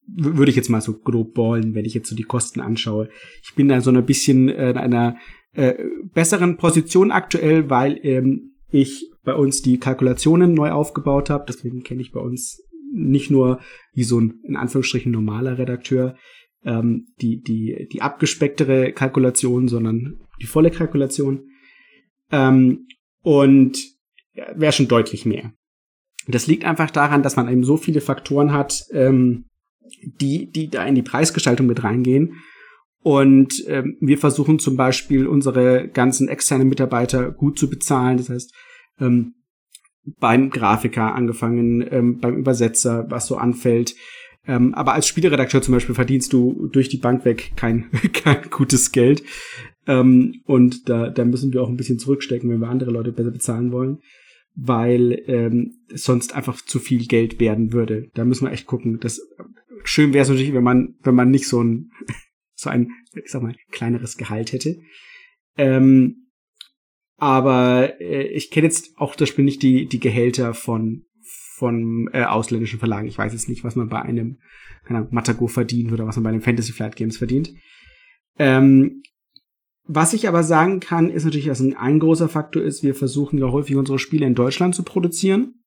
würde 0.05 0.49
ich 0.49 0.55
jetzt 0.55 0.69
mal 0.69 0.81
so 0.81 0.97
grob 0.99 1.33
ballen, 1.33 1.75
wenn 1.75 1.85
ich 1.85 1.93
jetzt 1.93 2.09
so 2.09 2.15
die 2.15 2.23
Kosten 2.23 2.61
anschaue. 2.61 3.09
Ich 3.43 3.55
bin 3.55 3.67
da 3.67 3.81
so 3.81 3.91
ein 3.91 4.05
bisschen 4.05 4.49
äh, 4.49 4.71
in 4.71 4.77
einer 4.77 5.17
äh, 5.53 5.75
besseren 6.13 6.57
Position 6.57 7.11
aktuell, 7.11 7.69
weil 7.69 7.99
ähm, 8.03 8.56
ich 8.69 9.09
bei 9.23 9.33
uns 9.33 9.61
die 9.61 9.79
Kalkulationen 9.79 10.53
neu 10.53 10.71
aufgebaut 10.71 11.29
habe. 11.29 11.45
Deswegen 11.47 11.83
kenne 11.83 12.01
ich 12.01 12.11
bei 12.11 12.19
uns 12.19 12.63
nicht 12.93 13.31
nur 13.31 13.59
wie 13.93 14.03
so 14.03 14.19
ein 14.19 14.39
in 14.43 14.55
Anführungsstrichen 14.55 15.11
normaler 15.11 15.57
Redakteur 15.57 16.15
ähm, 16.63 17.07
die 17.21 17.41
die 17.41 17.87
die 17.91 18.01
abgespecktere 18.01 18.91
Kalkulation, 18.91 19.67
sondern 19.67 20.19
die 20.41 20.45
volle 20.45 20.71
Kalkulation. 20.71 21.49
Ähm, 22.31 22.87
und 23.21 23.77
ja, 24.33 24.47
wäre 24.55 24.73
schon 24.73 24.87
deutlich 24.87 25.25
mehr. 25.25 25.53
Das 26.27 26.47
liegt 26.47 26.65
einfach 26.65 26.91
daran, 26.91 27.23
dass 27.23 27.37
man 27.37 27.49
eben 27.49 27.63
so 27.63 27.77
viele 27.77 28.01
Faktoren 28.01 28.51
hat, 28.51 28.83
ähm, 28.91 29.45
die, 30.03 30.51
die 30.51 30.69
da 30.69 30.85
in 30.85 30.95
die 30.95 31.03
Preisgestaltung 31.03 31.67
mit 31.67 31.83
reingehen. 31.83 32.33
Und 33.07 33.63
ähm, 33.67 33.95
wir 34.01 34.17
versuchen 34.17 34.59
zum 34.59 34.75
Beispiel 34.75 35.27
unsere 35.27 35.87
ganzen 35.87 36.27
externen 36.27 36.67
Mitarbeiter 36.67 37.31
gut 37.31 37.57
zu 37.57 37.69
bezahlen. 37.69 38.17
Das 38.17 38.27
heißt, 38.27 38.53
ähm, 38.99 39.35
beim 40.19 40.49
Grafiker 40.49 41.15
angefangen, 41.15 41.87
ähm, 41.89 42.19
beim 42.19 42.35
Übersetzer, 42.35 43.05
was 43.09 43.25
so 43.25 43.37
anfällt. 43.37 43.95
Ähm, 44.45 44.73
aber 44.73 44.91
als 44.91 45.07
Spieleredakteur 45.07 45.61
zum 45.61 45.73
Beispiel 45.73 45.95
verdienst 45.95 46.33
du 46.33 46.67
durch 46.73 46.89
die 46.89 46.97
Bank 46.97 47.23
weg 47.23 47.53
kein, 47.55 47.89
kein 48.11 48.49
gutes 48.49 48.91
Geld. 48.91 49.23
Ähm, 49.87 50.41
und 50.43 50.89
da, 50.89 51.09
da 51.09 51.23
müssen 51.23 51.53
wir 51.53 51.63
auch 51.63 51.69
ein 51.69 51.77
bisschen 51.77 51.99
zurückstecken, 51.99 52.49
wenn 52.49 52.59
wir 52.59 52.67
andere 52.67 52.91
Leute 52.91 53.13
besser 53.13 53.31
bezahlen 53.31 53.71
wollen 53.71 53.99
weil 54.59 55.21
ähm, 55.27 55.75
sonst 55.93 56.33
einfach 56.33 56.59
zu 56.65 56.79
viel 56.79 57.05
Geld 57.05 57.39
werden 57.39 57.73
würde. 57.73 58.09
Da 58.15 58.25
müssen 58.25 58.47
wir 58.47 58.51
echt 58.51 58.65
gucken. 58.65 58.99
Das 58.99 59.21
schön 59.83 60.13
wäre 60.13 60.23
es 60.23 60.29
natürlich, 60.29 60.51
wenn 60.51 60.63
man, 60.63 60.95
wenn 61.03 61.13
man 61.13 61.29
nicht 61.29 61.47
so 61.47 61.63
ein 61.63 61.91
so 62.57 62.69
ein, 62.69 62.91
ich 63.13 63.31
sag 63.31 63.41
mal, 63.41 63.55
kleineres 63.71 64.17
Gehalt 64.17 64.51
hätte. 64.51 64.77
Ähm, 65.57 66.27
aber 67.17 67.99
äh, 68.01 68.27
ich 68.27 68.51
kenne 68.51 68.67
jetzt 68.67 68.97
auch 68.97 69.15
das 69.15 69.29
Spiel 69.29 69.45
nicht 69.45 69.63
die 69.63 69.87
die 69.87 69.99
Gehälter 69.99 70.53
von 70.53 71.05
von 71.55 72.09
äh, 72.13 72.23
ausländischen 72.23 72.79
Verlagen. 72.79 73.07
Ich 73.07 73.17
weiß 73.17 73.33
jetzt 73.33 73.49
nicht, 73.49 73.63
was 73.63 73.75
man 73.75 73.89
bei 73.89 74.01
einem 74.01 74.37
keine 74.85 74.99
Ahnung, 74.99 75.13
Matago 75.13 75.47
verdient 75.47 75.91
oder 75.91 76.05
was 76.05 76.15
man 76.15 76.23
bei 76.23 76.29
einem 76.29 76.41
Fantasy 76.41 76.71
Flight 76.71 76.95
Games 76.95 77.17
verdient. 77.17 77.53
Ähm, 78.37 79.01
was 79.83 80.13
ich 80.13 80.27
aber 80.27 80.43
sagen 80.43 80.79
kann, 80.79 81.09
ist 81.09 81.23
natürlich, 81.23 81.47
dass 81.47 81.61
ein, 81.61 81.75
ein 81.75 81.99
großer 81.99 82.29
Faktor 82.29 82.61
ist, 82.61 82.83
wir 82.83 82.93
versuchen 82.93 83.39
ja 83.39 83.51
häufig 83.51 83.75
unsere 83.75 83.99
Spiele 83.99 84.25
in 84.25 84.35
Deutschland 84.35 84.75
zu 84.75 84.83
produzieren. 84.83 85.63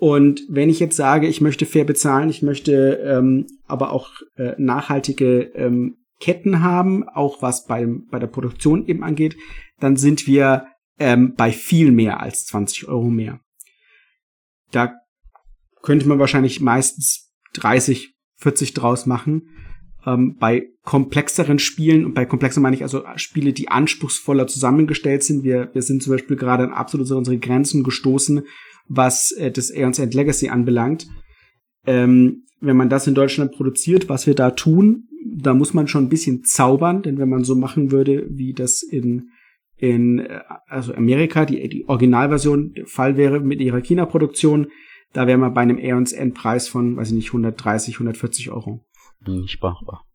Und 0.00 0.46
wenn 0.48 0.70
ich 0.70 0.80
jetzt 0.80 0.96
sage, 0.96 1.28
ich 1.28 1.42
möchte 1.42 1.66
fair 1.66 1.84
bezahlen, 1.84 2.30
ich 2.30 2.40
möchte 2.40 2.94
ähm, 3.04 3.46
aber 3.66 3.92
auch 3.92 4.08
äh, 4.36 4.54
nachhaltige 4.56 5.42
ähm, 5.54 5.98
Ketten 6.18 6.62
haben, 6.62 7.06
auch 7.06 7.42
was 7.42 7.66
beim, 7.66 8.06
bei 8.10 8.18
der 8.18 8.26
Produktion 8.26 8.86
eben 8.86 9.04
angeht, 9.04 9.36
dann 9.78 9.96
sind 9.96 10.26
wir 10.26 10.68
ähm, 10.98 11.34
bei 11.36 11.52
viel 11.52 11.92
mehr 11.92 12.20
als 12.20 12.46
20 12.46 12.88
Euro 12.88 13.10
mehr. 13.10 13.40
Da 14.70 14.94
könnte 15.82 16.08
man 16.08 16.18
wahrscheinlich 16.18 16.62
meistens 16.62 17.34
30, 17.52 18.14
40 18.36 18.72
draus 18.72 19.04
machen 19.04 19.50
ähm, 20.06 20.36
bei 20.38 20.66
komplexeren 20.82 21.58
Spielen, 21.58 22.06
und 22.06 22.14
bei 22.14 22.24
komplexer 22.24 22.62
meine 22.62 22.74
ich 22.74 22.82
also 22.82 23.04
Spiele, 23.16 23.52
die 23.52 23.68
anspruchsvoller 23.68 24.46
zusammengestellt 24.46 25.24
sind. 25.24 25.44
Wir, 25.44 25.68
wir 25.74 25.82
sind 25.82 26.02
zum 26.02 26.12
Beispiel 26.12 26.36
gerade 26.36 26.64
an 26.64 26.72
absolut 26.72 27.10
unsere 27.10 27.36
Grenzen 27.36 27.82
gestoßen, 27.82 28.44
was 28.88 29.32
äh, 29.32 29.50
das 29.50 29.70
Aeons 29.70 29.98
End 29.98 30.14
Legacy 30.14 30.48
anbelangt. 30.48 31.06
Ähm, 31.86 32.44
wenn 32.60 32.76
man 32.76 32.90
das 32.90 33.06
in 33.06 33.14
Deutschland 33.14 33.52
produziert, 33.52 34.08
was 34.08 34.26
wir 34.26 34.34
da 34.34 34.50
tun, 34.50 35.08
da 35.24 35.54
muss 35.54 35.74
man 35.74 35.88
schon 35.88 36.04
ein 36.04 36.08
bisschen 36.08 36.44
zaubern, 36.44 37.02
denn 37.02 37.18
wenn 37.18 37.28
man 37.28 37.44
so 37.44 37.54
machen 37.54 37.90
würde, 37.90 38.26
wie 38.30 38.52
das 38.52 38.82
in 38.82 39.30
in 39.76 40.18
äh, 40.18 40.42
also 40.66 40.94
Amerika 40.94 41.46
die, 41.46 41.66
die 41.68 41.88
Originalversion 41.88 42.74
der 42.74 42.86
Fall 42.86 43.16
wäre 43.16 43.40
mit 43.40 43.60
ihrer 43.60 43.80
China-Produktion, 43.80 44.68
da 45.12 45.26
wäre 45.26 45.38
man 45.38 45.54
bei 45.54 45.62
einem 45.62 45.78
Aeons 45.78 46.12
End 46.12 46.34
Preis 46.34 46.68
von, 46.68 46.96
weiß 46.96 47.08
ich 47.08 47.14
nicht, 47.14 47.28
130, 47.28 47.94
140 47.94 48.50
Euro 48.50 48.84
nicht 49.26 49.62
machbar. 49.62 50.06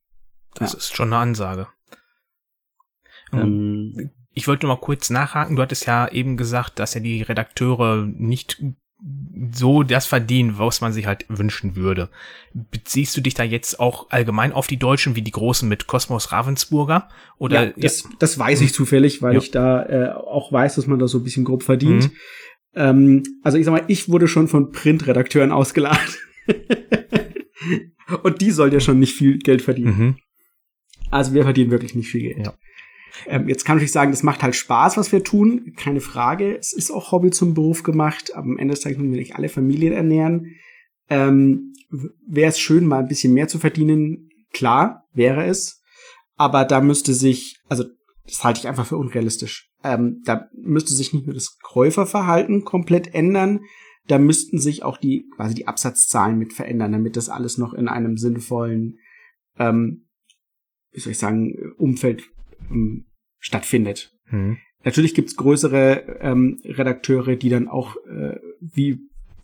Das 0.54 0.74
ja. 0.74 0.78
ist 0.78 0.96
schon 0.96 1.08
eine 1.08 1.18
Ansage. 1.18 1.68
Ähm, 3.32 4.12
ich 4.36 4.48
wollte 4.48 4.66
nur 4.66 4.76
mal 4.76 4.82
kurz 4.82 5.10
nachhaken. 5.10 5.56
Du 5.56 5.62
hattest 5.62 5.88
ja 5.88 6.08
eben 6.10 6.38
gesagt, 6.38 6.78
dass 6.78 6.94
ja 6.94 7.00
die 7.00 7.22
Redakteure 7.22 8.06
nicht 8.06 8.62
so 9.52 9.84
das 9.84 10.06
verdienen, 10.06 10.58
was 10.58 10.82
man 10.82 10.92
sich 10.92 11.06
halt 11.06 11.26
wünschen 11.30 11.76
würde. 11.76 12.10
Beziehst 12.54 13.16
du 13.16 13.22
dich 13.22 13.34
da 13.34 13.44
jetzt 13.44 13.80
auch 13.80 14.10
allgemein 14.10 14.52
auf 14.52 14.68
die 14.68 14.78
Deutschen 14.78 15.16
wie 15.16 15.22
die 15.22 15.32
Großen 15.32 15.68
mit 15.68 15.88
Kosmos 15.88 16.32
Ravensburger? 16.32 17.10
Oder 17.38 17.68
ja, 17.68 17.74
das, 17.78 18.04
ja. 18.04 18.10
das 18.20 18.38
weiß 18.38 18.62
ich 18.62 18.74
zufällig, 18.74 19.22
weil 19.22 19.34
ja. 19.34 19.40
ich 19.40 19.52
da 19.52 19.86
äh, 19.86 20.14
auch 20.14 20.52
weiß, 20.52 20.76
dass 20.76 20.88
man 20.88 21.00
da 21.00 21.08
so 21.08 21.20
ein 21.20 21.24
bisschen 21.24 21.46
grob 21.46 21.64
verdient. 21.64 22.06
Mhm. 22.06 22.12
Ähm, 22.76 23.24
also 23.42 23.58
ich 23.58 23.66
sag 23.66 23.72
mal, 23.72 23.84
ich 23.88 24.10
wurde 24.10 24.28
schon 24.28 24.48
von 24.48 24.72
Printredakteuren 24.72 25.52
ausgeladen. 25.52 26.14
Und 28.24 28.42
die 28.42 28.52
soll 28.52 28.74
ja 28.74 28.80
schon 28.80 29.00
nicht 29.00 29.16
viel 29.16 29.38
Geld 29.40 29.62
verdienen. 29.62 29.98
Mhm. 29.98 30.18
Also 31.10 31.34
wir 31.34 31.44
verdienen 31.44 31.72
wirklich 31.72 31.96
nicht 31.96 32.10
viel 32.10 32.22
Geld. 32.22 32.46
Ja. 32.46 32.54
Ähm, 33.28 33.48
jetzt 33.48 33.66
kann 33.66 33.80
ich 33.80 33.92
sagen, 33.92 34.12
das 34.12 34.24
macht 34.24 34.44
halt 34.44 34.56
Spaß, 34.56 34.98
was 34.98 35.12
wir 35.12 35.24
tun. 35.24 35.74
Keine 35.78 36.02
Frage. 36.02 36.58
Es 36.58 36.74
ist 36.74 36.92
auch 36.92 37.12
Hobby 37.12 37.32
zum 37.32 37.54
Beruf 37.54 37.84
gemacht. 37.84 38.36
Aber 38.36 38.46
am 38.46 38.58
Ende 38.58 38.74
des 38.74 38.82
Tages 38.82 38.98
müssen 38.98 39.12
wir 39.12 39.20
nicht 39.20 39.36
alle 39.36 39.50
Familien 39.50 39.94
ernähren. 39.94 40.56
Ähm, 41.10 41.74
wäre 42.28 42.50
es 42.50 42.60
schön, 42.60 42.86
mal 42.86 43.00
ein 43.00 43.08
bisschen 43.08 43.34
mehr 43.34 43.48
zu 43.48 43.60
verdienen. 43.60 44.30
Klar, 44.54 45.06
wäre 45.14 45.46
es. 45.46 45.82
Aber 46.36 46.66
da 46.66 46.82
müsste 46.82 47.14
sich, 47.14 47.60
also 47.70 47.86
das 48.26 48.44
halte 48.44 48.60
ich 48.60 48.68
einfach 48.68 48.86
für 48.86 48.98
unrealistisch. 48.98 49.70
Ähm, 49.84 50.22
da 50.26 50.50
müsste 50.54 50.94
sich 50.94 51.14
nicht 51.14 51.26
nur 51.26 51.36
das 51.36 51.58
Käuferverhalten 51.62 52.66
komplett 52.66 53.14
ändern, 53.14 53.62
da 54.08 54.18
müssten 54.18 54.60
sich 54.60 54.84
auch 54.84 54.98
die 54.98 55.28
quasi 55.36 55.56
die 55.56 55.68
Absatzzahlen 55.68 56.38
mit 56.38 56.54
verändern, 56.54 56.92
damit 56.92 57.16
das 57.16 57.30
alles 57.30 57.58
noch 57.58 57.74
in 57.74 57.88
einem 57.88 58.18
sinnvollen, 58.18 59.00
ähm, 59.58 60.08
wie 60.92 61.00
soll 61.00 61.12
ich 61.12 61.18
sagen, 61.18 61.74
Umfeld 61.78 62.24
stattfindet. 63.40 64.12
Mhm. 64.30 64.58
Natürlich 64.84 65.16
gibt's 65.16 65.36
größere 65.36 66.20
ähm, 66.22 66.62
Redakteure, 66.64 67.36
die 67.36 67.50
dann 67.50 67.68
auch 67.68 67.96
äh, 68.06 68.38
wie 68.60 69.00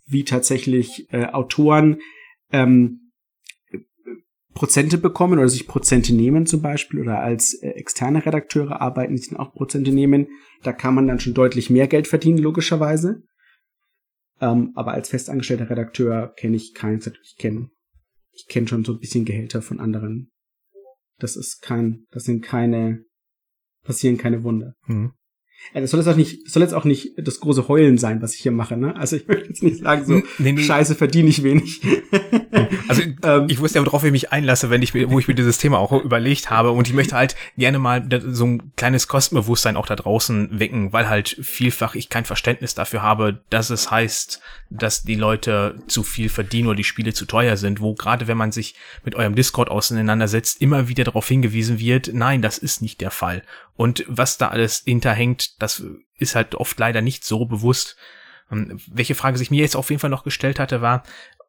wie 0.06 0.24
tatsächlich 0.24 1.12
äh, 1.12 1.26
Autoren 1.26 2.00
ähm, 2.50 3.12
Prozente 4.54 4.98
bekommen 4.98 5.38
oder 5.38 5.48
sich 5.48 5.66
Prozente 5.66 6.14
nehmen 6.14 6.46
zum 6.46 6.60
Beispiel 6.60 7.00
oder 7.00 7.20
als 7.20 7.54
äh, 7.54 7.70
externe 7.70 8.24
Redakteure 8.24 8.80
arbeiten, 8.80 9.16
die 9.16 9.28
dann 9.28 9.38
auch 9.38 9.54
Prozente 9.54 9.92
nehmen. 9.92 10.28
Da 10.62 10.72
kann 10.72 10.94
man 10.94 11.06
dann 11.06 11.20
schon 11.20 11.34
deutlich 11.34 11.70
mehr 11.70 11.88
Geld 11.88 12.06
verdienen, 12.06 12.38
logischerweise. 12.38 13.22
Ähm, 14.40 14.72
aber 14.74 14.92
als 14.92 15.08
festangestellter 15.08 15.70
Redakteur 15.70 16.34
kenne 16.36 16.56
ich 16.56 16.74
keins. 16.74 17.10
Ich 17.22 17.36
kenne 17.38 17.70
ich 18.34 18.46
kenne 18.48 18.66
schon 18.66 18.84
so 18.84 18.92
ein 18.92 18.98
bisschen 18.98 19.24
Gehälter 19.24 19.62
von 19.62 19.78
anderen. 19.78 20.31
Das 21.18 21.36
ist 21.36 21.62
kein, 21.62 22.06
das 22.10 22.24
sind 22.24 22.42
keine, 22.42 23.04
passieren 23.84 24.18
keine 24.18 24.42
Wunder. 24.42 24.74
Mhm. 24.86 25.12
Das 25.74 25.90
soll 25.90 26.00
jetzt 26.00 26.08
auch 26.08 26.16
nicht, 26.16 26.50
soll 26.50 26.62
jetzt 26.62 26.74
auch 26.74 26.84
nicht 26.84 27.12
das 27.16 27.40
große 27.40 27.68
Heulen 27.68 27.96
sein, 27.96 28.20
was 28.20 28.34
ich 28.34 28.40
hier 28.40 28.52
mache, 28.52 28.76
ne? 28.76 28.96
Also 28.96 29.16
ich 29.16 29.28
möchte 29.28 29.48
jetzt 29.48 29.62
nicht 29.62 29.78
sagen, 29.78 30.04
so 30.04 30.14
nee, 30.38 30.52
nee. 30.52 30.62
Scheiße 30.62 30.94
verdiene 30.94 31.28
ich 31.28 31.42
wenig. 31.42 31.80
Also 32.88 33.02
ähm, 33.22 33.46
ich 33.48 33.60
wusste 33.60 33.78
ja, 33.78 33.86
worauf 33.86 34.04
ich 34.04 34.12
mich 34.12 34.32
einlasse, 34.32 34.70
wenn 34.70 34.82
ich 34.82 34.94
wo 34.94 35.18
ich 35.18 35.28
mir 35.28 35.34
dieses 35.34 35.58
Thema 35.58 35.78
auch 35.78 35.92
überlegt 35.92 36.50
habe. 36.50 36.70
Und 36.70 36.88
ich 36.88 36.94
möchte 36.94 37.16
halt 37.16 37.36
gerne 37.56 37.78
mal 37.78 38.06
so 38.26 38.46
ein 38.46 38.72
kleines 38.76 39.08
Kostenbewusstsein 39.08 39.76
auch 39.76 39.86
da 39.86 39.96
draußen 39.96 40.58
wecken, 40.58 40.92
weil 40.92 41.08
halt 41.08 41.36
vielfach 41.42 41.94
ich 41.94 42.08
kein 42.08 42.24
Verständnis 42.24 42.74
dafür 42.74 43.02
habe, 43.02 43.40
dass 43.50 43.70
es 43.70 43.90
heißt, 43.90 44.40
dass 44.70 45.02
die 45.02 45.14
Leute 45.14 45.82
zu 45.86 46.02
viel 46.02 46.28
verdienen 46.28 46.68
oder 46.68 46.76
die 46.76 46.84
Spiele 46.84 47.12
zu 47.12 47.26
teuer 47.26 47.56
sind, 47.56 47.80
wo 47.80 47.94
gerade 47.94 48.26
wenn 48.26 48.36
man 48.36 48.52
sich 48.52 48.74
mit 49.04 49.14
eurem 49.14 49.34
Discord 49.34 49.70
auseinandersetzt, 49.70 50.60
immer 50.60 50.88
wieder 50.88 51.04
darauf 51.04 51.28
hingewiesen 51.28 51.78
wird, 51.78 52.10
nein, 52.12 52.42
das 52.42 52.58
ist 52.58 52.82
nicht 52.82 53.00
der 53.00 53.10
Fall. 53.10 53.42
Und 53.76 54.04
was 54.08 54.38
da 54.38 54.48
alles 54.48 54.82
hinterhängt, 54.84 55.60
das 55.62 55.82
ist 56.18 56.34
halt 56.34 56.54
oft 56.54 56.78
leider 56.78 57.02
nicht 57.02 57.24
so 57.24 57.44
bewusst. 57.44 57.96
Ähm, 58.50 58.78
welche 58.86 59.14
Frage 59.14 59.38
sich 59.38 59.50
mir 59.50 59.62
jetzt 59.62 59.76
auf 59.76 59.90
jeden 59.90 60.00
Fall 60.00 60.10
noch 60.10 60.24
gestellt 60.24 60.58
hatte, 60.58 60.80
war, 60.80 61.02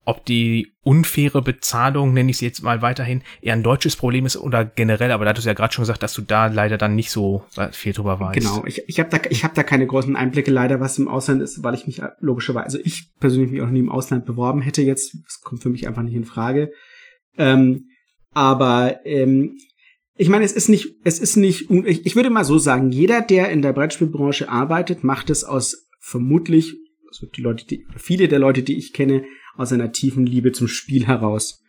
ob 0.06 0.26
die 0.26 0.74
unfaire 0.82 1.42
Bezahlung, 1.42 2.14
nenne 2.14 2.32
ich 2.32 2.38
sie 2.38 2.46
jetzt 2.46 2.62
mal 2.62 2.82
weiterhin, 2.82 3.22
eher 3.42 3.54
ein 3.54 3.64
deutsches 3.64 3.96
Problem 3.96 4.26
ist 4.26 4.36
oder 4.36 4.66
generell, 4.66 5.12
aber 5.12 5.24
da 5.24 5.30
hattest 5.30 5.46
du 5.46 5.50
ja 5.50 5.54
gerade 5.54 5.74
schon 5.74 5.84
gesagt, 5.84 6.04
dass 6.04 6.14
du 6.14 6.22
da 6.22 6.48
leider 6.48 6.78
dann 6.78 6.96
nicht 6.96 7.10
so 7.10 7.44
viel 7.72 7.94
drüber 7.94 8.20
weißt. 8.20 8.40
Genau, 8.40 8.66
ich, 8.66 8.84
ich 8.88 9.00
habe 9.00 9.10
da, 9.10 9.20
ich 9.30 9.44
hab 9.44 9.54
da 9.54 9.64
keine 9.64 9.88
großen 9.88 10.16
Einblicke 10.16 10.52
leider, 10.52 10.80
was 10.82 11.00
im 11.00 11.08
Ausland 11.08 11.42
ist, 11.42 11.64
weil 11.64 11.74
ich 11.74 11.88
mich 11.88 12.02
logischerweise, 12.20 12.66
also 12.66 12.80
ich 12.84 13.14
persönlich 13.20 13.52
mich 13.52 13.62
auch 13.62 13.70
nie 13.70 13.80
im 13.80 13.92
Ausland 13.92 14.26
beworben 14.26 14.62
hätte 14.62 14.82
jetzt, 14.82 15.16
das 15.24 15.42
kommt 15.42 15.64
für 15.64 15.70
mich 15.70 15.88
einfach 15.88 16.04
nicht 16.04 16.16
in 16.16 16.26
Frage. 16.26 16.72
Ähm, 17.38 17.86
aber 18.34 19.06
ähm, 19.06 19.58
ich 20.16 20.30
meine, 20.30 20.44
es 20.44 20.52
ist 20.52 20.70
nicht, 20.70 20.96
es 21.04 21.20
ist 21.20 21.38
nicht, 21.38 21.72
ich 21.72 22.16
würde 22.16 22.30
mal 22.30 22.44
so 22.44 22.58
sagen, 22.58 22.92
jeder, 22.92 23.22
der 23.22 23.50
in 23.50 23.62
der 23.62 23.74
Brettspielbranche 23.74 24.50
arbeitet, 24.50 25.04
macht 25.04 25.30
es 25.30 25.44
aus 25.44 25.88
vermutlich, 26.00 26.76
also 27.08 27.26
die 27.26 27.42
Leute, 27.42 27.66
die, 27.66 27.86
viele 27.96 28.28
der 28.28 28.40
Leute, 28.40 28.64
die 28.64 28.78
ich 28.78 28.94
kenne, 28.94 29.24
aus 29.56 29.72
einer 29.72 29.92
tiefen 29.92 30.26
Liebe 30.26 30.52
zum 30.52 30.68
Spiel 30.68 31.08
heraus. 31.08 31.62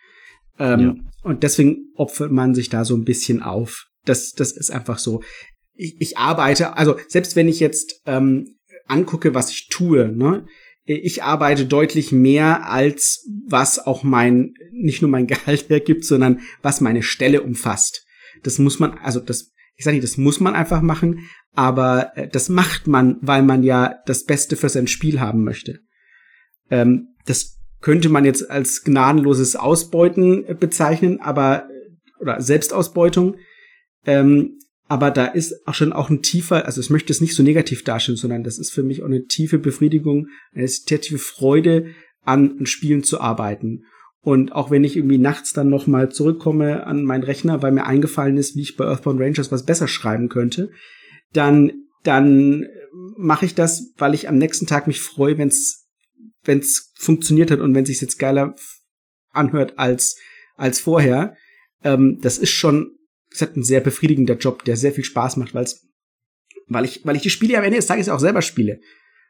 Ähm, 0.58 0.80
ja. 0.80 0.94
Und 1.22 1.42
deswegen 1.42 1.92
opfert 1.94 2.32
man 2.32 2.54
sich 2.54 2.68
da 2.68 2.84
so 2.84 2.96
ein 2.96 3.04
bisschen 3.04 3.42
auf. 3.42 3.86
Das, 4.04 4.32
das 4.32 4.52
ist 4.52 4.70
einfach 4.70 4.98
so. 4.98 5.22
Ich, 5.74 5.96
ich 6.00 6.18
arbeite, 6.18 6.76
also 6.76 6.96
selbst 7.08 7.36
wenn 7.36 7.48
ich 7.48 7.60
jetzt 7.60 8.02
ähm, 8.06 8.56
angucke, 8.86 9.34
was 9.34 9.50
ich 9.50 9.68
tue, 9.68 10.08
ne, 10.08 10.46
ich 10.84 11.22
arbeite 11.22 11.64
deutlich 11.64 12.12
mehr 12.12 12.68
als 12.68 13.26
was 13.48 13.78
auch 13.78 14.02
mein, 14.02 14.54
nicht 14.70 15.02
nur 15.02 15.10
mein 15.10 15.26
Gehalt 15.28 15.68
hergibt, 15.68 16.04
sondern 16.04 16.40
was 16.62 16.80
meine 16.80 17.02
Stelle 17.02 17.42
umfasst. 17.42 18.04
Das 18.42 18.58
muss 18.58 18.78
man, 18.78 18.98
also 18.98 19.20
das, 19.20 19.52
ich 19.76 19.84
sage 19.84 19.96
nicht, 19.96 20.04
das 20.04 20.18
muss 20.18 20.40
man 20.40 20.54
einfach 20.54 20.82
machen, 20.82 21.28
aber 21.54 22.16
äh, 22.16 22.28
das 22.28 22.48
macht 22.48 22.86
man, 22.86 23.16
weil 23.22 23.42
man 23.42 23.62
ja 23.62 23.96
das 24.06 24.24
Beste 24.24 24.56
für 24.56 24.68
sein 24.68 24.86
Spiel 24.86 25.20
haben 25.20 25.44
möchte. 25.44 25.80
Ähm, 26.70 27.14
das 27.24 27.58
könnte 27.84 28.08
man 28.08 28.24
jetzt 28.24 28.50
als 28.50 28.82
gnadenloses 28.82 29.56
Ausbeuten 29.56 30.42
äh, 30.46 30.54
bezeichnen, 30.54 31.20
aber 31.20 31.68
oder 32.18 32.40
Selbstausbeutung. 32.40 33.36
Ähm, 34.06 34.58
aber 34.88 35.10
da 35.10 35.26
ist 35.26 35.66
auch 35.66 35.74
schon 35.74 35.92
auch 35.92 36.08
ein 36.08 36.22
tiefer, 36.22 36.64
also 36.64 36.80
ich 36.80 36.88
möchte 36.88 37.12
es 37.12 37.20
nicht 37.20 37.34
so 37.34 37.42
negativ 37.42 37.84
darstellen, 37.84 38.16
sondern 38.16 38.42
das 38.42 38.58
ist 38.58 38.70
für 38.70 38.82
mich 38.82 39.02
auch 39.02 39.06
eine 39.06 39.26
tiefe 39.26 39.58
Befriedigung, 39.58 40.28
eine 40.54 40.66
tiefe 40.66 41.18
Freude 41.18 41.88
an, 42.22 42.56
an 42.58 42.64
Spielen 42.64 43.02
zu 43.02 43.20
arbeiten. 43.20 43.84
Und 44.22 44.52
auch 44.52 44.70
wenn 44.70 44.84
ich 44.84 44.96
irgendwie 44.96 45.18
nachts 45.18 45.52
dann 45.52 45.68
noch 45.68 45.86
mal 45.86 46.10
zurückkomme 46.10 46.86
an 46.86 47.04
meinen 47.04 47.24
Rechner, 47.24 47.60
weil 47.60 47.72
mir 47.72 47.84
eingefallen 47.84 48.38
ist, 48.38 48.56
wie 48.56 48.62
ich 48.62 48.76
bei 48.76 48.86
Earthbound 48.86 49.20
Rangers 49.20 49.52
was 49.52 49.66
besser 49.66 49.88
schreiben 49.88 50.30
könnte, 50.30 50.70
dann 51.34 51.70
dann 52.02 52.66
mache 53.18 53.44
ich 53.44 53.54
das, 53.54 53.92
weil 53.98 54.14
ich 54.14 54.26
am 54.26 54.38
nächsten 54.38 54.66
Tag 54.66 54.86
mich 54.86 55.02
freue, 55.02 55.36
wenn 55.36 55.48
es 55.48 55.83
wenn 56.44 56.58
es 56.58 56.92
funktioniert 56.96 57.50
hat 57.50 57.60
und 57.60 57.74
wenn 57.74 57.86
sich 57.86 58.00
jetzt 58.00 58.18
geiler 58.18 58.54
anhört 59.30 59.78
als 59.78 60.16
als 60.56 60.80
vorher. 60.80 61.36
Ähm, 61.82 62.18
das 62.20 62.38
ist 62.38 62.50
schon, 62.50 62.92
es 63.30 63.42
hat 63.42 63.56
ein 63.56 63.64
sehr 63.64 63.80
befriedigender 63.80 64.36
Job, 64.36 64.64
der 64.64 64.76
sehr 64.76 64.92
viel 64.92 65.04
Spaß 65.04 65.36
macht, 65.36 65.54
weil's, 65.54 65.86
weil 66.68 66.84
ich 66.84 67.04
weil 67.04 67.16
ich 67.16 67.22
die 67.22 67.30
Spiele 67.30 67.58
am 67.58 67.64
Ende 67.64 67.76
des 67.76 67.86
Tages 67.86 68.08
auch 68.08 68.20
selber 68.20 68.42
spiele. 68.42 68.80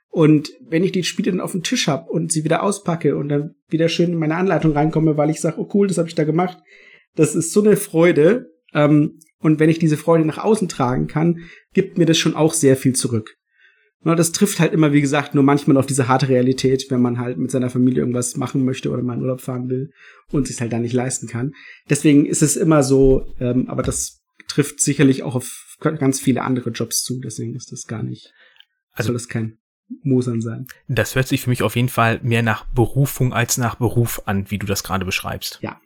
Und 0.09 0.53
wenn 0.61 0.85
ich 0.85 0.93
die 0.93 1.03
Spiele 1.03 1.33
dann 1.33 1.41
auf 1.41 1.53
dem 1.53 1.65
Tisch 1.65 1.89
habe 1.89 2.09
und 2.09 2.31
sie 2.31 2.45
wieder 2.45 2.63
auspacke 2.63 3.17
und 3.17 3.29
dann 3.31 3.57
wieder 3.69 3.89
schön 3.89 4.13
in 4.13 4.19
meine 4.19 4.37
Anleitung 4.37 4.73
reinkomme, 4.73 5.17
weil 5.17 5.31
ich 5.31 5.41
sage, 5.41 5.59
oh 5.59 5.69
cool, 5.75 5.89
das 5.89 5.99
habe 5.99 6.09
ich 6.09 6.15
da 6.15 6.23
gemacht, 6.23 6.59
das 7.17 7.35
ist 7.35 7.53
so 7.53 7.61
eine 7.63 7.77
Freude. 7.77 8.53
Ähm, 8.73 9.19
und 9.41 9.59
wenn 9.59 9.71
ich 9.71 9.81
diese 9.81 9.97
Freude 9.97 10.25
nach 10.25 10.39
außen 10.39 10.69
tragen 10.69 11.09
kann, 11.09 11.41
gibt 11.73 11.99
mir 11.99 12.07
das 12.07 12.17
schon 12.17 12.37
auch 12.37 12.55
sehr 12.55 12.77
viel 12.77 12.95
zurück. 12.95 13.37
Das 14.05 14.33
trifft 14.33 14.61
halt 14.61 14.73
immer, 14.73 14.93
wie 14.93 15.01
gesagt, 15.01 15.35
nur 15.35 15.43
manchmal 15.45 15.79
auf 15.79 15.87
diese 15.87 16.09
harte 16.09 16.29
Realität, 16.29 16.91
wenn 16.91 17.01
man 17.01 17.19
halt 17.19 17.39
mit 17.39 17.51
seiner 17.51 17.71
Familie 17.71 18.01
irgendwas 18.01 18.37
machen 18.37 18.65
möchte 18.65 18.91
oder 18.91 19.03
mal 19.03 19.15
in 19.15 19.23
Urlaub 19.23 19.41
fahren 19.41 19.69
will 19.71 19.93
und 20.31 20.47
sich 20.47 20.61
halt 20.61 20.73
da 20.73 20.79
nicht 20.79 20.93
leisten 20.93 21.27
kann. 21.27 21.55
Deswegen 21.89 22.27
ist 22.27 22.43
es 22.43 22.57
immer 22.57 22.83
so, 22.83 23.35
ähm, 23.41 23.69
aber 23.69 23.83
das 23.83 24.23
trifft 24.49 24.81
sicherlich 24.81 25.23
auch 25.23 25.35
auf 25.35 25.77
ganz 25.81 26.21
viele 26.21 26.43
andere 26.43 26.71
Jobs 26.71 27.03
zu, 27.03 27.21
deswegen 27.21 27.55
ist 27.55 27.73
das 27.73 27.87
gar 27.87 28.03
nicht, 28.03 28.33
also 28.93 29.09
soll 29.09 29.15
das 29.15 29.29
kein 29.29 29.59
Mosern 30.03 30.41
sein. 30.41 30.67
Das 30.89 31.15
hört 31.15 31.29
sich 31.29 31.43
für 31.43 31.51
mich 31.51 31.63
auf 31.63 31.77
jeden 31.77 31.89
Fall 31.89 32.21
mehr 32.23 32.43
nach 32.43 32.67
Berufung 32.67 33.33
als 33.33 33.59
nach 33.59 33.77
Beruf 33.77 34.23
an, 34.27 34.51
wie 34.51 34.59
du 34.59 34.67
das 34.67 34.83
gerade 34.83 35.05
beschreibst. 35.05 35.59
Ja. 35.63 35.81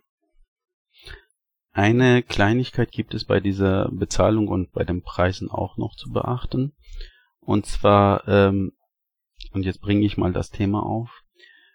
Eine 1.73 2.23
Kleinigkeit 2.23 2.91
gibt 2.91 3.15
es 3.15 3.25
bei 3.25 3.41
dieser 3.41 3.89
Bezahlung 3.93 4.49
und 4.49 4.73
bei 4.73 4.85
den 4.85 5.03
Preisen 5.03 5.51
auch 5.51 5.77
noch 5.77 5.95
zu 5.95 6.11
beachten. 6.11 6.73
Und 7.49 7.65
zwar, 7.65 8.29
ähm, 8.29 8.73
und 9.53 9.65
jetzt 9.65 9.81
bringe 9.81 10.05
ich 10.05 10.19
mal 10.19 10.35
das 10.35 10.51
Thema 10.51 10.83
auf, 10.83 11.23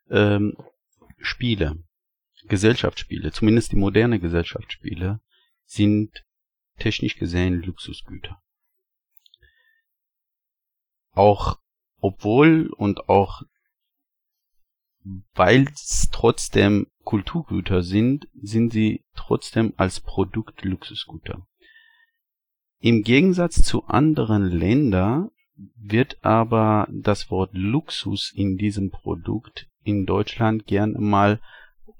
ähm, 0.07 0.55
Spiele, 1.17 1.83
Gesellschaftsspiele, 2.43 3.31
zumindest 3.31 3.71
die 3.71 3.77
moderne 3.77 4.19
Gesellschaftsspiele, 4.19 5.19
sind 5.65 6.23
technisch 6.77 7.17
gesehen 7.17 7.63
Luxusgüter. 7.63 8.39
Auch 11.09 11.57
obwohl 11.97 12.67
und 12.77 13.09
auch 13.09 13.41
weil 15.33 15.65
es 15.73 16.11
trotzdem 16.11 16.85
Kulturgüter 17.03 17.81
sind, 17.81 18.27
sind 18.39 18.71
sie 18.71 19.03
trotzdem 19.15 19.73
als 19.77 20.01
Produkt 20.01 20.63
Luxusgüter. 20.63 21.47
Im 22.77 23.01
Gegensatz 23.01 23.63
zu 23.63 23.85
anderen 23.85 24.43
Ländern 24.43 25.31
wird 25.55 26.23
aber 26.23 26.87
das 26.91 27.29
Wort 27.29 27.51
Luxus 27.53 28.31
in 28.35 28.57
diesem 28.57 28.89
Produkt 28.89 29.67
in 29.83 30.05
Deutschland 30.05 30.65
gerne 30.65 30.97
mal 30.99 31.39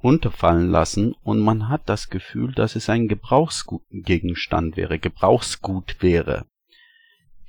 runterfallen 0.02 0.70
lassen 0.70 1.16
und 1.24 1.39
man 1.39 1.70
hat 1.70 1.88
das 1.88 2.10
Gefühl, 2.10 2.54
dass 2.54 2.76
es 2.76 2.89
ein 2.89 3.08
Gebrauchsgegenstand 3.08 4.76
wäre, 4.76 5.00
Gebrauchsgut 5.00 6.02
wäre. 6.02 6.46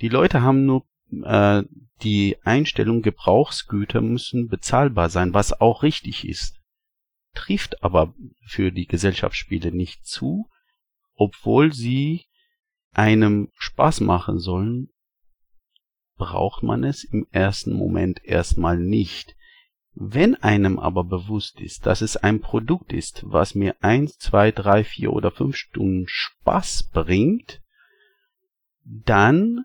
Die 0.01 0.09
Leute 0.09 0.43
haben 0.43 0.65
nur 0.65 0.85
äh, 1.25 1.63
die 2.03 2.37
Einstellung, 2.45 3.03
Gebrauchsgüter 3.03 4.01
müssen 4.01 4.49
bezahlbar 4.49 5.09
sein, 5.09 5.35
was 5.35 5.61
auch 5.61 5.83
richtig 5.83 6.29
ist, 6.29 6.61
trifft 7.35 7.83
aber 7.83 8.15
für 8.47 8.71
die 8.71 8.87
Gesellschaftsspiele 8.87 9.73
nicht 9.73 10.07
zu, 10.07 10.49
obwohl 11.17 11.73
sie 11.73 12.27
einem 12.93 13.49
Spaß 13.57 14.01
machen 14.01 14.39
sollen 14.39 14.91
braucht 16.17 16.63
man 16.63 16.85
es 16.85 17.05
im 17.05 17.27
ersten 17.31 17.75
Moment 17.75 18.25
erstmal 18.25 18.79
nicht. 18.79 19.35
Wenn 19.95 20.35
einem 20.35 20.79
aber 20.79 21.05
bewusst 21.05 21.61
ist, 21.61 21.87
dass 21.87 22.01
es 22.01 22.17
ein 22.17 22.41
Produkt 22.41 22.93
ist, 22.93 23.23
was 23.27 23.55
mir 23.55 23.77
eins, 23.81 24.19
zwei, 24.19 24.51
drei, 24.51 24.83
vier 24.83 25.13
oder 25.13 25.31
fünf 25.31 25.57
Stunden 25.57 26.07
Spaß 26.09 26.91
bringt, 26.93 27.61
dann 28.85 29.65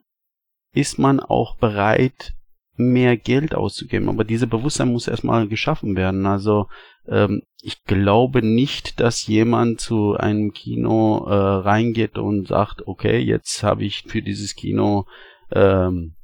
ist 0.72 1.00
man 1.00 1.20
auch 1.20 1.58
bereit, 1.58 2.34
mehr 2.76 3.18
Geld 3.18 3.56
auszugeben. 3.56 4.08
Aber 4.08 4.24
diese 4.24 4.48
Bewusstsein 4.48 4.92
muss 4.92 5.08
erstmal 5.08 5.48
geschaffen 5.48 5.96
werden. 5.96 6.26
Also 6.26 6.68
ähm, 7.08 7.42
ich 7.62 7.84
glaube 7.84 8.42
nicht, 8.42 9.00
dass 9.00 9.28
jemand 9.28 9.82
zu 9.82 10.16
einem 10.16 10.54
Kino 10.54 11.26
äh, 11.28 11.34
reingeht 11.34 12.18
und 12.18 12.48
sagt, 12.48 12.88
okay, 12.88 13.20
jetzt 13.20 13.64
habe 13.64 13.84
ich 13.84 14.04
für 14.08 14.22
dieses 14.22 14.56
Kino 14.56 15.06
ähm, 15.52 16.16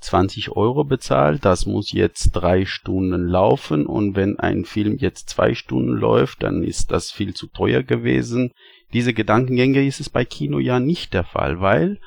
20 0.00 0.50
Euro 0.50 0.84
bezahlt, 0.84 1.44
das 1.44 1.66
muss 1.66 1.92
jetzt 1.92 2.30
drei 2.32 2.64
Stunden 2.64 3.26
laufen 3.26 3.86
und 3.86 4.16
wenn 4.16 4.38
ein 4.38 4.64
Film 4.64 4.96
jetzt 4.98 5.28
zwei 5.28 5.54
Stunden 5.54 5.92
läuft, 5.92 6.42
dann 6.42 6.62
ist 6.62 6.90
das 6.90 7.10
viel 7.10 7.34
zu 7.34 7.46
teuer 7.48 7.82
gewesen. 7.82 8.52
Diese 8.92 9.12
Gedankengänge 9.12 9.86
ist 9.86 10.00
es 10.00 10.10
bei 10.10 10.24
Kino 10.24 10.58
ja 10.58 10.80
nicht 10.80 11.14
der 11.14 11.24
Fall, 11.24 11.60
weil 11.60 12.00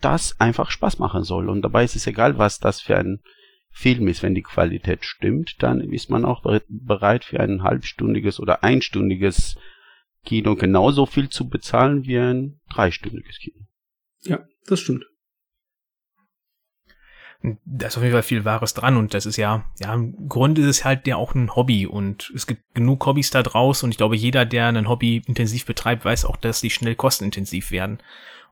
das 0.00 0.40
einfach 0.40 0.70
Spaß 0.70 0.98
machen 0.98 1.24
soll 1.24 1.48
und 1.48 1.62
dabei 1.62 1.84
ist 1.84 1.96
es 1.96 2.06
egal, 2.06 2.38
was 2.38 2.58
das 2.58 2.80
für 2.80 2.96
ein 2.96 3.20
Film 3.70 4.06
ist. 4.08 4.22
Wenn 4.22 4.34
die 4.34 4.42
Qualität 4.42 5.04
stimmt, 5.04 5.62
dann 5.62 5.80
ist 5.80 6.10
man 6.10 6.24
auch 6.24 6.42
bereit 6.68 7.24
für 7.24 7.40
ein 7.40 7.62
halbstündiges 7.62 8.38
oder 8.38 8.62
einstündiges 8.62 9.56
Kino 10.24 10.56
genauso 10.56 11.06
viel 11.06 11.28
zu 11.28 11.48
bezahlen 11.48 12.04
wie 12.04 12.18
ein 12.18 12.60
dreistündiges 12.70 13.38
Kino. 13.38 13.66
Ja, 14.22 14.44
das 14.66 14.80
stimmt 14.80 15.04
da 17.66 17.88
ist 17.88 17.96
auf 17.96 18.02
jeden 18.02 18.14
Fall 18.14 18.22
viel 18.22 18.44
Wahres 18.44 18.72
dran 18.72 18.96
und 18.96 19.12
das 19.12 19.26
ist 19.26 19.36
ja, 19.36 19.64
ja, 19.78 19.92
im 19.92 20.28
Grunde 20.28 20.62
ist 20.62 20.68
es 20.68 20.84
halt 20.84 21.06
ja 21.06 21.16
auch 21.16 21.34
ein 21.34 21.54
Hobby 21.54 21.86
und 21.86 22.32
es 22.34 22.46
gibt 22.46 22.62
genug 22.74 23.04
Hobbys 23.04 23.30
da 23.30 23.42
draußen 23.42 23.86
und 23.86 23.90
ich 23.90 23.98
glaube, 23.98 24.16
jeder, 24.16 24.46
der 24.46 24.68
ein 24.68 24.88
Hobby 24.88 25.22
intensiv 25.26 25.66
betreibt, 25.66 26.04
weiß 26.04 26.24
auch, 26.24 26.36
dass 26.36 26.62
die 26.62 26.70
schnell 26.70 26.94
kostenintensiv 26.94 27.70
werden. 27.70 27.98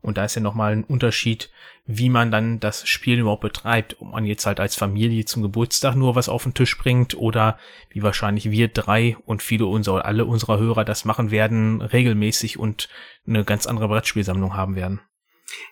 Und 0.02 0.18
da 0.18 0.24
ist 0.24 0.34
ja 0.34 0.42
nochmal 0.42 0.72
ein 0.72 0.84
Unterschied, 0.84 1.48
wie 1.86 2.08
man 2.08 2.32
dann 2.32 2.58
das 2.58 2.86
Spiel 2.88 3.20
überhaupt 3.20 3.42
betreibt. 3.42 3.96
Ob 4.00 4.10
man 4.10 4.24
jetzt 4.24 4.44
halt 4.46 4.58
als 4.58 4.74
Familie 4.74 5.24
zum 5.24 5.42
Geburtstag 5.42 5.94
nur 5.94 6.16
was 6.16 6.28
auf 6.28 6.42
den 6.42 6.54
Tisch 6.54 6.76
bringt 6.76 7.16
oder 7.16 7.56
wie 7.88 8.02
wahrscheinlich 8.02 8.50
wir 8.50 8.66
drei 8.66 9.16
und 9.26 9.42
viele 9.42 9.66
unserer, 9.66 10.04
alle 10.04 10.24
unserer 10.24 10.58
Hörer 10.58 10.84
das 10.84 11.04
machen 11.04 11.30
werden, 11.30 11.80
regelmäßig 11.80 12.58
und 12.58 12.88
eine 13.28 13.44
ganz 13.44 13.66
andere 13.66 13.86
Brettspielsammlung 13.86 14.56
haben 14.56 14.74
werden. 14.74 15.00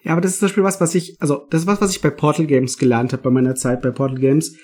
Ja, 0.03 0.13
aber 0.13 0.21
das 0.21 0.33
ist 0.33 0.39
zum 0.39 0.49
Beispiel 0.49 0.65
was, 0.65 0.81
was 0.81 0.95
ich, 0.95 1.17
also 1.21 1.47
das 1.51 1.63
ist 1.63 1.67
was, 1.67 1.81
was 1.81 1.91
ich 1.91 2.01
bei 2.01 2.11
Portal 2.11 2.47
Games 2.47 2.79
gelernt 2.79 3.13
habe, 3.13 3.23
bei 3.23 3.31
meiner 3.31 3.55
Zeit 3.55 3.83
bei 3.83 3.91
Portal 3.91 4.19
Games. 4.19 4.57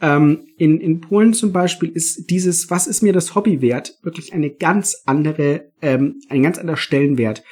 Ähm, 0.00 0.46
in, 0.58 0.80
in 0.80 1.00
Polen 1.00 1.34
zum 1.34 1.52
Beispiel 1.52 1.90
ist 1.90 2.30
dieses, 2.30 2.70
was 2.70 2.86
ist 2.86 3.02
mir 3.02 3.12
das 3.12 3.34
Hobby 3.34 3.60
wert, 3.60 3.94
wirklich 4.02 4.32
eine 4.32 4.50
ganz 4.50 5.02
andere, 5.06 5.72
ähm, 5.80 6.20
ein 6.28 6.42
ganz 6.42 6.58
anderer 6.58 6.76
Stellenwert. 6.76 7.42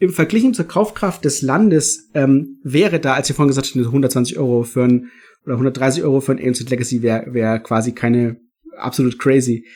Im 0.00 0.10
Vergleich 0.10 0.52
zur 0.52 0.66
Kaufkraft 0.66 1.24
des 1.24 1.42
Landes 1.42 2.10
ähm, 2.14 2.60
wäre 2.62 3.00
da, 3.00 3.14
als 3.14 3.28
ihr 3.28 3.34
vorhin 3.34 3.48
gesagt 3.48 3.68
habt, 3.68 3.76
120 3.76 4.38
Euro 4.38 4.62
für 4.62 4.84
ein 4.84 5.10
oder 5.44 5.54
130 5.54 6.02
Euro 6.02 6.20
für 6.20 6.32
ein 6.32 6.44
Ancient 6.44 6.70
Legacy 6.70 7.02
wäre 7.02 7.32
wär 7.32 7.58
quasi 7.58 7.92
keine 7.92 8.36
absolut 8.76 9.18
crazy. 9.18 9.66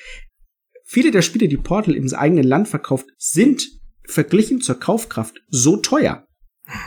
Viele 0.84 1.10
der 1.10 1.22
Spiele, 1.22 1.48
die 1.48 1.56
Portal 1.56 1.94
im 1.94 2.12
eigenen 2.12 2.44
Land 2.44 2.68
verkauft, 2.68 3.06
sind 3.16 3.66
verglichen 4.04 4.60
zur 4.60 4.78
Kaufkraft 4.78 5.42
so 5.48 5.78
teuer, 5.78 6.26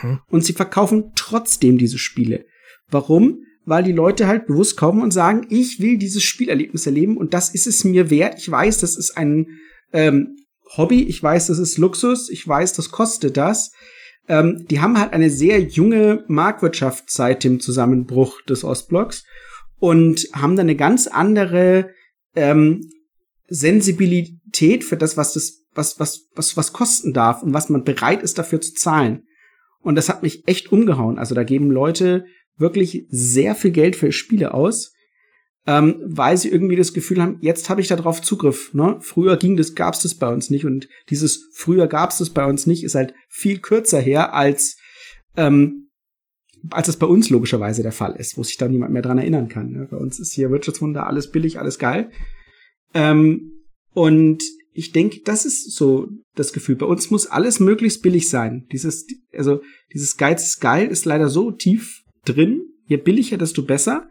Mhm. 0.02 0.20
Und 0.28 0.44
sie 0.44 0.52
verkaufen 0.52 1.12
trotzdem 1.14 1.78
diese 1.78 1.98
Spiele. 1.98 2.46
Warum? 2.88 3.42
Weil 3.64 3.82
die 3.82 3.92
Leute 3.92 4.26
halt 4.26 4.46
bewusst 4.46 4.76
kommen 4.76 5.02
und 5.02 5.12
sagen, 5.12 5.46
ich 5.50 5.80
will 5.80 5.98
dieses 5.98 6.22
Spielerlebnis 6.22 6.86
erleben 6.86 7.16
und 7.16 7.34
das 7.34 7.52
ist 7.54 7.66
es 7.66 7.84
mir 7.84 8.10
wert. 8.10 8.38
Ich 8.38 8.50
weiß, 8.50 8.78
das 8.78 8.96
ist 8.96 9.16
ein, 9.16 9.46
ähm, 9.92 10.36
Hobby, 10.76 11.02
ich 11.04 11.22
weiß, 11.22 11.46
das 11.46 11.58
ist 11.58 11.78
Luxus, 11.78 12.28
ich 12.28 12.46
weiß, 12.46 12.72
das 12.72 12.90
kostet 12.90 13.36
das. 13.36 13.72
Ähm, 14.28 14.66
die 14.68 14.80
haben 14.80 14.98
halt 14.98 15.12
eine 15.12 15.30
sehr 15.30 15.60
junge 15.60 16.24
Marktwirtschaft 16.26 17.10
seit 17.10 17.44
dem 17.44 17.60
Zusammenbruch 17.60 18.42
des 18.42 18.64
Ostblocks 18.64 19.24
und 19.78 20.26
haben 20.32 20.56
dann 20.56 20.66
eine 20.66 20.76
ganz 20.76 21.06
andere 21.06 21.90
ähm, 22.34 22.90
Sensibilität 23.48 24.82
für 24.82 24.96
das, 24.96 25.16
was 25.16 25.34
das, 25.34 25.64
was, 25.74 26.00
was, 26.00 26.26
was, 26.34 26.56
was 26.56 26.72
kosten 26.72 27.12
darf 27.12 27.42
und 27.42 27.52
was 27.52 27.68
man 27.68 27.84
bereit 27.84 28.22
ist 28.22 28.38
dafür 28.38 28.60
zu 28.60 28.72
zahlen. 28.74 29.22
Und 29.80 29.94
das 29.94 30.08
hat 30.08 30.22
mich 30.22 30.46
echt 30.48 30.72
umgehauen. 30.72 31.18
Also 31.18 31.34
da 31.34 31.44
geben 31.44 31.70
Leute 31.70 32.24
wirklich 32.56 33.06
sehr 33.08 33.54
viel 33.54 33.70
Geld 33.70 33.96
für 33.96 34.12
Spiele 34.12 34.54
aus 34.54 34.92
ähm, 35.66 36.00
weil 36.06 36.36
sie 36.36 36.48
irgendwie 36.48 36.76
das 36.76 36.92
Gefühl 36.92 37.20
haben, 37.20 37.38
jetzt 37.40 37.68
habe 37.68 37.80
ich 37.80 37.88
darauf 37.88 38.22
Zugriff. 38.22 38.72
Ne? 38.72 38.98
Früher 39.00 39.36
ging 39.36 39.56
das, 39.56 39.74
gab's 39.74 40.02
das 40.02 40.14
bei 40.14 40.32
uns 40.32 40.48
nicht 40.48 40.64
und 40.64 40.88
dieses 41.10 41.50
früher 41.54 41.88
gab's 41.88 42.18
das 42.18 42.30
bei 42.30 42.46
uns 42.46 42.66
nicht 42.66 42.84
ist 42.84 42.94
halt 42.94 43.14
viel 43.28 43.58
kürzer 43.58 44.00
her 44.00 44.32
als 44.32 44.76
ähm, 45.36 45.90
als 46.70 46.88
es 46.88 46.96
bei 46.96 47.06
uns 47.06 47.30
logischerweise 47.30 47.82
der 47.82 47.92
Fall 47.92 48.16
ist, 48.16 48.36
wo 48.36 48.42
sich 48.42 48.56
da 48.56 48.66
niemand 48.66 48.92
mehr 48.92 49.02
dran 49.02 49.18
erinnern 49.18 49.48
kann. 49.48 49.70
Ne? 49.70 49.88
Bei 49.90 49.96
uns 49.96 50.18
ist 50.18 50.32
hier 50.32 50.50
Wirtschaftswunder 50.50 51.06
alles 51.06 51.30
billig, 51.30 51.60
alles 51.60 51.78
geil. 51.78 52.10
Ähm, 52.92 53.52
und 53.92 54.42
ich 54.76 54.92
denke, 54.92 55.20
das 55.24 55.46
ist 55.46 55.74
so 55.74 56.08
das 56.34 56.52
Gefühl. 56.52 56.76
Bei 56.76 56.84
uns 56.84 57.10
muss 57.10 57.26
alles 57.26 57.60
möglichst 57.60 58.02
billig 58.02 58.28
sein. 58.28 58.66
Dieses, 58.70 59.06
also 59.32 59.62
dieses 59.94 60.18
Geiz 60.18 60.44
ist 60.44 60.60
geil 60.60 60.88
ist 60.88 61.06
leider 61.06 61.30
so 61.30 61.50
tief 61.50 62.02
drin. 62.26 62.62
Je 62.86 62.98
billiger, 62.98 63.38
desto 63.38 63.62
besser. 63.62 64.06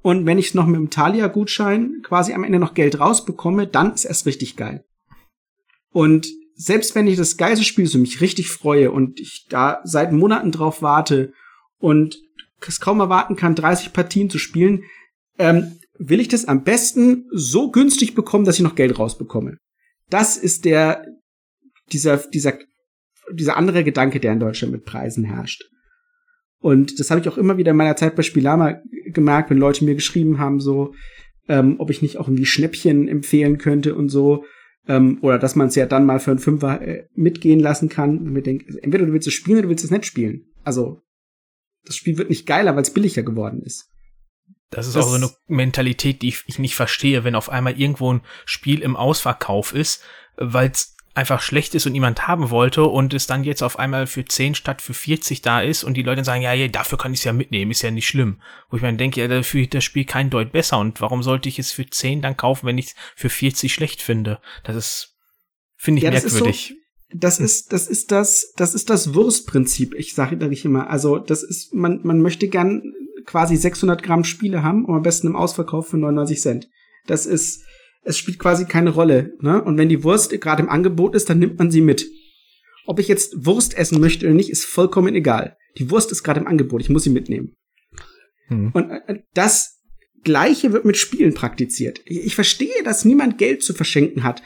Und 0.00 0.24
wenn 0.24 0.38
ich 0.38 0.54
noch 0.54 0.66
mit 0.66 0.76
dem 0.76 0.88
Thalia-Gutschein 0.88 2.00
quasi 2.02 2.32
am 2.32 2.42
Ende 2.42 2.58
noch 2.58 2.72
Geld 2.72 2.98
rausbekomme, 2.98 3.66
dann 3.66 3.92
ist 3.92 4.06
erst 4.06 4.24
richtig 4.24 4.56
geil. 4.56 4.82
Und 5.92 6.26
selbst 6.54 6.94
wenn 6.94 7.06
ich 7.06 7.18
das 7.18 7.36
geilste 7.36 7.64
Spiel 7.64 7.86
so 7.86 7.98
mich 7.98 8.22
richtig 8.22 8.48
freue 8.48 8.90
und 8.90 9.20
ich 9.20 9.46
da 9.50 9.80
seit 9.84 10.12
Monaten 10.12 10.52
drauf 10.52 10.80
warte 10.80 11.34
und 11.78 12.18
es 12.66 12.80
kaum 12.80 13.00
erwarten 13.00 13.36
kann, 13.36 13.54
30 13.54 13.92
Partien 13.92 14.30
zu 14.30 14.38
spielen, 14.38 14.84
ähm, 15.38 15.78
will 15.98 16.20
ich 16.20 16.28
das 16.28 16.46
am 16.46 16.64
besten 16.64 17.26
so 17.30 17.70
günstig 17.70 18.14
bekommen, 18.14 18.44
dass 18.46 18.56
ich 18.56 18.62
noch 18.62 18.74
Geld 18.74 18.98
rausbekomme. 18.98 19.58
Das 20.10 20.36
ist 20.36 20.64
der, 20.64 21.04
dieser, 21.92 22.18
dieser, 22.18 22.58
dieser 23.32 23.56
andere 23.56 23.84
Gedanke, 23.84 24.20
der 24.20 24.32
in 24.32 24.40
Deutschland 24.40 24.72
mit 24.72 24.84
Preisen 24.84 25.24
herrscht. 25.24 25.62
Und 26.60 26.98
das 26.98 27.10
habe 27.10 27.20
ich 27.20 27.28
auch 27.28 27.38
immer 27.38 27.56
wieder 27.56 27.70
in 27.70 27.76
meiner 27.76 27.96
Zeit 27.96 28.16
bei 28.16 28.22
Spielama 28.22 28.80
gemerkt, 29.06 29.50
wenn 29.50 29.58
Leute 29.58 29.84
mir 29.84 29.94
geschrieben 29.94 30.38
haben, 30.38 30.60
so, 30.60 30.94
ähm, 31.48 31.76
ob 31.78 31.90
ich 31.90 32.02
nicht 32.02 32.16
auch 32.16 32.26
irgendwie 32.28 32.46
Schnäppchen 32.46 33.08
empfehlen 33.08 33.58
könnte 33.58 33.94
und 33.94 34.08
so. 34.08 34.44
Ähm, 34.86 35.18
oder 35.20 35.38
dass 35.38 35.54
man 35.54 35.68
es 35.68 35.74
ja 35.74 35.86
dann 35.86 36.06
mal 36.06 36.18
für 36.18 36.30
einen 36.30 36.40
Fünfer 36.40 36.80
äh, 36.80 37.04
mitgehen 37.14 37.60
lassen 37.60 37.88
kann. 37.88 38.18
Und 38.18 38.32
mir 38.32 38.42
denkt, 38.42 38.66
also 38.66 38.78
entweder 38.80 39.06
du 39.06 39.12
willst 39.12 39.28
es 39.28 39.34
spielen 39.34 39.58
oder 39.58 39.64
du 39.64 39.68
willst 39.68 39.84
es 39.84 39.90
nicht 39.90 40.06
spielen. 40.06 40.46
Also, 40.64 41.02
das 41.84 41.96
Spiel 41.96 42.18
wird 42.18 42.30
nicht 42.30 42.46
geiler, 42.46 42.74
weil 42.74 42.82
es 42.82 42.92
billiger 42.92 43.22
geworden 43.22 43.62
ist. 43.62 43.90
Das 44.70 44.86
ist 44.86 44.96
das 44.96 45.06
auch 45.06 45.10
so 45.10 45.16
eine 45.16 45.30
Mentalität, 45.46 46.22
die 46.22 46.28
ich, 46.28 46.44
ich 46.46 46.58
nicht 46.58 46.74
verstehe, 46.74 47.24
wenn 47.24 47.34
auf 47.34 47.48
einmal 47.48 47.78
irgendwo 47.78 48.12
ein 48.12 48.22
Spiel 48.44 48.80
im 48.80 48.96
Ausverkauf 48.96 49.72
ist, 49.72 50.02
weil 50.36 50.70
es 50.70 50.94
einfach 51.18 51.42
schlecht 51.42 51.74
ist 51.74 51.84
und 51.84 51.92
niemand 51.92 52.28
haben 52.28 52.50
wollte 52.50 52.84
und 52.84 53.12
es 53.12 53.26
dann 53.26 53.42
jetzt 53.42 53.62
auf 53.62 53.76
einmal 53.78 54.06
für 54.06 54.24
10 54.24 54.54
statt 54.54 54.80
für 54.80 54.94
40 54.94 55.42
da 55.42 55.60
ist 55.60 55.82
und 55.82 55.94
die 55.94 56.04
Leute 56.04 56.22
sagen, 56.22 56.42
ja, 56.42 56.52
ja 56.52 56.68
dafür 56.68 56.96
kann 56.96 57.12
ich 57.12 57.20
es 57.20 57.24
ja 57.24 57.32
mitnehmen, 57.32 57.72
ist 57.72 57.82
ja 57.82 57.90
nicht 57.90 58.06
schlimm. 58.06 58.40
Wo 58.70 58.76
ich 58.76 58.82
mir 58.82 58.94
denke, 58.94 59.20
ja, 59.20 59.26
dafür 59.26 59.66
das 59.66 59.82
Spiel 59.82 60.04
kein 60.04 60.30
Deut 60.30 60.52
besser 60.52 60.78
und 60.78 61.00
warum 61.00 61.24
sollte 61.24 61.48
ich 61.48 61.58
es 61.58 61.72
für 61.72 61.84
10 61.84 62.22
dann 62.22 62.36
kaufen, 62.36 62.66
wenn 62.66 62.78
ich 62.78 62.86
es 62.86 62.94
für 63.16 63.30
40 63.30 63.74
schlecht 63.74 64.00
finde? 64.00 64.38
Das 64.62 64.76
ist, 64.76 65.16
finde 65.76 65.98
ich 65.98 66.04
ja, 66.04 66.12
merkwürdig. 66.12 66.76
Das 67.12 67.40
ist, 67.40 67.72
das 67.72 67.88
ist 67.88 68.12
das, 68.12 68.52
das 68.56 68.74
ist 68.74 68.88
das 68.88 69.14
Wurstprinzip. 69.14 69.94
Ich 69.94 70.14
sage 70.14 70.36
da 70.36 70.46
nicht 70.46 70.64
immer. 70.66 70.90
Also, 70.90 71.18
das 71.18 71.42
ist, 71.42 71.74
man, 71.74 72.00
man 72.04 72.20
möchte 72.20 72.48
gern 72.48 72.82
quasi 73.28 73.56
600 73.56 74.02
Gramm 74.02 74.24
Spiele 74.24 74.62
haben 74.62 74.86
und 74.86 74.96
am 74.96 75.02
besten 75.02 75.26
im 75.26 75.36
Ausverkauf 75.36 75.88
für 75.88 75.98
99 75.98 76.40
Cent. 76.40 76.68
Das 77.06 77.26
ist, 77.26 77.62
es 78.02 78.16
spielt 78.16 78.38
quasi 78.38 78.64
keine 78.64 78.88
Rolle. 78.88 79.34
Ne? 79.40 79.62
Und 79.62 79.76
wenn 79.76 79.90
die 79.90 80.02
Wurst 80.02 80.30
gerade 80.40 80.62
im 80.62 80.70
Angebot 80.70 81.14
ist, 81.14 81.28
dann 81.28 81.38
nimmt 81.38 81.58
man 81.58 81.70
sie 81.70 81.82
mit. 81.82 82.06
Ob 82.86 82.98
ich 82.98 83.06
jetzt 83.06 83.44
Wurst 83.44 83.76
essen 83.76 84.00
möchte 84.00 84.24
oder 84.24 84.34
nicht, 84.34 84.48
ist 84.48 84.64
vollkommen 84.64 85.14
egal. 85.14 85.58
Die 85.76 85.90
Wurst 85.90 86.10
ist 86.10 86.22
gerade 86.22 86.40
im 86.40 86.46
Angebot, 86.46 86.80
ich 86.80 86.88
muss 86.88 87.04
sie 87.04 87.10
mitnehmen. 87.10 87.54
Hm. 88.46 88.70
Und 88.72 88.90
äh, 88.90 89.20
das 89.34 89.82
Gleiche 90.24 90.72
wird 90.72 90.86
mit 90.86 90.96
Spielen 90.96 91.34
praktiziert. 91.34 92.00
Ich 92.06 92.34
verstehe, 92.34 92.82
dass 92.82 93.04
niemand 93.04 93.36
Geld 93.36 93.62
zu 93.62 93.74
verschenken 93.74 94.24
hat. 94.24 94.42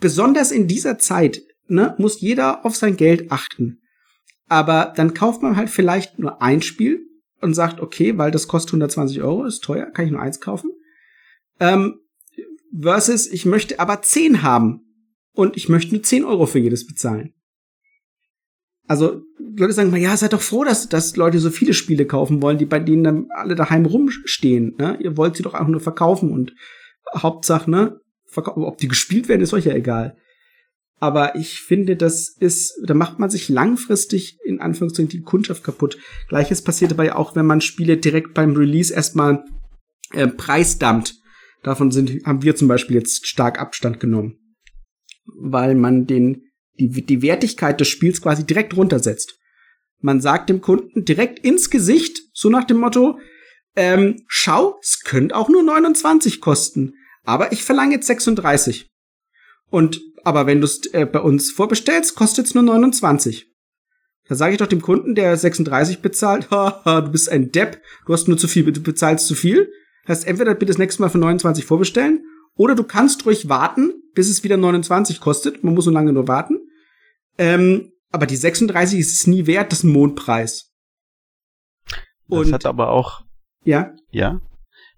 Besonders 0.00 0.50
in 0.50 0.66
dieser 0.66 0.98
Zeit 0.98 1.42
ne, 1.68 1.94
muss 1.98 2.20
jeder 2.20 2.66
auf 2.66 2.74
sein 2.74 2.96
Geld 2.96 3.30
achten. 3.30 3.78
Aber 4.48 4.92
dann 4.96 5.14
kauft 5.14 5.42
man 5.42 5.56
halt 5.56 5.70
vielleicht 5.70 6.18
nur 6.18 6.42
ein 6.42 6.60
Spiel 6.60 7.06
und 7.40 7.54
sagt, 7.54 7.80
okay, 7.80 8.18
weil 8.18 8.30
das 8.30 8.48
kostet 8.48 8.70
120 8.70 9.22
Euro, 9.22 9.44
ist 9.44 9.62
teuer, 9.62 9.86
kann 9.86 10.06
ich 10.06 10.12
nur 10.12 10.20
eins 10.20 10.40
kaufen. 10.40 10.70
Ähm, 11.60 12.00
versus 12.78 13.26
ich 13.26 13.46
möchte 13.46 13.78
aber 13.78 14.02
10 14.02 14.42
haben 14.42 14.80
und 15.32 15.56
ich 15.56 15.68
möchte 15.68 15.94
nur 15.94 16.02
10 16.02 16.24
Euro 16.24 16.46
für 16.46 16.58
jedes 16.58 16.86
bezahlen. 16.86 17.34
Also 18.88 19.22
Leute 19.38 19.72
sagen 19.72 19.90
mal, 19.90 20.00
ja, 20.00 20.16
seid 20.16 20.32
doch 20.32 20.40
froh, 20.40 20.64
dass, 20.64 20.88
dass 20.88 21.16
Leute 21.16 21.38
so 21.38 21.50
viele 21.50 21.74
Spiele 21.74 22.06
kaufen 22.06 22.40
wollen, 22.42 22.58
die 22.58 22.66
bei 22.66 22.78
denen 22.78 23.04
dann 23.04 23.26
alle 23.30 23.54
daheim 23.54 23.86
rumstehen. 23.86 24.74
Ne? 24.78 24.98
Ihr 25.00 25.16
wollt 25.16 25.36
sie 25.36 25.42
doch 25.42 25.54
einfach 25.54 25.68
nur 25.68 25.80
verkaufen 25.80 26.30
und 26.30 26.54
Hauptsache, 27.14 27.70
ne, 27.70 28.00
ob 28.34 28.78
die 28.78 28.88
gespielt 28.88 29.28
werden, 29.28 29.42
ist 29.42 29.54
euch 29.54 29.64
ja 29.64 29.74
egal. 29.74 30.16
Aber 30.98 31.36
ich 31.36 31.60
finde, 31.60 31.96
das 31.96 32.28
ist, 32.28 32.80
da 32.84 32.94
macht 32.94 33.18
man 33.18 33.28
sich 33.28 33.48
langfristig 33.48 34.38
in 34.44 34.60
Anführungszeichen 34.60 35.10
die 35.10 35.22
Kundschaft 35.22 35.62
kaputt. 35.62 35.98
Gleiches 36.28 36.62
passiert 36.62 36.92
dabei 36.92 37.14
auch, 37.14 37.36
wenn 37.36 37.46
man 37.46 37.60
Spiele 37.60 37.98
direkt 37.98 38.32
beim 38.32 38.56
Release 38.56 38.94
erstmal 38.94 39.44
äh, 40.12 40.26
preisdammt. 40.26 41.14
Davon 41.62 41.90
sind, 41.90 42.24
haben 42.24 42.42
wir 42.42 42.56
zum 42.56 42.68
Beispiel 42.68 42.96
jetzt 42.96 43.26
stark 43.26 43.60
Abstand 43.60 44.00
genommen. 44.00 44.38
Weil 45.26 45.74
man 45.74 46.06
den, 46.06 46.44
die, 46.78 47.04
die 47.04 47.22
Wertigkeit 47.22 47.78
des 47.80 47.88
Spiels 47.88 48.22
quasi 48.22 48.46
direkt 48.46 48.76
runtersetzt. 48.76 49.38
Man 50.00 50.20
sagt 50.20 50.48
dem 50.48 50.60
Kunden 50.60 51.04
direkt 51.04 51.40
ins 51.40 51.68
Gesicht, 51.68 52.18
so 52.32 52.48
nach 52.48 52.64
dem 52.64 52.78
Motto, 52.78 53.18
ähm, 53.74 54.22
schau, 54.28 54.78
es 54.80 55.00
könnte 55.00 55.36
auch 55.36 55.48
nur 55.48 55.62
29 55.62 56.40
kosten, 56.40 56.94
aber 57.24 57.52
ich 57.52 57.62
verlange 57.62 57.94
jetzt 57.94 58.06
36. 58.06 58.88
Und 59.76 60.00
aber 60.24 60.46
wenn 60.46 60.62
du 60.62 60.64
es 60.64 60.86
äh, 60.94 61.04
bei 61.04 61.20
uns 61.20 61.50
vorbestellst, 61.50 62.14
kostet 62.14 62.46
es 62.46 62.54
nur 62.54 62.62
29. 62.62 63.46
Da 64.26 64.34
sage 64.34 64.52
ich 64.52 64.58
doch 64.58 64.66
dem 64.66 64.80
Kunden, 64.80 65.14
der 65.14 65.36
36 65.36 66.00
bezahlt, 66.00 66.50
haha, 66.50 67.02
du 67.02 67.10
bist 67.10 67.28
ein 67.28 67.52
Depp, 67.52 67.82
du 68.06 68.14
hast 68.14 68.26
nur 68.26 68.38
zu 68.38 68.48
viel, 68.48 68.64
du 68.72 68.80
bezahlst 68.80 69.26
zu 69.26 69.34
viel. 69.34 69.70
Heißt, 70.08 70.26
entweder 70.26 70.54
bitte 70.54 70.72
das 70.72 70.78
nächste 70.78 71.02
Mal 71.02 71.10
für 71.10 71.18
29 71.18 71.66
vorbestellen 71.66 72.24
oder 72.54 72.74
du 72.74 72.84
kannst 72.84 73.26
ruhig 73.26 73.50
warten, 73.50 73.92
bis 74.14 74.30
es 74.30 74.42
wieder 74.44 74.56
29 74.56 75.20
kostet. 75.20 75.62
Man 75.62 75.74
muss 75.74 75.84
so 75.84 75.90
lange 75.90 76.14
nur 76.14 76.26
warten. 76.26 76.58
Ähm, 77.36 77.92
aber 78.12 78.24
die 78.24 78.36
36 78.36 78.98
ist 78.98 79.12
es 79.12 79.26
nie 79.26 79.46
wert, 79.46 79.72
das 79.72 79.80
ist 79.80 79.84
ein 79.84 79.92
Mondpreis. 79.92 80.72
Und, 82.28 82.46
das 82.46 82.52
hat 82.52 82.64
aber 82.64 82.92
auch. 82.92 83.26
Ja? 83.64 83.92
Ja. 84.10 84.40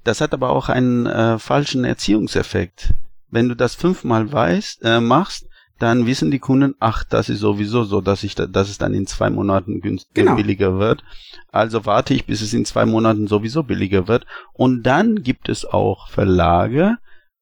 Das 0.04 0.20
hat 0.20 0.32
aber 0.34 0.50
auch 0.50 0.68
einen 0.68 1.06
äh, 1.06 1.40
falschen 1.40 1.84
Erziehungseffekt. 1.84 2.94
Wenn 3.30 3.48
du 3.48 3.54
das 3.54 3.74
fünfmal 3.74 4.32
weißt, 4.32 4.82
äh, 4.84 5.00
machst, 5.00 5.48
dann 5.78 6.06
wissen 6.06 6.30
die 6.30 6.40
Kunden, 6.40 6.74
ach, 6.80 7.04
das 7.04 7.28
ist 7.28 7.38
sowieso 7.40 7.84
so, 7.84 8.00
dass 8.00 8.24
ich, 8.24 8.34
da, 8.34 8.46
dass 8.46 8.68
es 8.68 8.78
dann 8.78 8.94
in 8.94 9.06
zwei 9.06 9.30
Monaten 9.30 9.80
günstiger 9.80 10.22
genau. 10.22 10.36
billiger 10.36 10.78
wird. 10.78 11.04
Also 11.52 11.86
warte 11.86 12.14
ich, 12.14 12.26
bis 12.26 12.40
es 12.40 12.52
in 12.52 12.64
zwei 12.64 12.84
Monaten 12.84 13.28
sowieso 13.28 13.62
billiger 13.62 14.08
wird. 14.08 14.26
Und 14.52 14.82
dann 14.82 15.22
gibt 15.22 15.48
es 15.48 15.64
auch 15.64 16.08
Verlage, 16.08 16.98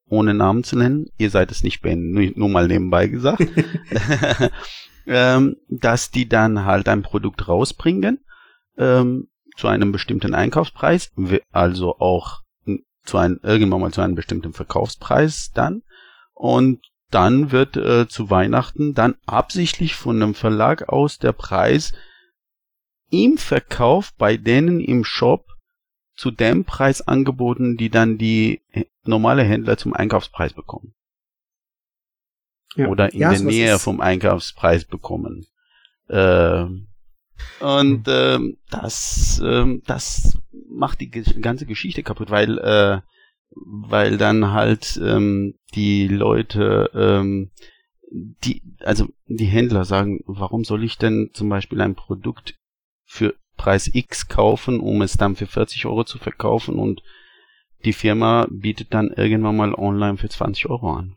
ohne 0.08 0.34
Namen 0.34 0.64
zu 0.64 0.76
nennen, 0.76 1.06
ihr 1.18 1.30
seid 1.30 1.50
es 1.50 1.64
nicht 1.64 1.80
Ben, 1.80 2.12
nur, 2.12 2.30
nur 2.36 2.48
mal 2.48 2.68
nebenbei 2.68 3.08
gesagt, 3.08 3.42
ähm, 5.06 5.56
dass 5.68 6.10
die 6.10 6.28
dann 6.28 6.64
halt 6.64 6.88
ein 6.88 7.02
Produkt 7.02 7.48
rausbringen 7.48 8.20
ähm, 8.76 9.28
zu 9.56 9.68
einem 9.68 9.92
bestimmten 9.92 10.34
Einkaufspreis, 10.34 11.10
also 11.50 11.98
auch 11.98 12.42
zu 13.04 13.18
einem, 13.18 13.40
irgendwann 13.42 13.80
mal 13.80 13.92
zu 13.92 14.02
einem 14.02 14.14
bestimmten 14.14 14.52
Verkaufspreis 14.52 15.50
dann. 15.54 15.82
Und 16.36 16.82
dann 17.10 17.50
wird 17.50 17.78
äh, 17.78 18.06
zu 18.08 18.28
Weihnachten 18.28 18.92
dann 18.92 19.16
absichtlich 19.24 19.94
von 19.94 20.22
einem 20.22 20.34
Verlag 20.34 20.90
aus 20.90 21.18
der 21.18 21.32
Preis 21.32 21.94
im 23.10 23.38
Verkauf 23.38 24.12
bei 24.18 24.36
denen 24.36 24.80
im 24.80 25.02
Shop 25.02 25.46
zu 26.14 26.30
dem 26.30 26.64
Preis 26.64 27.00
angeboten, 27.00 27.78
die 27.78 27.88
dann 27.88 28.18
die 28.18 28.60
normale 29.04 29.44
Händler 29.44 29.78
zum 29.78 29.94
Einkaufspreis 29.94 30.52
bekommen. 30.52 30.94
Ja. 32.74 32.88
Oder 32.88 33.14
in 33.14 33.20
ja, 33.20 33.30
der 33.30 33.40
Nähe 33.40 33.78
vom 33.78 34.02
Einkaufspreis 34.02 34.84
bekommen. 34.84 35.46
Äh, 36.08 36.66
und 37.60 38.08
äh, 38.08 38.38
das, 38.70 39.40
äh, 39.40 39.80
das 39.86 40.38
macht 40.68 41.00
die 41.00 41.10
ganze 41.10 41.64
Geschichte 41.64 42.02
kaputt, 42.02 42.30
weil 42.30 42.58
äh, 42.58 43.00
weil 43.64 44.18
dann 44.18 44.52
halt 44.52 45.00
ähm, 45.02 45.54
die 45.74 46.08
Leute, 46.08 46.90
ähm, 46.94 47.50
die, 48.10 48.62
also 48.80 49.08
die 49.26 49.46
Händler 49.46 49.84
sagen, 49.84 50.20
warum 50.26 50.64
soll 50.64 50.84
ich 50.84 50.98
denn 50.98 51.30
zum 51.32 51.48
Beispiel 51.48 51.80
ein 51.80 51.94
Produkt 51.94 52.54
für 53.04 53.34
Preis 53.56 53.90
X 53.92 54.28
kaufen, 54.28 54.80
um 54.80 55.02
es 55.02 55.16
dann 55.16 55.36
für 55.36 55.46
40 55.46 55.86
Euro 55.86 56.04
zu 56.04 56.18
verkaufen 56.18 56.78
und 56.78 57.02
die 57.84 57.92
Firma 57.92 58.46
bietet 58.50 58.92
dann 58.94 59.10
irgendwann 59.10 59.56
mal 59.56 59.74
online 59.74 60.16
für 60.16 60.28
20 60.28 60.68
Euro 60.68 60.92
an. 60.92 61.16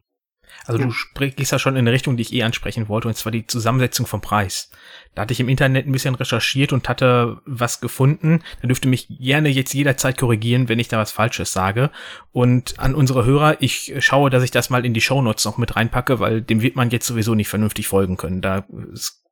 Also 0.66 0.80
ja. 0.80 0.86
du 0.86 0.91
sprichst 0.91 1.52
ja 1.52 1.60
schon 1.60 1.76
in 1.76 1.80
eine 1.80 1.91
Richtung, 1.91 2.18
die 2.18 2.22
ich 2.22 2.34
eh 2.34 2.43
ansprechen 2.43 2.88
wollte, 2.88 3.08
und 3.08 3.16
zwar 3.16 3.32
die 3.32 3.47
Zusammensetzung 3.47 4.06
vom 4.06 4.22
Preis. 4.22 4.70
Da 5.16 5.24
hatte 5.24 5.34
ich 5.34 5.39
im 5.39 5.50
Internet 5.50 5.88
ein 5.88 5.91
bisschen 5.91 6.16
recherchiert 6.16 6.74
und 6.74 6.88
hatte 6.88 7.41
was 7.45 7.82
gefunden. 7.82 8.41
Da 8.62 8.68
dürfte 8.68 8.88
mich 8.88 9.08
gerne 9.10 9.50
jetzt 9.50 9.74
jederzeit 9.74 10.18
korrigieren, 10.18 10.70
wenn 10.70 10.80
ich 10.80 10.88
da 10.88 10.97
was 10.97 11.12
Falsches 11.12 11.52
sage. 11.52 11.89
Und 12.32 12.80
an 12.80 12.95
unsere 12.95 13.26
Hörer, 13.26 13.62
ich 13.62 13.93
schaue, 14.00 14.30
dass 14.30 14.43
ich 14.43 14.52
das 14.52 14.70
mal 14.70 14.86
in 14.86 14.93
die 14.93 15.02
Shownotes 15.02 15.45
noch 15.45 15.58
mit 15.58 15.76
reinpacke, 15.76 16.20
weil 16.20 16.41
dem 16.41 16.62
wird 16.62 16.76
man 16.76 16.89
jetzt 16.89 17.08
sowieso 17.08 17.36
nicht 17.36 17.50
vernünftig 17.50 17.88
folgen 17.88 18.18
können. 18.18 18.41
Da 18.41 18.66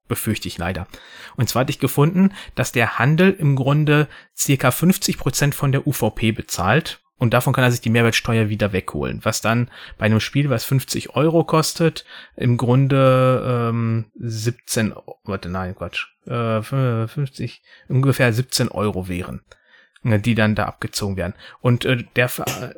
befürchte 0.07 0.47
ich 0.47 0.57
leider. 0.57 0.88
Und 1.36 1.49
zwar 1.49 1.61
hatte 1.61 1.72
ich 1.72 1.80
gefunden, 1.80 2.32
dass 2.55 2.72
der 2.72 2.97
Handel 2.97 3.32
im 3.32 3.55
Grunde 3.55 4.07
circa 4.36 4.72
50 4.72 5.18
Prozent 5.18 5.55
von 5.55 5.72
der 5.72 5.86
UVP 5.86 6.32
bezahlt 6.32 7.01
und 7.18 7.34
davon 7.34 7.53
kann 7.53 7.63
er 7.63 7.72
sich 7.72 7.82
die 7.82 7.89
Mehrwertsteuer 7.89 8.49
wieder 8.49 8.74
wegholen. 8.74 9.20
Was 9.24 9.41
dann 9.41 9.70
bei 9.97 10.05
einem 10.05 10.20
Spiel, 10.20 10.49
was 10.49 10.65
50 10.65 11.15
Euro 11.15 11.43
kostet, 11.43 12.05
im 12.36 12.57
Grunde 12.57 13.70
ähm, 13.70 14.05
17, 14.15 14.93
warte, 15.24 15.49
nein, 15.49 15.76
Quatsch, 15.76 16.07
äh, 16.26 16.61
50, 16.61 17.61
ungefähr 17.88 18.32
17 18.32 18.70
Euro 18.70 19.07
wären 19.07 19.41
ne, 20.07 20.20
die 20.20 20.36
dann 20.36 20.55
da 20.55 20.65
abgezogen 20.65 21.18
werden. 21.18 21.34
Und, 21.59 21.86
äh, 21.86 22.03
der, 22.15 22.30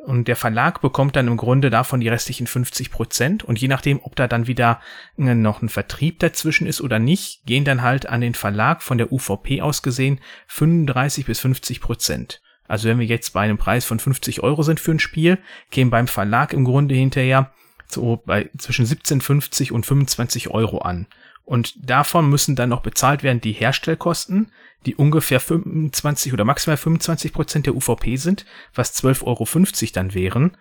und 0.04 0.28
der 0.28 0.36
Verlag 0.36 0.80
bekommt 0.80 1.16
dann 1.16 1.28
im 1.28 1.36
Grunde 1.36 1.70
davon 1.70 2.00
die 2.00 2.08
restlichen 2.08 2.46
50 2.46 2.90
Prozent. 2.90 3.44
Und 3.44 3.60
je 3.60 3.68
nachdem, 3.68 4.00
ob 4.02 4.16
da 4.16 4.28
dann 4.28 4.46
wieder 4.46 4.80
äh, 5.16 5.34
noch 5.34 5.62
ein 5.62 5.68
Vertrieb 5.68 6.18
dazwischen 6.18 6.66
ist 6.66 6.80
oder 6.80 6.98
nicht, 6.98 7.44
gehen 7.46 7.64
dann 7.64 7.82
halt 7.82 8.06
an 8.06 8.20
den 8.20 8.34
Verlag 8.34 8.82
von 8.82 8.98
der 8.98 9.12
UVP 9.12 9.62
aus 9.62 9.82
gesehen 9.82 10.20
35 10.48 11.26
bis 11.26 11.40
50 11.40 11.80
Prozent. 11.80 12.42
Also 12.70 12.88
wenn 12.88 13.00
wir 13.00 13.06
jetzt 13.06 13.32
bei 13.32 13.40
einem 13.40 13.58
Preis 13.58 13.84
von 13.84 13.98
50 13.98 14.44
Euro 14.44 14.62
sind 14.62 14.78
für 14.78 14.92
ein 14.92 15.00
Spiel, 15.00 15.38
kämen 15.72 15.90
beim 15.90 16.06
Verlag 16.06 16.52
im 16.52 16.64
Grunde 16.64 16.94
hinterher 16.94 17.52
so 17.88 18.22
bei 18.24 18.48
zwischen 18.58 18.86
17,50 18.86 19.72
und 19.72 19.84
25 19.84 20.50
Euro 20.50 20.78
an. 20.78 21.08
Und 21.44 21.74
davon 21.90 22.30
müssen 22.30 22.54
dann 22.54 22.68
noch 22.68 22.82
bezahlt 22.82 23.24
werden 23.24 23.40
die 23.40 23.50
Herstellkosten, 23.50 24.52
die 24.86 24.94
ungefähr 24.94 25.40
25 25.40 26.32
oder 26.32 26.44
maximal 26.44 26.76
25 26.76 27.32
Prozent 27.32 27.66
der 27.66 27.74
UVP 27.74 28.14
sind, 28.14 28.46
was 28.72 28.94
12,50 29.02 29.26
Euro 29.26 29.90
dann 29.92 30.14
wären. 30.14 30.56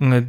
Äh, 0.00 0.22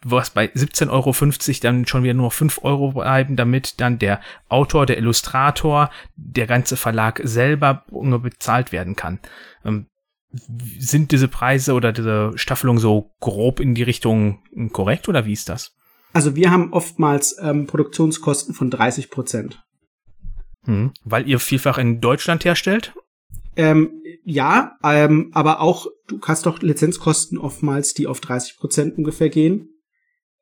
was 0.00 0.30
bei 0.30 0.44
17,50 0.46 0.90
Euro 0.90 1.58
dann 1.60 1.86
schon 1.88 2.04
wieder 2.04 2.14
nur 2.14 2.30
5 2.30 2.60
Euro 2.62 2.92
bleiben, 2.92 3.34
damit 3.34 3.80
dann 3.80 3.98
der 3.98 4.20
Autor, 4.48 4.86
der 4.86 4.98
Illustrator, 4.98 5.90
der 6.14 6.46
ganze 6.46 6.76
Verlag 6.76 7.20
selber 7.24 7.84
bezahlt 7.90 8.70
werden 8.70 8.94
kann. 8.94 9.18
Sind 10.78 11.12
diese 11.12 11.28
Preise 11.28 11.72
oder 11.72 11.92
diese 11.92 12.32
Staffelung 12.36 12.78
so 12.78 13.12
grob 13.20 13.60
in 13.60 13.74
die 13.74 13.82
Richtung 13.82 14.42
korrekt 14.72 15.08
oder 15.08 15.24
wie 15.24 15.32
ist 15.32 15.48
das? 15.48 15.74
Also 16.12 16.36
wir 16.36 16.50
haben 16.50 16.72
oftmals 16.72 17.36
ähm, 17.40 17.66
Produktionskosten 17.66 18.54
von 18.54 18.70
30 18.70 19.10
Prozent. 19.10 19.62
Hm, 20.64 20.92
weil 21.04 21.28
ihr 21.28 21.38
vielfach 21.38 21.78
in 21.78 22.00
Deutschland 22.00 22.44
herstellt? 22.44 22.94
Ähm, 23.56 24.02
ja, 24.24 24.76
ähm, 24.84 25.30
aber 25.32 25.60
auch, 25.60 25.86
du 26.06 26.20
hast 26.22 26.46
doch 26.46 26.60
Lizenzkosten 26.60 27.38
oftmals, 27.38 27.94
die 27.94 28.06
auf 28.06 28.20
30 28.20 28.56
Prozent 28.56 28.98
ungefähr 28.98 29.30
gehen, 29.30 29.68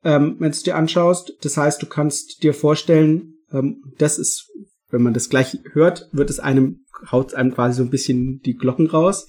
ähm, 0.03 0.35
wenn 0.39 0.51
du 0.51 0.59
dir 0.59 0.75
anschaust. 0.75 1.33
Das 1.41 1.57
heißt, 1.57 1.81
du 1.81 1.87
kannst 1.87 2.43
dir 2.43 2.53
vorstellen, 2.53 3.35
ähm, 3.51 3.81
das 3.97 4.19
ist, 4.19 4.51
wenn 4.89 5.01
man 5.01 5.13
das 5.13 5.29
gleich 5.29 5.57
hört, 5.71 6.09
wird 6.11 6.29
es 6.29 6.39
einem, 6.39 6.85
haut 7.11 7.33
einem 7.33 7.53
quasi 7.53 7.77
so 7.77 7.83
ein 7.83 7.89
bisschen 7.89 8.39
die 8.41 8.55
Glocken 8.55 8.87
raus. 8.87 9.27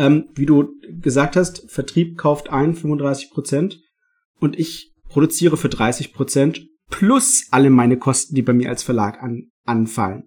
Ähm, 0.00 0.30
wie 0.34 0.46
du 0.46 0.72
gesagt 1.02 1.36
hast, 1.36 1.70
Vertrieb 1.70 2.16
kauft 2.16 2.48
ein 2.48 2.74
35 2.74 3.30
Prozent 3.30 3.82
und 4.38 4.58
ich 4.58 4.94
produziere 5.10 5.58
für 5.58 5.68
30 5.68 6.14
Prozent 6.14 6.66
plus 6.88 7.48
alle 7.50 7.68
meine 7.68 7.98
Kosten, 7.98 8.34
die 8.34 8.40
bei 8.40 8.54
mir 8.54 8.70
als 8.70 8.82
Verlag 8.82 9.22
an, 9.22 9.50
anfallen. 9.66 10.26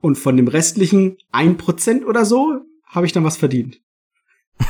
Und 0.00 0.14
von 0.14 0.36
dem 0.36 0.46
restlichen 0.46 1.16
ein 1.32 1.56
Prozent 1.56 2.06
oder 2.06 2.24
so 2.24 2.60
habe 2.84 3.06
ich 3.06 3.12
dann 3.12 3.24
was 3.24 3.36
verdient. 3.36 3.80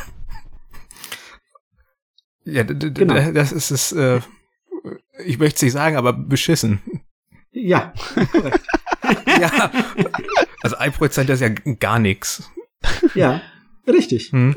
Ja, 2.48 2.62
genau. 2.62 3.32
das 3.32 3.50
ist 3.50 3.72
es, 3.72 3.90
äh, 3.90 4.20
ich 5.24 5.40
möchte 5.40 5.56
es 5.56 5.62
nicht 5.62 5.72
sagen, 5.72 5.96
aber 5.96 6.12
beschissen. 6.12 6.80
Ja, 7.50 7.92
korrekt. 8.30 8.64
ja, 9.40 9.72
also 10.62 10.76
ein 10.76 10.92
Prozent 10.92 11.28
ist 11.28 11.40
ja 11.40 11.48
gar 11.48 11.98
nichts. 11.98 12.48
Ja, 13.14 13.40
richtig. 13.86 14.32
Hm. 14.32 14.54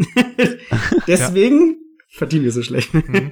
Deswegen 1.07 1.69
ja. 1.69 1.75
verdienen 2.17 2.45
wir 2.45 2.51
so 2.51 2.63
schlecht. 2.63 2.91
Hm. 2.93 3.31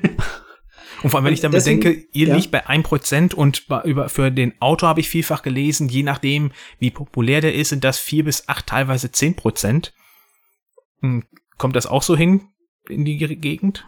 Und 1.04 1.12
vor 1.12 1.20
allem, 1.20 1.26
wenn 1.26 1.34
ich 1.34 1.42
damit 1.42 1.58
Deswegen, 1.58 1.82
denke, 1.82 2.08
ihr 2.12 2.28
ja. 2.30 2.36
liegt 2.36 2.52
bei 2.52 2.68
1% 2.68 3.34
und 3.34 3.68
über, 3.86 4.10
für 4.10 4.32
den 4.32 4.60
Autor 4.60 4.90
habe 4.90 5.00
ich 5.00 5.10
vielfach 5.10 5.44
gelesen, 5.44 5.90
je 5.90 6.04
nachdem, 6.04 6.52
wie 6.80 6.92
populär 6.92 7.42
der 7.42 7.54
ist, 7.54 7.70
sind 7.70 7.84
das 7.84 8.00
4 8.00 8.24
bis 8.24 8.48
8, 8.48 8.66
teilweise 8.66 9.08
10%. 9.08 9.92
Hm, 11.02 11.24
kommt 11.58 11.76
das 11.76 11.86
auch 11.86 12.04
so 12.04 12.18
hin 12.18 12.42
in 12.90 13.06
die 13.06 13.18
Gegend? 13.18 13.86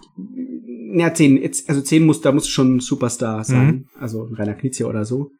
Ja, 0.94 1.14
10, 1.14 1.44
also 1.68 1.82
10 1.82 2.06
muss, 2.06 2.22
da 2.22 2.32
muss 2.32 2.48
schon 2.48 2.78
ein 2.78 2.80
Superstar 2.80 3.44
sein. 3.44 3.68
Mhm. 3.68 3.90
Also 4.00 4.24
Rainer 4.32 4.56
Knizia 4.56 4.88
oder 4.88 5.06
so. 5.06 5.32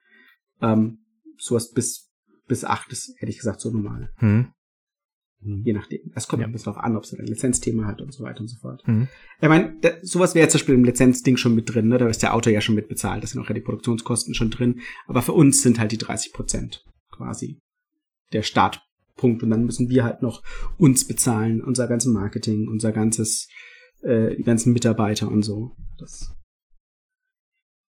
Ähm, 0.62 1.00
sowas 1.38 1.72
bis, 1.72 2.10
bis 2.48 2.66
8 2.66 2.92
ist, 2.92 3.14
hätte 3.18 3.32
ich 3.32 3.38
gesagt, 3.38 3.62
so 3.62 3.70
normal. 3.72 4.10
Mhm. 4.20 4.54
Mhm. 5.42 5.64
Je 5.64 5.74
nachdem. 5.74 6.00
Es 6.16 6.28
kommt 6.28 6.42
ja 6.42 6.48
ein 6.48 6.52
bisschen 6.52 6.74
darauf 6.74 6.84
an, 6.84 6.98
ob 6.98 7.04
es 7.04 7.14
ein 7.14 7.26
Lizenzthema 7.26 7.86
hat 7.86 8.02
und 8.02 8.14
so 8.14 8.24
weiter 8.24 8.42
und 8.42 8.48
so 8.48 8.58
fort. 8.58 8.86
Mhm. 8.88 9.08
Ich 9.42 9.48
meine, 9.48 9.76
sowas 10.02 10.36
wäre 10.36 10.48
zum 10.50 10.60
Beispiel 10.60 10.76
im 10.76 10.84
Lizenzding 10.84 11.38
schon 11.38 11.56
mit 11.56 11.74
drin, 11.74 11.88
ne? 11.88 11.98
Da 11.98 12.08
ist 12.08 12.22
der 12.22 12.34
Autor 12.34 12.52
ja 12.52 12.62
schon 12.62 12.76
mit 12.76 12.90
bezahlt, 12.90 13.24
da 13.24 13.28
sind 13.28 13.42
auch 13.42 13.48
ja 13.48 13.56
die 13.56 13.62
Produktionskosten 13.62 14.34
schon 14.34 14.50
drin. 14.50 14.82
Aber 15.08 15.22
für 15.22 15.34
uns 15.34 15.62
sind 15.62 15.80
halt 15.80 15.92
die 15.92 15.98
30 15.98 16.34
Prozent 16.34 16.86
quasi 17.12 17.60
der 18.34 18.44
Startpunkt. 18.44 19.44
Und 19.44 19.50
dann 19.50 19.66
müssen 19.66 19.90
wir 19.90 20.04
halt 20.04 20.22
noch 20.22 20.44
uns 20.78 21.08
bezahlen, 21.08 21.62
unser 21.62 21.88
ganzes 21.88 22.12
Marketing, 22.12 22.68
unser 22.68 22.92
ganzes, 22.92 23.48
äh, 24.02 24.36
die 24.36 24.44
ganzen 24.44 24.74
Mitarbeiter 24.74 25.30
und 25.30 25.44
so. 25.44 25.76
Das 25.98 26.34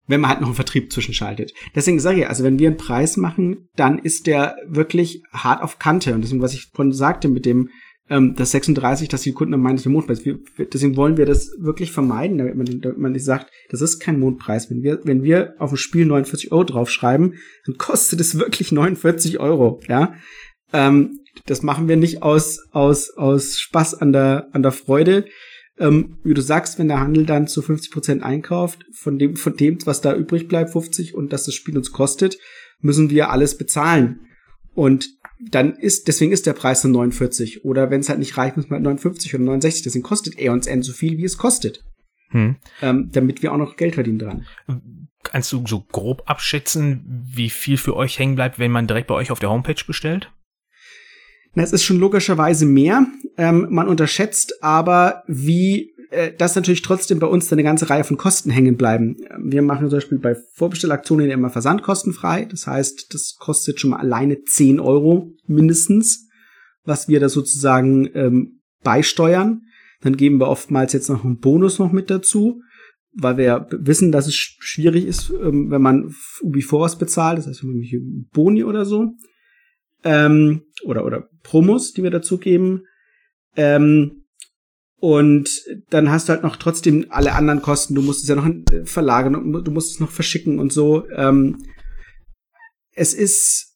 wenn 0.07 0.21
man 0.21 0.29
halt 0.29 0.41
noch 0.41 0.47
einen 0.47 0.55
Vertrieb 0.55 0.91
zwischenschaltet. 0.91 1.53
Deswegen 1.75 1.99
sage 1.99 2.21
ich, 2.21 2.27
also 2.27 2.43
wenn 2.43 2.59
wir 2.59 2.69
einen 2.69 2.77
Preis 2.77 3.17
machen, 3.17 3.67
dann 3.75 3.99
ist 3.99 4.27
der 4.27 4.55
wirklich 4.67 5.21
hart 5.31 5.61
auf 5.61 5.79
Kante. 5.79 6.13
Und 6.13 6.21
deswegen, 6.21 6.41
was 6.41 6.53
ich 6.53 6.69
vorhin 6.73 6.93
sagte 6.93 7.27
mit 7.27 7.45
dem, 7.45 7.69
ähm, 8.09 8.35
das 8.35 8.51
36, 8.51 9.09
dass 9.09 9.21
die 9.21 9.33
Kunden 9.33 9.61
das 9.63 9.81
ist 9.81 9.85
Mondpreis. 9.87 10.25
Wir, 10.25 10.39
deswegen 10.57 10.95
wollen 10.95 11.17
wir 11.17 11.25
das 11.25 11.51
wirklich 11.59 11.91
vermeiden, 11.91 12.37
damit 12.37 12.55
man, 12.55 12.81
damit 12.81 12.97
man 12.97 13.11
nicht 13.11 13.25
sagt, 13.25 13.51
das 13.69 13.81
ist 13.81 13.99
kein 13.99 14.19
Mondpreis. 14.19 14.69
Wenn 14.69 14.81
wir, 14.81 15.01
wenn 15.03 15.23
wir 15.23 15.55
auf 15.59 15.71
ein 15.71 15.77
Spiel 15.77 16.05
49 16.05 16.51
Euro 16.51 16.63
draufschreiben, 16.63 17.35
dann 17.65 17.77
kostet 17.77 18.21
es 18.21 18.39
wirklich 18.39 18.71
49 18.71 19.39
Euro, 19.39 19.81
ja. 19.87 20.13
Ähm, 20.73 21.19
das 21.45 21.63
machen 21.63 21.87
wir 21.87 21.97
nicht 21.97 22.23
aus, 22.23 22.59
aus, 22.71 23.11
aus 23.15 23.59
Spaß 23.59 23.95
an 23.95 24.11
der, 24.11 24.47
an 24.53 24.63
der 24.63 24.71
Freude, 24.71 25.25
ähm, 25.79 26.17
wie 26.23 26.33
du 26.33 26.41
sagst, 26.41 26.79
wenn 26.79 26.87
der 26.87 26.99
Handel 26.99 27.25
dann 27.25 27.47
zu 27.47 27.61
50 27.61 27.91
Prozent 27.91 28.23
einkauft, 28.23 28.85
von 28.93 29.19
dem, 29.19 29.35
von 29.35 29.55
dem, 29.55 29.77
was 29.85 30.01
da 30.01 30.15
übrig 30.15 30.47
bleibt, 30.47 30.71
50 30.71 31.15
und 31.15 31.33
dass 31.33 31.45
das 31.45 31.55
Spiel 31.55 31.77
uns 31.77 31.91
kostet, 31.91 32.37
müssen 32.79 33.09
wir 33.09 33.29
alles 33.29 33.57
bezahlen. 33.57 34.21
Und 34.73 35.09
dann 35.39 35.75
ist, 35.75 36.07
deswegen 36.07 36.31
ist 36.31 36.45
der 36.45 36.53
Preis 36.53 36.81
dann 36.81 36.91
49. 36.91 37.63
Oder 37.65 37.89
wenn 37.89 38.01
es 38.01 38.09
halt 38.09 38.19
nicht 38.19 38.37
reicht, 38.37 38.57
müssen 38.57 38.69
wir 38.69 38.75
halt 38.75 38.83
59 38.83 39.33
oder 39.35 39.43
69. 39.43 39.83
Deswegen 39.83 40.03
kostet 40.03 40.37
er 40.37 40.51
uns 40.51 40.67
N 40.67 40.81
so 40.81 40.93
viel, 40.93 41.17
wie 41.17 41.25
es 41.25 41.37
kostet. 41.37 41.83
Hm. 42.29 42.57
Ähm, 42.81 43.09
damit 43.11 43.41
wir 43.41 43.53
auch 43.53 43.57
noch 43.57 43.77
Geld 43.77 43.95
verdienen 43.95 44.19
dran. 44.19 44.45
Kannst 45.23 45.51
du 45.51 45.63
so 45.65 45.81
grob 45.81 46.23
abschätzen, 46.25 47.23
wie 47.25 47.49
viel 47.49 47.77
für 47.77 47.95
euch 47.95 48.19
hängen 48.19 48.35
bleibt, 48.35 48.59
wenn 48.59 48.71
man 48.71 48.87
direkt 48.87 49.07
bei 49.07 49.15
euch 49.15 49.31
auf 49.31 49.39
der 49.39 49.49
Homepage 49.49 49.83
bestellt? 49.85 50.31
Na, 51.53 51.63
es 51.63 51.73
ist 51.73 51.83
schon 51.83 51.97
logischerweise 51.97 52.65
mehr. 52.65 53.07
Ähm, 53.37 53.67
man 53.69 53.87
unterschätzt 53.87 54.61
aber, 54.61 55.23
wie 55.27 55.93
äh, 56.09 56.31
das 56.37 56.55
natürlich 56.55 56.81
trotzdem 56.81 57.19
bei 57.19 57.27
uns 57.27 57.51
eine 57.51 57.63
ganze 57.63 57.89
Reihe 57.89 58.03
von 58.03 58.17
Kosten 58.17 58.49
hängen 58.49 58.77
bleiben. 58.77 59.17
Wir 59.43 59.61
machen 59.61 59.89
zum 59.89 59.97
Beispiel 59.97 60.19
bei 60.19 60.35
Vorbestellaktionen 60.53 61.29
immer 61.29 61.49
Versand 61.49 61.83
kostenfrei. 61.83 62.45
Das 62.45 62.67
heißt, 62.67 63.13
das 63.13 63.35
kostet 63.39 63.79
schon 63.79 63.91
mal 63.91 63.99
alleine 63.99 64.43
10 64.43 64.79
Euro 64.79 65.33
mindestens, 65.45 66.27
was 66.83 67.07
wir 67.07 67.19
da 67.19 67.29
sozusagen 67.29 68.09
ähm, 68.13 68.61
beisteuern. 68.83 69.63
Dann 70.01 70.15
geben 70.15 70.39
wir 70.39 70.47
oftmals 70.47 70.93
jetzt 70.93 71.09
noch 71.09 71.25
einen 71.25 71.39
Bonus 71.39 71.79
noch 71.79 71.91
mit 71.91 72.09
dazu, 72.09 72.61
weil 73.13 73.37
wir 73.37 73.67
wissen, 73.71 74.11
dass 74.11 74.27
es 74.27 74.35
schwierig 74.35 75.05
ist, 75.05 75.31
ähm, 75.31 75.71
wenn 75.71 75.81
man 75.81 76.13
Ubiforos 76.41 76.97
bezahlt, 76.97 77.39
das 77.39 77.47
heißt 77.47 77.65
Boni 78.31 78.63
oder 78.63 78.85
so 78.85 79.13
ähm, 80.07 80.61
oder, 80.83 81.05
oder 81.05 81.29
Promos, 81.43 81.93
die 81.93 82.03
wir 82.03 82.11
dazu 82.11 82.37
geben. 82.37 82.83
Ähm, 83.55 84.23
Und 84.99 85.49
dann 85.89 86.09
hast 86.09 86.27
du 86.27 86.33
halt 86.33 86.43
noch 86.43 86.55
trotzdem 86.55 87.05
alle 87.09 87.33
anderen 87.33 87.61
Kosten. 87.61 87.93
Du 87.93 88.01
musst 88.01 88.23
es 88.23 88.29
ja 88.29 88.35
noch 88.35 88.49
verlagern, 88.85 89.33
du 89.63 89.71
musst 89.71 89.91
es 89.91 89.99
noch 89.99 90.09
verschicken 90.09 90.59
und 90.59 90.73
so. 90.73 91.07
Ähm, 91.11 91.57
es 92.95 93.13
ist 93.13 93.75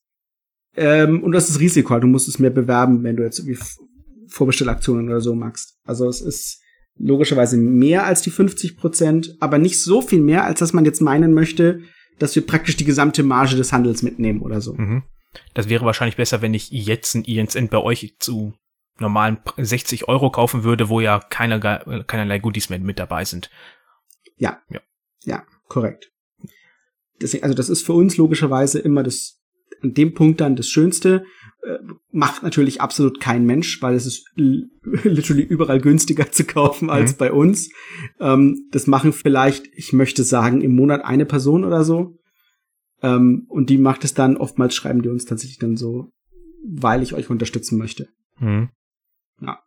ähm, 0.76 1.22
und 1.24 1.32
das 1.34 1.50
ist 1.50 1.60
Risiko. 1.60 2.00
Du 2.00 2.08
musst 2.08 2.28
es 2.28 2.40
mehr 2.40 2.50
bewerben, 2.50 3.04
wenn 3.04 3.18
du 3.18 3.24
jetzt 3.24 3.40
irgendwie 3.40 3.60
Vorbestellaktionen 4.30 5.10
oder 5.10 5.22
so 5.22 5.36
magst. 5.36 5.78
Also 5.84 6.08
es 6.08 6.22
ist 6.22 6.60
logischerweise 6.98 7.58
mehr 7.58 8.06
als 8.06 8.22
die 8.22 8.32
50 8.32 8.78
Prozent, 8.78 9.36
aber 9.40 9.58
nicht 9.58 9.80
so 9.82 10.02
viel 10.02 10.22
mehr, 10.22 10.46
als 10.46 10.60
dass 10.60 10.74
man 10.74 10.86
jetzt 10.86 11.02
meinen 11.02 11.34
möchte, 11.34 11.82
dass 12.20 12.36
wir 12.36 12.46
praktisch 12.46 12.78
die 12.78 12.86
gesamte 12.86 13.24
Marge 13.24 13.56
des 13.58 13.72
Handels 13.74 14.02
mitnehmen 14.02 14.42
oder 14.42 14.62
so. 14.62 14.74
Mhm. 14.74 15.04
Das 15.54 15.70
wäre 15.70 15.86
wahrscheinlich 15.86 16.18
besser, 16.18 16.42
wenn 16.42 16.54
ich 16.54 16.70
jetzt 16.72 17.16
ein 17.16 17.24
INSN 17.24 17.70
bei 17.70 17.78
euch 17.78 18.16
zu 18.20 18.54
normalen 19.00 19.40
60 19.58 20.08
Euro 20.08 20.30
kaufen 20.30 20.64
würde, 20.64 20.90
wo 20.90 21.00
ja 21.00 21.20
keinerlei, 21.20 22.04
keinerlei 22.08 22.40
Goodies 22.40 22.70
mehr 22.70 22.80
mit 22.80 23.00
dabei 23.00 23.26
sind. 23.26 23.50
Ja. 24.38 24.62
Ja, 24.70 24.80
ja 25.24 25.44
korrekt. 25.68 26.12
Deswegen, 27.22 27.44
also 27.44 27.56
das 27.56 27.70
ist 27.70 27.86
für 27.86 27.94
uns 27.94 28.18
logischerweise 28.18 28.80
immer 28.80 29.04
das, 29.04 29.40
an 29.82 29.94
dem 29.94 30.14
Punkt 30.14 30.42
dann 30.42 30.56
das 30.56 30.68
Schönste. 30.68 31.26
Äh, 31.64 31.78
macht 32.12 32.42
natürlich 32.42 32.82
absolut 32.82 33.20
kein 33.20 33.46
Mensch, 33.46 33.82
weil 33.82 33.96
es 33.96 34.06
ist 34.06 34.26
literally 34.36 35.44
überall 35.44 35.80
günstiger 35.80 36.32
zu 36.32 36.44
kaufen 36.46 36.90
als 36.90 37.14
mhm. 37.14 37.18
bei 37.18 37.32
uns. 37.32 37.70
Ähm, 38.20 38.68
das 38.72 38.88
machen 38.88 39.14
vielleicht, 39.14 39.68
ich 39.74 39.94
möchte 39.94 40.24
sagen, 40.24 40.62
im 40.62 40.76
Monat 40.76 41.06
eine 41.06 41.26
Person 41.26 41.64
oder 41.64 41.84
so. 41.84 42.18
Ähm, 43.02 43.46
und 43.50 43.70
die 43.70 43.78
macht 43.78 44.04
es 44.04 44.14
dann, 44.14 44.38
oftmals 44.38 44.76
schreiben 44.76 45.02
die 45.02 45.10
uns 45.10 45.26
tatsächlich 45.26 45.60
dann 45.60 45.78
so, 45.78 46.12
weil 46.66 47.02
ich 47.02 47.14
euch 47.14 47.30
unterstützen 47.30 47.78
möchte. 47.78 48.10
Mhm. 48.40 48.70
Ja. 49.42 49.60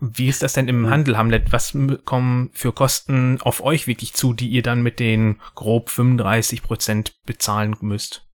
Wie 0.00 0.28
ist 0.28 0.42
das 0.42 0.52
denn 0.52 0.68
im 0.68 0.88
Handel, 0.88 1.16
Hamlet? 1.16 1.52
Was 1.52 1.76
kommen 2.04 2.50
für 2.52 2.72
Kosten 2.72 3.40
auf 3.40 3.62
euch 3.62 3.86
wirklich 3.86 4.14
zu, 4.14 4.32
die 4.32 4.48
ihr 4.48 4.62
dann 4.62 4.82
mit 4.82 5.00
den 5.00 5.40
grob 5.54 5.90
35 5.90 6.62
Prozent 6.62 7.20
bezahlen 7.26 7.76
müsst? 7.80 8.28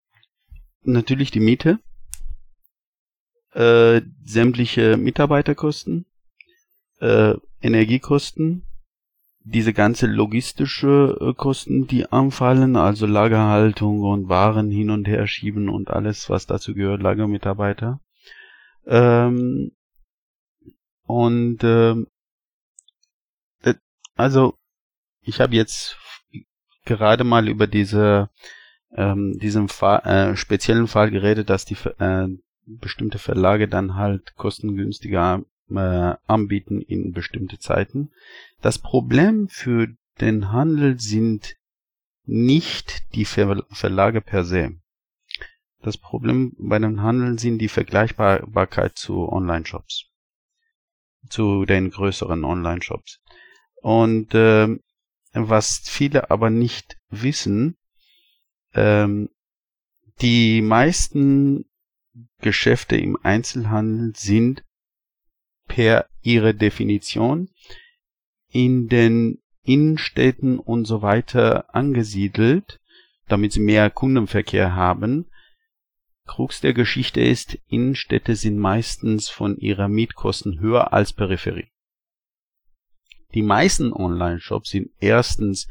Natürlich 0.82 1.30
die 1.30 1.40
Miete, 1.40 1.80
äh, 3.52 4.00
sämtliche 4.24 4.96
Mitarbeiterkosten, 4.96 6.06
äh, 7.00 7.34
Energiekosten, 7.60 8.67
diese 9.50 9.72
ganze 9.72 10.06
logistische 10.06 11.16
äh, 11.20 11.34
Kosten, 11.34 11.86
die 11.86 12.10
anfallen, 12.10 12.76
also 12.76 13.06
Lagerhaltung 13.06 14.02
und 14.02 14.28
Waren 14.28 14.70
hin 14.70 14.90
und 14.90 15.08
her 15.08 15.26
schieben 15.26 15.68
und 15.68 15.90
alles, 15.90 16.28
was 16.28 16.46
dazu 16.46 16.74
gehört, 16.74 17.02
Lagermitarbeiter. 17.02 18.00
Ähm, 18.86 19.72
und 21.06 21.58
ähm, 21.62 22.06
also 24.16 24.54
ich 25.22 25.40
habe 25.40 25.54
jetzt 25.54 25.96
gerade 26.84 27.24
mal 27.24 27.48
über 27.48 27.66
diese 27.66 28.30
ähm, 28.94 29.38
diesem 29.38 29.68
Fall, 29.68 30.00
äh, 30.04 30.36
speziellen 30.36 30.86
Fall 30.86 31.10
geredet, 31.10 31.50
dass 31.50 31.64
die 31.64 31.76
äh, 31.98 32.28
bestimmte 32.66 33.18
Verlage 33.18 33.68
dann 33.68 33.94
halt 33.94 34.34
kostengünstiger 34.36 35.42
äh, 35.70 36.16
anbieten 36.26 36.80
in 36.80 37.12
bestimmte 37.12 37.58
Zeiten. 37.58 38.10
Das 38.60 38.78
Problem 38.78 39.48
für 39.48 39.88
den 40.20 40.50
Handel 40.52 40.98
sind 40.98 41.56
nicht 42.24 43.14
die 43.14 43.24
Ver 43.24 43.64
Verlage 43.70 44.20
per 44.20 44.44
se. 44.44 44.78
Das 45.80 45.96
Problem 45.96 46.54
bei 46.58 46.78
dem 46.78 47.00
Handel 47.02 47.38
sind 47.38 47.58
die 47.58 47.68
Vergleichbarkeit 47.68 48.98
zu 48.98 49.28
Online-Shops. 49.28 50.06
Zu 51.28 51.64
den 51.64 51.90
größeren 51.90 52.44
Online-Shops. 52.44 53.20
Und 53.80 54.34
äh, 54.34 54.68
was 55.32 55.82
viele 55.84 56.30
aber 56.30 56.50
nicht 56.50 56.98
wissen, 57.10 57.76
ähm, 58.74 59.30
die 60.20 60.62
meisten 60.62 61.66
Geschäfte 62.40 62.96
im 62.96 63.16
Einzelhandel 63.22 64.12
sind 64.16 64.64
per 65.68 66.08
ihrer 66.22 66.52
Definition 66.52 67.48
in 68.50 68.88
den 68.88 69.38
Innenstädten 69.62 70.58
und 70.58 70.86
so 70.86 71.02
weiter 71.02 71.72
angesiedelt, 71.74 72.80
damit 73.28 73.52
sie 73.52 73.60
mehr 73.60 73.90
Kundenverkehr 73.90 74.74
haben. 74.74 75.26
Krux 76.26 76.60
der 76.60 76.72
Geschichte 76.72 77.20
ist, 77.20 77.58
Innenstädte 77.68 78.34
sind 78.34 78.58
meistens 78.58 79.28
von 79.28 79.58
ihrer 79.58 79.88
Mietkosten 79.88 80.58
höher 80.60 80.92
als 80.92 81.12
Peripherie. 81.12 81.68
Die 83.34 83.42
meisten 83.42 83.92
Online-Shops 83.92 84.70
sind 84.70 84.90
erstens 85.00 85.68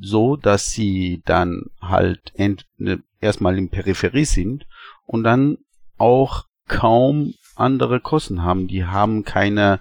so, 0.00 0.36
dass 0.36 0.70
sie 0.70 1.22
dann 1.24 1.64
halt 1.80 2.32
ne, 2.76 3.02
erstmal 3.20 3.56
in 3.58 3.70
Peripherie 3.70 4.24
sind 4.24 4.66
und 5.06 5.24
dann 5.24 5.58
auch 5.96 6.46
kaum 6.68 7.34
andere 7.56 8.00
Kosten 8.00 8.42
haben. 8.42 8.68
Die 8.68 8.84
haben 8.84 9.24
keine 9.24 9.80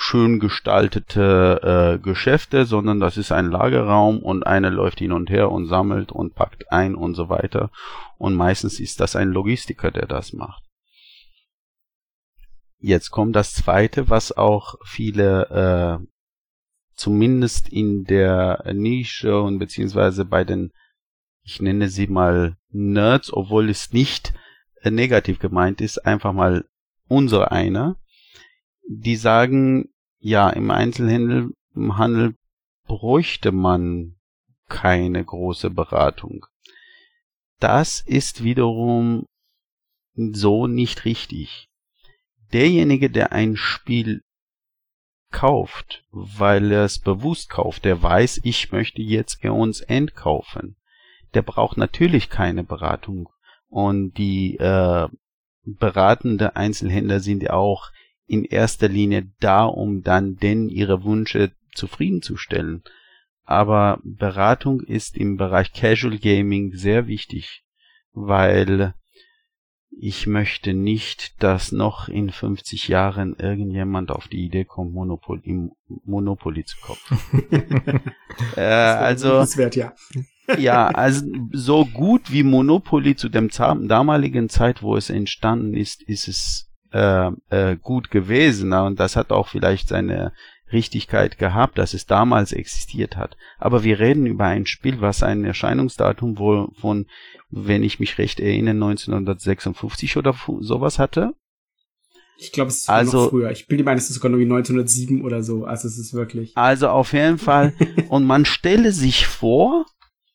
schön 0.00 0.40
gestaltete 0.40 1.98
äh, 1.98 2.02
Geschäfte, 2.02 2.64
sondern 2.64 3.00
das 3.00 3.18
ist 3.18 3.32
ein 3.32 3.50
Lagerraum 3.50 4.20
und 4.20 4.46
einer 4.46 4.70
läuft 4.70 4.98
hin 4.98 5.12
und 5.12 5.28
her 5.28 5.52
und 5.52 5.66
sammelt 5.66 6.10
und 6.10 6.34
packt 6.34 6.72
ein 6.72 6.94
und 6.94 7.14
so 7.14 7.28
weiter. 7.28 7.70
Und 8.16 8.34
meistens 8.34 8.80
ist 8.80 9.00
das 9.00 9.14
ein 9.14 9.28
Logistiker, 9.28 9.90
der 9.90 10.06
das 10.06 10.32
macht. 10.32 10.64
Jetzt 12.78 13.10
kommt 13.10 13.36
das 13.36 13.52
zweite, 13.52 14.08
was 14.08 14.32
auch 14.32 14.76
viele 14.86 16.00
äh, 16.00 16.06
zumindest 16.94 17.68
in 17.68 18.04
der 18.04 18.64
Nische 18.72 19.38
und 19.40 19.58
beziehungsweise 19.58 20.24
bei 20.24 20.44
den, 20.44 20.72
ich 21.42 21.60
nenne 21.60 21.88
sie 21.88 22.06
mal 22.06 22.56
Nerds, 22.70 23.32
obwohl 23.32 23.68
es 23.68 23.92
nicht 23.92 24.32
äh, 24.80 24.90
negativ 24.90 25.40
gemeint 25.40 25.82
ist, 25.82 25.98
einfach 26.06 26.32
mal 26.32 26.64
unsere 27.10 27.50
einer, 27.50 27.96
die 28.88 29.16
sagen, 29.16 29.90
ja, 30.18 30.48
im 30.50 30.70
Einzelhandel 30.70 31.50
Handel 31.74 32.34
bräuchte 32.86 33.52
man 33.52 34.16
keine 34.68 35.24
große 35.24 35.70
Beratung. 35.70 36.46
Das 37.58 38.00
ist 38.00 38.44
wiederum 38.44 39.26
so 40.14 40.66
nicht 40.66 41.04
richtig. 41.04 41.68
Derjenige, 42.52 43.10
der 43.10 43.32
ein 43.32 43.56
Spiel 43.56 44.22
kauft, 45.30 46.04
weil 46.10 46.72
er 46.72 46.84
es 46.84 46.98
bewusst 46.98 47.50
kauft, 47.50 47.84
der 47.84 48.02
weiß, 48.02 48.40
ich 48.44 48.72
möchte 48.72 49.02
jetzt 49.02 49.44
uns 49.44 49.80
entkaufen, 49.80 50.76
der 51.34 51.42
braucht 51.42 51.76
natürlich 51.76 52.30
keine 52.30 52.64
Beratung. 52.64 53.28
Und 53.68 54.14
die 54.18 54.56
äh, 54.56 55.08
beratende 55.64 56.56
Einzelhändler 56.56 57.20
sind 57.20 57.42
ja 57.42 57.52
auch 57.52 57.90
in 58.26 58.44
erster 58.44 58.88
Linie 58.88 59.30
da, 59.40 59.64
um 59.64 60.02
dann 60.02 60.36
denn 60.36 60.68
ihre 60.68 61.04
Wünsche 61.04 61.52
zufriedenzustellen. 61.74 62.82
Aber 63.44 63.98
Beratung 64.04 64.80
ist 64.80 65.16
im 65.16 65.36
Bereich 65.36 65.72
Casual 65.72 66.18
Gaming 66.18 66.72
sehr 66.72 67.08
wichtig, 67.08 67.64
weil 68.12 68.94
ich 69.90 70.26
möchte 70.26 70.72
nicht, 70.72 71.42
dass 71.42 71.72
noch 71.72 72.08
in 72.08 72.30
50 72.30 72.88
Jahren 72.88 73.34
irgendjemand 73.36 74.10
auf 74.12 74.28
die 74.28 74.44
Idee 74.44 74.64
kommt, 74.64 74.94
Monopoly, 74.94 75.70
Monopoly 76.04 76.64
zu 76.64 76.76
kaufen. 76.80 77.18
äh, 78.56 78.60
also, 78.60 79.30
wert, 79.56 79.74
ja. 79.74 79.92
Ja, 80.58 80.88
also 80.88 81.26
so 81.52 81.84
gut 81.84 82.32
wie 82.32 82.42
Monopoly 82.42 83.16
zu 83.16 83.28
dem 83.28 83.48
damaligen 83.48 84.48
Zeit, 84.48 84.82
wo 84.82 84.96
es 84.96 85.10
entstanden 85.10 85.74
ist, 85.74 86.02
ist 86.02 86.28
es 86.28 86.70
äh, 86.92 87.30
äh, 87.50 87.76
gut 87.76 88.10
gewesen. 88.10 88.72
Und 88.72 89.00
das 89.00 89.16
hat 89.16 89.30
auch 89.30 89.48
vielleicht 89.48 89.88
seine 89.88 90.32
Richtigkeit 90.72 91.38
gehabt, 91.38 91.78
dass 91.78 91.94
es 91.94 92.06
damals 92.06 92.52
existiert 92.52 93.16
hat. 93.16 93.36
Aber 93.58 93.82
wir 93.82 93.98
reden 93.98 94.26
über 94.26 94.46
ein 94.46 94.66
Spiel, 94.66 95.00
was 95.00 95.22
ein 95.22 95.44
Erscheinungsdatum 95.44 96.38
wohl 96.38 96.68
von, 96.80 97.06
wenn 97.50 97.82
ich 97.82 98.00
mich 98.00 98.18
recht 98.18 98.40
erinnere, 98.40 98.74
1956 98.74 100.16
oder 100.16 100.34
sowas 100.60 100.98
hatte. 100.98 101.34
Ich 102.38 102.52
glaube, 102.52 102.68
es 102.68 102.78
ist 102.78 102.88
also, 102.88 103.24
noch 103.24 103.30
früher. 103.30 103.50
Ich 103.50 103.66
bilde 103.66 103.84
mir 103.84 103.90
ein, 103.90 103.98
es 103.98 104.08
ist 104.08 104.16
sogar 104.16 104.30
nur 104.30 104.40
wie 104.40 104.44
1907 104.44 105.22
oder 105.22 105.42
so. 105.42 105.64
Also 105.64 105.86
es 105.88 105.98
ist 105.98 106.14
wirklich. 106.14 106.56
Also 106.56 106.88
auf 106.88 107.12
jeden 107.12 107.36
Fall. 107.36 107.74
und 108.08 108.24
man 108.24 108.46
stelle 108.46 108.92
sich 108.92 109.26
vor, 109.26 109.84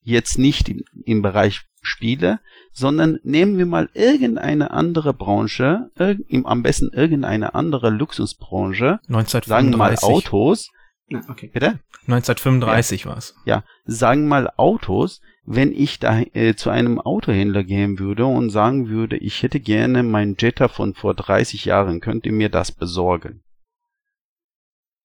jetzt 0.05 0.39
nicht 0.39 0.69
im, 0.69 0.83
im 1.03 1.21
Bereich 1.21 1.61
Spiele, 1.81 2.39
sondern 2.71 3.19
nehmen 3.23 3.57
wir 3.57 3.65
mal 3.65 3.89
irgendeine 3.93 4.71
andere 4.71 5.13
Branche, 5.13 5.91
im, 6.27 6.45
am 6.45 6.63
besten 6.63 6.89
irgendeine 6.93 7.53
andere 7.53 7.89
Luxusbranche, 7.89 8.99
1935. 9.07 9.47
sagen 9.47 9.71
wir 9.71 9.77
mal 9.77 9.95
Autos. 9.97 10.71
Na, 11.07 11.21
okay. 11.29 11.51
Bitte? 11.53 11.79
1935 12.07 13.03
ja. 13.03 13.09
war's. 13.09 13.35
Ja, 13.45 13.63
sagen 13.85 14.23
wir 14.23 14.29
mal 14.29 14.51
Autos. 14.57 15.21
Wenn 15.47 15.73
ich 15.73 15.99
da 15.99 16.21
äh, 16.33 16.55
zu 16.55 16.71
einem 16.71 16.99
Autohändler 16.99 17.63
gehen 17.63 17.99
würde 17.99 18.25
und 18.25 18.49
sagen 18.49 18.89
würde, 18.89 19.15
ich 19.17 19.43
hätte 19.43 19.59
gerne 19.59 20.01
meinen 20.01 20.35
Jetta 20.39 20.67
von 20.67 20.95
vor 20.95 21.13
30 21.13 21.65
Jahren, 21.65 22.01
könnt 22.01 22.25
ihr 22.25 22.31
mir 22.31 22.49
das 22.49 22.71
besorgen? 22.71 23.43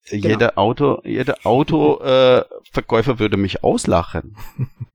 Genau. 0.09 0.28
Jeder 0.28 0.57
Auto, 0.59 1.03
jeder 1.05 1.36
Autoverkäufer 1.44 3.12
äh, 3.12 3.18
würde 3.18 3.36
mich 3.36 3.62
auslachen 3.62 4.34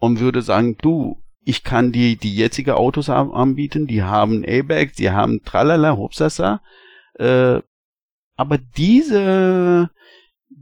und 0.00 0.18
würde 0.18 0.42
sagen, 0.42 0.76
du, 0.78 1.22
ich 1.44 1.62
kann 1.62 1.92
die 1.92 2.16
die 2.16 2.34
jetzige 2.34 2.76
Autos 2.76 3.08
anbieten, 3.08 3.86
die 3.86 4.02
haben 4.02 4.42
Airbags, 4.42 4.94
die 4.94 5.10
haben 5.10 5.42
Tralala, 5.44 5.96
Hopsasa, 5.96 6.60
äh, 7.14 7.60
aber 8.34 8.58
diese 8.58 9.90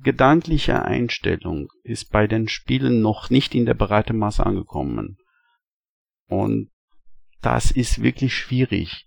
gedankliche 0.03 0.83
Einstellung 0.83 1.69
ist 1.83 2.11
bei 2.11 2.27
den 2.27 2.49
Spielen 2.49 3.01
noch 3.01 3.31
nicht 3.31 3.55
in 3.55 3.67
der 3.67 3.75
breiten 3.75 4.19
Masse 4.19 4.45
angekommen. 4.45 5.17
Und 6.29 6.71
das 7.41 7.71
ist 7.71 8.03
wirklich 8.03 8.35
schwierig. 8.35 9.07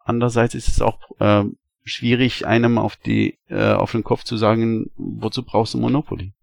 Andererseits 0.00 0.54
ist 0.54 0.68
es 0.68 0.80
auch 0.80 1.00
äh, 1.18 1.44
schwierig, 1.82 2.46
einem 2.46 2.78
auf 2.78 2.96
die 2.96 3.38
äh, 3.48 3.72
auf 3.72 3.92
den 3.92 4.04
Kopf 4.04 4.24
zu 4.24 4.36
sagen, 4.36 4.90
wozu 4.96 5.42
brauchst 5.44 5.74
du 5.74 5.78
Monopoly? 5.78 6.34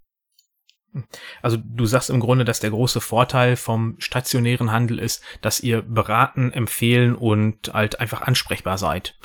Also 1.42 1.58
du 1.58 1.86
sagst 1.86 2.10
im 2.10 2.20
Grunde, 2.20 2.46
dass 2.46 2.60
der 2.60 2.70
große 2.70 3.02
Vorteil 3.02 3.56
vom 3.56 3.96
stationären 4.00 4.72
Handel 4.72 5.00
ist, 5.00 5.24
dass 5.42 5.60
ihr 5.60 5.82
beraten, 5.82 6.52
empfehlen 6.52 7.16
und 7.16 7.74
halt 7.74 8.00
einfach 8.00 8.22
ansprechbar 8.22 8.78
seid. 8.78 9.18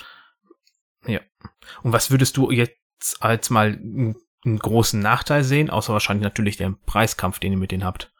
Ja. 1.07 1.21
Und 1.83 1.93
was 1.93 2.11
würdest 2.11 2.37
du 2.37 2.51
jetzt 2.51 2.77
als 3.21 3.51
mal 3.51 3.79
einen 4.45 4.59
großen 4.59 5.01
Nachteil 5.01 5.45
sehen, 5.45 5.71
außer 5.71 5.93
wahrscheinlich 5.93 6.25
natürlich 6.25 6.57
der 6.57 6.75
Preiskampf, 6.87 7.39
den 7.39 7.53
ihr 7.53 7.59
mit 7.59 7.73
denen 7.73 7.85
habt? 7.85 8.13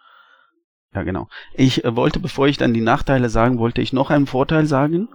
Ja, 0.95 1.03
genau. 1.03 1.29
Ich 1.55 1.85
äh, 1.85 1.95
wollte, 1.95 2.19
bevor 2.19 2.49
ich 2.49 2.57
dann 2.57 2.75
die 2.75 2.81
Nachteile 2.81 3.29
sagen, 3.29 3.59
wollte 3.59 3.81
ich 3.81 3.93
noch 3.93 4.11
einen 4.11 4.27
Vorteil 4.27 4.67
sagen. 4.67 5.09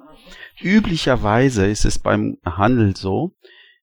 Üblicherweise 0.61 1.67
ist 1.67 1.83
es 1.83 1.99
beim 1.99 2.37
Handel 2.45 2.95
so, 2.95 3.35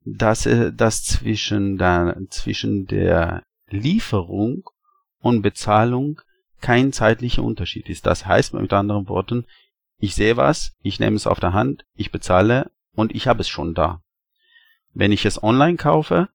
dass, 0.05 0.47
äh, 0.47 0.73
dass 0.73 1.05
zwischen, 1.05 1.77
der, 1.77 2.17
zwischen 2.31 2.87
der 2.87 3.43
Lieferung 3.73 4.68
und 5.20 5.43
Bezahlung 5.43 6.20
kein 6.61 6.93
zeitlicher 6.93 7.43
Unterschied 7.43 7.89
ist. 7.89 8.07
Das 8.07 8.27
heißt 8.27 8.55
mit 8.55 8.73
anderen 8.73 9.09
Worten, 9.09 9.47
ich 9.99 10.14
sehe 10.14 10.37
was, 10.37 10.75
ich 10.83 10.99
nehme 11.01 11.16
es 11.16 11.27
auf 11.27 11.41
der 11.41 11.53
Hand, 11.53 11.85
ich 11.95 12.11
bezahle 12.11 12.70
und 12.95 13.14
ich 13.14 13.27
habe 13.29 13.41
es 13.41 13.49
schon 13.49 13.75
da. 13.75 14.03
Wenn 14.95 15.12
ich 15.12 15.25
es 15.25 15.43
online 15.43 15.77
kaufe, 15.77 16.29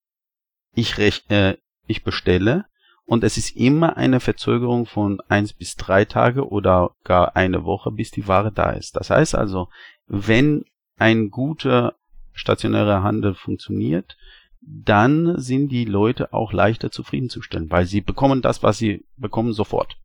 ich, 0.74 0.98
äh, 1.30 1.56
ich 1.86 2.04
bestelle 2.04 2.66
und 3.04 3.24
es 3.24 3.36
ist 3.36 3.56
immer 3.56 3.96
eine 3.96 4.20
Verzögerung 4.20 4.86
von 4.86 5.20
eins 5.28 5.52
bis 5.52 5.76
drei 5.76 6.04
Tage 6.04 6.48
oder 6.48 6.94
gar 7.04 7.36
eine 7.36 7.64
Woche, 7.64 7.90
bis 7.90 8.10
die 8.10 8.28
Ware 8.28 8.52
da 8.52 8.70
ist. 8.70 8.96
Das 8.96 9.10
heißt 9.10 9.34
also, 9.34 9.68
wenn 10.06 10.64
ein 10.96 11.30
guter 11.30 11.94
stationärer 12.32 13.02
Handel 13.02 13.34
funktioniert, 13.34 14.16
dann 14.60 15.38
sind 15.38 15.68
die 15.68 15.84
Leute 15.84 16.32
auch 16.32 16.52
leichter 16.52 16.90
zufriedenzustellen, 16.90 17.70
weil 17.70 17.86
sie 17.86 18.00
bekommen 18.00 18.42
das, 18.42 18.62
was 18.62 18.78
sie 18.78 19.04
bekommen, 19.16 19.52
sofort. 19.52 19.96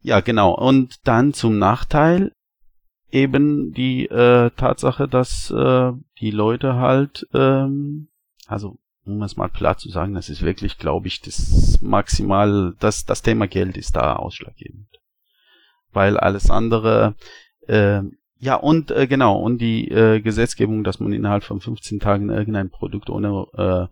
Ja, 0.00 0.20
genau. 0.20 0.54
Und 0.54 1.06
dann 1.06 1.32
zum 1.32 1.58
Nachteil 1.58 2.32
eben 3.10 3.72
die 3.72 4.06
äh, 4.06 4.50
Tatsache, 4.50 5.06
dass 5.06 5.50
äh, 5.50 5.92
die 6.20 6.30
Leute 6.30 6.74
halt, 6.74 7.28
ähm, 7.34 8.08
also 8.46 8.78
um 9.04 9.22
es 9.22 9.36
mal 9.36 9.48
klar 9.48 9.76
zu 9.76 9.88
sagen, 9.90 10.14
das 10.14 10.28
ist 10.28 10.42
wirklich, 10.42 10.78
glaube 10.78 11.08
ich, 11.08 11.20
das 11.20 11.80
maximal, 11.82 12.74
das, 12.78 13.04
das 13.04 13.22
Thema 13.22 13.48
Geld 13.48 13.76
ist 13.76 13.96
da 13.96 14.16
ausschlaggebend. 14.16 14.88
Weil 15.92 16.16
alles 16.16 16.50
andere, 16.50 17.14
äh, 17.66 18.02
ja, 18.42 18.56
und 18.56 18.90
äh, 18.90 19.06
genau, 19.06 19.38
und 19.38 19.58
die 19.58 19.88
äh, 19.88 20.20
Gesetzgebung, 20.20 20.82
dass 20.82 20.98
man 20.98 21.12
innerhalb 21.12 21.44
von 21.44 21.60
15 21.60 22.00
Tagen 22.00 22.28
irgendein 22.28 22.70
Produkt 22.70 23.08
ohne, 23.08 23.46
äh, 23.56 23.86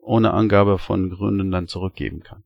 ohne 0.00 0.32
Angabe 0.32 0.78
von 0.78 1.10
Gründen 1.10 1.50
dann 1.50 1.66
zurückgeben 1.66 2.22
kann. 2.22 2.44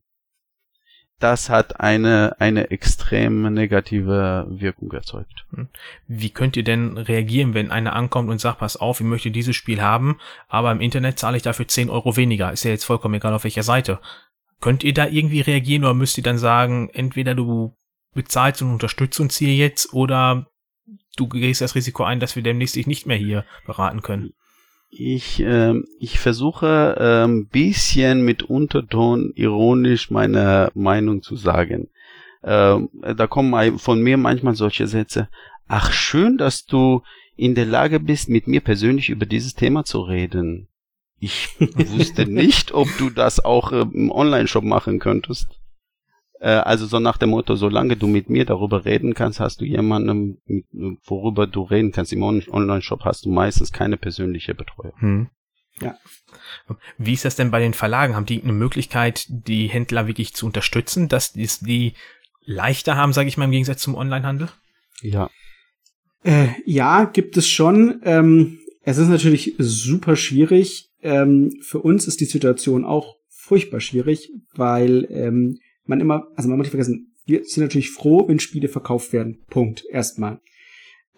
Das 1.19 1.51
hat 1.51 1.79
eine, 1.79 2.37
eine 2.39 2.71
extrem 2.71 3.53
negative 3.53 4.47
Wirkung 4.49 4.91
erzeugt. 4.93 5.45
Hm. 5.51 5.69
Wie 6.07 6.31
könnt 6.31 6.57
ihr 6.57 6.65
denn 6.65 6.97
reagieren, 6.97 7.53
wenn 7.53 7.71
einer 7.71 7.95
ankommt 7.95 8.31
und 8.31 8.41
sagt, 8.41 8.61
pass 8.61 8.79
auf, 8.79 9.01
ich 9.01 9.07
möchte 9.07 9.31
dieses 9.31 9.55
Spiel 9.55 9.83
haben, 9.83 10.17
aber 10.49 10.73
im 10.73 10.81
Internet 10.81 11.19
zahle 11.19 11.37
ich 11.37 11.43
dafür 11.43 11.69
10 11.69 11.91
Euro 11.91 12.17
weniger. 12.17 12.51
Ist 12.51 12.65
ja 12.65 12.71
jetzt 12.71 12.85
vollkommen 12.85 13.17
egal, 13.17 13.35
auf 13.35 13.45
welcher 13.45 13.63
Seite. 13.63 14.01
Könnt 14.63 14.85
ihr 14.85 14.95
da 14.95 15.07
irgendwie 15.07 15.43
reagieren 15.43 15.85
oder 15.85 15.93
müsst 15.93 16.17
ihr 16.17 16.25
dann 16.25 16.39
sagen, 16.39 16.89
entweder 16.95 17.35
du 17.35 17.77
bezahlst 18.15 18.63
und 18.63 18.73
unterstützt 18.73 19.21
uns 19.21 19.37
hier 19.37 19.55
jetzt 19.55 19.93
oder 19.93 20.47
du 21.17 21.29
gehst 21.29 21.61
das 21.61 21.75
Risiko 21.75 22.05
ein, 22.05 22.21
dass 22.21 22.37
wir 22.37 22.43
demnächst 22.43 22.77
dich 22.77 22.87
nicht 22.87 23.07
mehr 23.07 23.17
hier 23.17 23.45
beraten 23.67 24.03
können. 24.03 24.33
Ich, 24.91 25.41
äh, 25.41 25.75
ich 25.99 26.19
versuche 26.19 26.97
ein 26.99 27.31
ähm, 27.31 27.47
bisschen 27.47 28.25
mit 28.25 28.43
Unterton 28.43 29.33
ironisch 29.35 30.11
meine 30.11 30.71
Meinung 30.75 31.23
zu 31.23 31.37
sagen. 31.37 31.89
Ähm, 32.45 32.91
da 33.17 33.27
kommen 33.27 33.79
von 33.79 34.03
mir 34.03 34.19
manchmal 34.19 34.55
solche 34.55 34.87
Sätze. 34.87 35.29
Ach, 35.67 35.93
schön, 35.93 36.37
dass 36.37 36.67
du 36.67 37.03
in 37.37 37.55
der 37.55 37.65
Lage 37.65 38.01
bist, 38.01 38.29
mit 38.29 38.47
mir 38.47 38.61
persönlich 38.61 39.09
über 39.09 39.25
dieses 39.25 39.55
Thema 39.55 39.85
zu 39.85 40.03
reden. 40.03 40.69
Ich 41.19 41.49
wusste 41.59 42.27
nicht, 42.27 42.73
ob 42.73 42.89
du 42.99 43.09
das 43.09 43.43
auch 43.43 43.73
äh, 43.73 43.87
im 43.95 44.11
Online-Shop 44.11 44.65
machen 44.65 44.99
könntest. 44.99 45.62
Äh, 46.43 46.49
also 46.49 46.87
so 46.87 46.99
nach 46.99 47.19
dem 47.19 47.31
Motto, 47.31 47.55
solange 47.55 47.97
du 47.97 48.09
mit 48.09 48.29
mir 48.29 48.45
darüber 48.45 48.85
reden 48.85 49.15
kannst, 49.15 49.39
hast 49.39 49.61
du 49.61 49.65
jemanden, 49.65 50.43
worüber 51.05 51.47
du 51.47 51.63
reden 51.63 51.93
kannst. 51.93 52.13
Im 52.13 52.25
Online-Shop 52.25 53.05
hast 53.05 53.25
du 53.25 53.31
meistens 53.31 53.71
keine 53.71 53.97
persönliche 53.97 54.53
Betreuung. 54.53 54.95
Hm. 54.99 55.31
Ja. 55.81 55.97
Wie 56.99 57.13
ist 57.13 57.25
das 57.25 57.37
denn 57.37 57.53
bei 57.53 57.61
den 57.61 57.75
Verlagen? 57.75 58.17
Haben 58.17 58.27
die 58.27 58.43
eine 58.43 58.53
Möglichkeit, 58.53 59.25
die 59.29 59.69
Händler 59.69 60.09
wirklich 60.09 60.35
zu 60.35 60.47
unterstützen, 60.47 61.09
dass 61.09 61.33
die 61.33 61.95
leichter 62.45 62.97
haben, 62.97 63.13
sage 63.13 63.29
ich 63.29 63.37
mal, 63.37 63.45
im 63.45 63.53
Gegensatz 63.53 63.81
zum 63.81 63.95
Onlinehandel? 63.95 64.49
Ja. 65.01 65.31
Äh, 66.25 66.49
ja, 66.67 67.05
gibt 67.05 67.37
es 67.37 67.49
schon. 67.49 68.01
Ähm, 68.05 68.59
es 68.83 68.99
ist 68.99 69.09
natürlich 69.09 69.55
super 69.59 70.17
schwierig. 70.17 70.91
Ähm, 71.03 71.53
für 71.63 71.79
uns 71.79 72.09
ist 72.09 72.21
die 72.21 72.27
Situation 72.27 72.85
auch 72.85 73.15
furchtbar 73.29 73.81
schwierig, 73.81 74.31
weil 74.55 75.07
ähm, 75.11 75.59
man 75.85 76.01
immer, 76.01 76.27
also 76.37 76.49
man 76.49 76.59
muss 76.59 76.67
nicht 76.67 76.71
vergessen, 76.71 77.13
wir 77.25 77.45
sind 77.45 77.63
natürlich 77.63 77.91
froh, 77.91 78.27
wenn 78.29 78.41
Spiele 78.41 78.69
verkauft 78.69 79.13
werden. 79.13 79.45
Punkt. 79.49 79.85
Erstmal. 79.91 80.41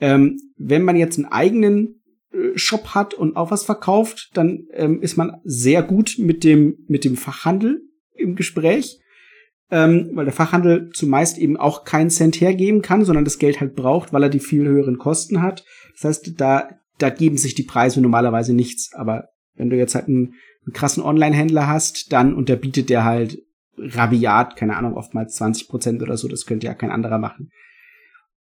Ähm, 0.01 0.39
wenn 0.57 0.83
man 0.83 0.97
jetzt 0.97 1.19
einen 1.19 1.27
eigenen 1.27 2.03
äh, 2.33 2.57
Shop 2.57 2.95
hat 2.95 3.15
und 3.15 3.37
auch 3.37 3.51
was 3.51 3.65
verkauft, 3.65 4.31
dann 4.35 4.67
ähm, 4.73 5.01
ist 5.01 5.17
man 5.17 5.41
sehr 5.45 5.83
gut 5.83 6.17
mit 6.19 6.45
dem, 6.45 6.77
mit 6.89 7.05
dem 7.05 7.17
Fachhandel 7.17 7.83
im 8.15 8.35
Gespräch. 8.35 8.99
Ähm, 9.71 10.11
weil 10.13 10.27
der 10.27 10.35
Fachhandel 10.35 10.91
zumeist 10.93 11.39
eben 11.39 11.57
auch 11.57 11.85
keinen 11.85 12.11
Cent 12.11 12.41
hergeben 12.41 12.83
kann, 12.83 13.05
sondern 13.05 13.25
das 13.25 13.39
Geld 13.39 13.61
halt 13.61 13.75
braucht, 13.75 14.13
weil 14.13 14.23
er 14.23 14.29
die 14.29 14.41
viel 14.41 14.67
höheren 14.67 14.99
Kosten 14.99 15.41
hat. 15.41 15.65
Das 15.95 16.05
heißt, 16.05 16.35
da, 16.39 16.69
da 16.99 17.11
geben 17.11 17.39
sich 17.39 17.55
die 17.55 17.63
Preise 17.63 18.03
normalerweise 18.03 18.53
nichts. 18.53 18.93
Aber 18.95 19.29
wenn 19.55 19.71
du 19.71 19.77
jetzt 19.77 19.95
halt 19.95 20.07
einen, 20.07 20.35
einen 20.67 20.75
krassen 20.75 21.03
Online-Händler 21.03 21.67
hast, 21.67 22.13
dann 22.13 22.35
unterbietet 22.35 22.91
der 22.91 23.05
halt 23.05 23.39
rabiat, 23.77 24.57
keine 24.57 24.77
Ahnung, 24.77 24.95
oftmals 24.95 25.35
20 25.35 25.69
Prozent 25.69 26.03
oder 26.03 26.17
so, 26.17 26.29
das 26.29 26.47
könnte 26.47 26.67
ja 26.67 26.75
kein 26.75 26.91
anderer 26.91 27.19
machen. 27.19 27.51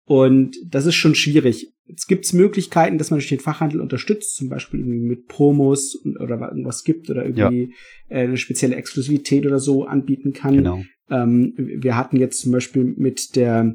Und 0.05 0.57
das 0.64 0.87
ist 0.87 0.95
schon 0.95 1.16
schwierig. 1.16 1.72
Es 1.93 2.07
gibt 2.07 2.33
Möglichkeiten, 2.33 2.97
dass 2.97 3.11
man 3.11 3.18
durch 3.18 3.29
den 3.29 3.41
Fachhandel 3.41 3.81
unterstützt, 3.81 4.37
zum 4.37 4.49
Beispiel 4.49 4.81
irgendwie 4.81 5.01
mit 5.01 5.27
Promos 5.27 5.99
oder 6.20 6.41
irgendwas 6.41 6.85
gibt 6.85 7.11
oder 7.11 7.24
irgendwie 7.24 7.72
ja. 8.09 8.16
Äh, 8.16 8.24
eine 8.24 8.37
spezielle 8.37 8.77
Exklusivität 8.77 9.47
oder 9.47 9.59
so 9.59 9.85
anbieten 9.85 10.33
kann. 10.33 10.55
Genau. 10.55 10.83
Ähm, 11.11 11.55
wir 11.57 11.97
hatten 11.97 12.16
jetzt 12.16 12.41
zum 12.41 12.53
Beispiel 12.53 12.85
mit 12.85 13.37
der 13.37 13.74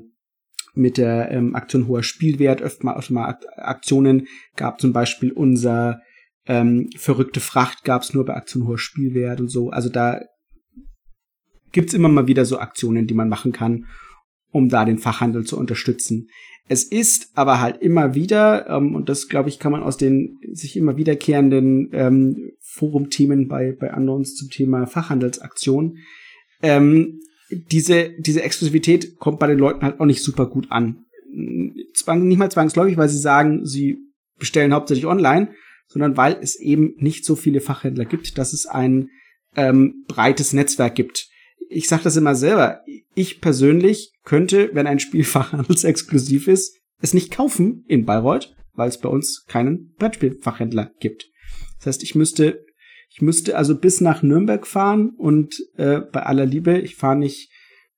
mit 0.73 0.97
der 0.97 1.31
ähm, 1.31 1.53
Aktion 1.53 1.87
hoher 1.87 2.03
Spielwert 2.03 2.61
öfter 2.61 2.85
mal, 2.85 2.97
öfter 2.97 3.13
mal 3.13 3.37
Aktionen 3.57 4.27
gab 4.55 4.79
zum 4.79 4.93
Beispiel 4.93 5.33
unser 5.33 6.01
ähm, 6.45 6.89
verrückte 6.95 7.41
Fracht 7.41 7.83
gab's 7.83 8.13
nur 8.13 8.25
bei 8.25 8.35
Aktion 8.35 8.65
hoher 8.65 8.77
Spielwert 8.77 9.41
und 9.41 9.49
so. 9.49 9.69
Also 9.69 9.89
da 9.89 10.21
gibt's 11.71 11.93
immer 11.93 12.09
mal 12.09 12.27
wieder 12.27 12.45
so 12.45 12.59
Aktionen, 12.59 13.07
die 13.07 13.13
man 13.13 13.29
machen 13.29 13.51
kann, 13.51 13.85
um 14.51 14.69
da 14.69 14.85
den 14.85 14.97
Fachhandel 14.97 15.45
zu 15.45 15.57
unterstützen. 15.57 16.29
Es 16.67 16.83
ist 16.83 17.31
aber 17.33 17.59
halt 17.59 17.81
immer 17.81 18.15
wieder, 18.15 18.69
ähm, 18.69 18.95
und 18.95 19.09
das 19.09 19.27
glaube 19.27 19.49
ich, 19.49 19.59
kann 19.59 19.71
man 19.71 19.83
aus 19.83 19.97
den 19.97 20.39
sich 20.53 20.77
immer 20.77 20.95
wiederkehrenden 20.95 21.89
ähm, 21.91 22.51
Forumthemen 22.59 23.47
bei, 23.47 23.75
bei 23.77 23.93
Andons 23.93 24.35
zum 24.35 24.49
Thema 24.49 24.87
Fachhandelsaktion, 24.87 25.97
ähm, 26.61 27.19
diese, 27.49 28.11
diese 28.19 28.43
Exklusivität 28.43 29.17
kommt 29.17 29.39
bei 29.39 29.47
den 29.47 29.59
Leuten 29.59 29.81
halt 29.81 29.99
auch 29.99 30.05
nicht 30.05 30.23
super 30.23 30.45
gut 30.45 30.67
an. 30.71 31.03
Zwang, 31.93 32.27
nicht 32.27 32.37
mal 32.37 32.51
zwangsläufig, 32.51 32.97
weil 32.97 33.09
sie 33.09 33.19
sagen, 33.19 33.65
sie 33.65 33.97
bestellen 34.39 34.73
hauptsächlich 34.73 35.05
online, 35.05 35.49
sondern 35.87 36.15
weil 36.15 36.37
es 36.41 36.57
eben 36.57 36.93
nicht 36.97 37.25
so 37.25 37.35
viele 37.35 37.59
Fachhändler 37.59 38.05
gibt, 38.05 38.37
dass 38.37 38.53
es 38.53 38.65
ein 38.65 39.09
ähm, 39.57 40.05
breites 40.07 40.53
Netzwerk 40.53 40.95
gibt 40.95 41.30
ich 41.71 41.87
sage 41.87 42.03
das 42.03 42.17
immer 42.17 42.35
selber, 42.35 42.81
ich 43.15 43.39
persönlich 43.41 44.13
könnte, 44.23 44.69
wenn 44.73 44.87
ein 44.87 44.99
Spiel 44.99 45.23
fachhandelsexklusiv 45.23 46.47
ist, 46.47 46.77
es 46.99 47.13
nicht 47.13 47.31
kaufen 47.31 47.83
in 47.87 48.05
Bayreuth, 48.05 48.55
weil 48.73 48.89
es 48.89 48.99
bei 48.99 49.09
uns 49.09 49.45
keinen 49.47 49.93
Brettspielfachhändler 49.95 50.91
gibt. 50.99 51.29
Das 51.77 51.87
heißt, 51.87 52.03
ich 52.03 52.13
müsste, 52.13 52.63
ich 53.09 53.21
müsste 53.21 53.57
also 53.57 53.77
bis 53.77 54.01
nach 54.01 54.21
Nürnberg 54.21 54.67
fahren 54.67 55.11
und 55.17 55.55
äh, 55.77 56.01
bei 56.01 56.23
aller 56.23 56.45
Liebe, 56.45 56.77
ich 56.79 56.95
fahre 56.95 57.15
nicht 57.15 57.49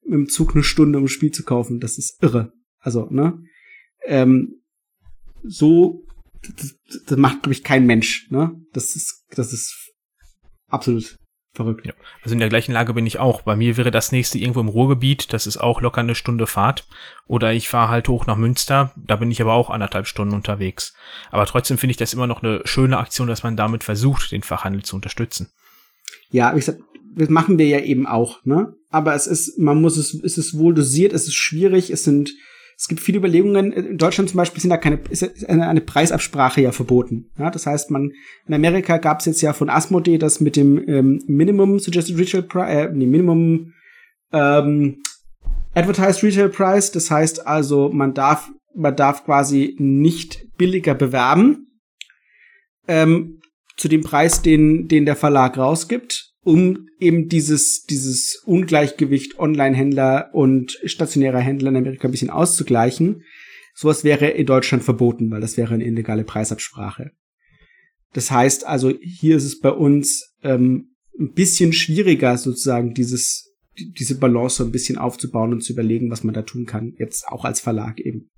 mit 0.03 0.13
dem 0.13 0.29
Zug 0.29 0.53
eine 0.53 0.63
Stunde, 0.63 0.99
um 0.99 1.05
ein 1.05 1.09
Spiel 1.09 1.31
zu 1.31 1.43
kaufen. 1.43 1.79
Das 1.79 1.97
ist 1.97 2.21
irre. 2.21 2.53
Also, 2.79 3.07
ne? 3.09 3.41
Ähm, 4.05 4.61
so, 5.43 6.03
das, 6.57 6.75
das 7.05 7.17
macht, 7.17 7.43
glaube 7.43 7.53
ich, 7.53 7.63
kein 7.63 7.85
Mensch, 7.85 8.29
ne? 8.29 8.53
Das 8.73 8.95
ist, 8.95 9.25
das 9.31 9.53
ist 9.53 9.91
absolut 10.67 11.17
verrückt. 11.53 11.85
Ja. 11.85 11.93
Also 12.23 12.33
in 12.33 12.39
der 12.39 12.49
gleichen 12.49 12.71
Lage 12.71 12.93
bin 12.93 13.05
ich 13.05 13.19
auch. 13.19 13.41
Bei 13.41 13.55
mir 13.55 13.77
wäre 13.77 13.91
das 13.91 14.11
nächste 14.11 14.39
irgendwo 14.39 14.59
im 14.59 14.67
Ruhrgebiet, 14.67 15.33
das 15.33 15.47
ist 15.47 15.57
auch 15.57 15.81
locker 15.81 16.01
eine 16.01 16.15
Stunde 16.15 16.47
Fahrt. 16.47 16.87
Oder 17.27 17.53
ich 17.53 17.69
fahre 17.69 17.89
halt 17.89 18.07
hoch 18.07 18.25
nach 18.25 18.37
Münster, 18.37 18.91
da 18.95 19.15
bin 19.15 19.31
ich 19.31 19.41
aber 19.41 19.53
auch 19.53 19.69
anderthalb 19.69 20.07
Stunden 20.07 20.33
unterwegs. 20.33 20.93
Aber 21.31 21.45
trotzdem 21.45 21.77
finde 21.77 21.91
ich 21.91 21.97
das 21.97 22.13
immer 22.13 22.27
noch 22.27 22.43
eine 22.43 22.61
schöne 22.65 22.97
Aktion, 22.97 23.27
dass 23.27 23.43
man 23.43 23.55
damit 23.55 23.83
versucht, 23.83 24.31
den 24.31 24.43
Fachhandel 24.43 24.83
zu 24.83 24.95
unterstützen. 24.95 25.51
Ja, 26.31 26.51
wie 26.53 26.59
gesagt, 26.59 26.81
das 27.15 27.29
machen 27.29 27.59
wir 27.59 27.67
ja 27.67 27.79
eben 27.79 28.07
auch, 28.07 28.43
ne? 28.43 28.73
Aber 28.89 29.13
es 29.13 29.27
ist, 29.27 29.59
man 29.59 29.81
muss 29.81 29.97
es, 29.97 30.13
es 30.13 30.37
ist 30.37 30.57
wohl 30.57 30.73
dosiert, 30.73 31.13
es 31.13 31.27
ist 31.27 31.35
schwierig, 31.35 31.91
es 31.91 32.03
sind, 32.03 32.31
es 32.83 32.89
gibt 32.89 32.99
viele 32.99 33.19
Überlegungen. 33.19 33.71
In 33.71 33.97
Deutschland 33.97 34.29
zum 34.29 34.35
Beispiel 34.35 34.59
sind 34.59 34.69
da 34.69 34.75
keine, 34.75 34.99
ist 35.09 35.47
eine, 35.47 35.69
eine 35.69 35.79
Preisabsprache 35.79 36.59
ja 36.59 36.73
verboten. 36.73 37.31
Ja, 37.39 37.49
das 37.49 37.65
heißt, 37.65 37.89
man 37.91 38.11
in 38.45 38.53
Amerika 38.53 38.97
gab 38.97 39.21
es 39.21 39.25
jetzt 39.25 39.41
ja 39.41 39.53
von 39.53 39.69
Asmodee 39.69 40.17
das 40.17 40.41
mit 40.41 40.57
dem 40.57 40.85
ähm, 40.89 41.23
Minimum 41.25 41.79
Suggested 41.79 42.17
Retail 42.17 42.41
Price, 42.41 42.75
äh, 42.75 42.89
nee, 42.91 43.05
Minimum 43.05 43.71
ähm, 44.33 45.01
Advertised 45.73 46.23
Retail 46.23 46.49
Price. 46.49 46.91
Das 46.91 47.09
heißt 47.09 47.47
also, 47.47 47.87
man 47.87 48.13
darf, 48.13 48.49
man 48.75 48.97
darf 48.97 49.23
quasi 49.23 49.77
nicht 49.79 50.45
billiger 50.57 50.93
bewerben 50.93 51.67
ähm, 52.89 53.39
zu 53.77 53.87
dem 53.87 54.01
Preis, 54.01 54.41
den, 54.41 54.89
den 54.89 55.05
der 55.05 55.15
Verlag 55.15 55.57
rausgibt 55.57 56.32
um 56.43 56.87
eben 56.99 57.29
dieses, 57.29 57.83
dieses 57.83 58.41
Ungleichgewicht 58.45 59.39
Online-Händler 59.39 60.29
und 60.33 60.79
stationärer 60.85 61.39
Händler 61.39 61.69
in 61.69 61.77
Amerika 61.77 62.07
ein 62.07 62.11
bisschen 62.11 62.29
auszugleichen. 62.29 63.23
Sowas 63.75 64.03
wäre 64.03 64.27
in 64.27 64.45
Deutschland 64.45 64.83
verboten, 64.83 65.31
weil 65.31 65.41
das 65.41 65.57
wäre 65.57 65.73
eine 65.73 65.85
illegale 65.85 66.23
Preisabsprache. 66.23 67.11
Das 68.13 68.29
heißt 68.29 68.67
also, 68.67 68.93
hier 69.01 69.37
ist 69.37 69.45
es 69.45 69.59
bei 69.59 69.71
uns 69.71 70.35
ähm, 70.43 70.93
ein 71.19 71.33
bisschen 71.33 71.73
schwieriger, 71.73 72.37
sozusagen 72.37 72.93
dieses, 72.93 73.55
diese 73.75 74.17
Balance 74.19 74.57
so 74.57 74.65
ein 74.65 74.71
bisschen 74.71 74.97
aufzubauen 74.97 75.53
und 75.53 75.61
zu 75.61 75.73
überlegen, 75.73 76.11
was 76.11 76.23
man 76.23 76.33
da 76.33 76.43
tun 76.43 76.65
kann, 76.65 76.93
jetzt 76.97 77.27
auch 77.27 77.45
als 77.45 77.59
Verlag 77.59 77.99
eben. 77.99 78.29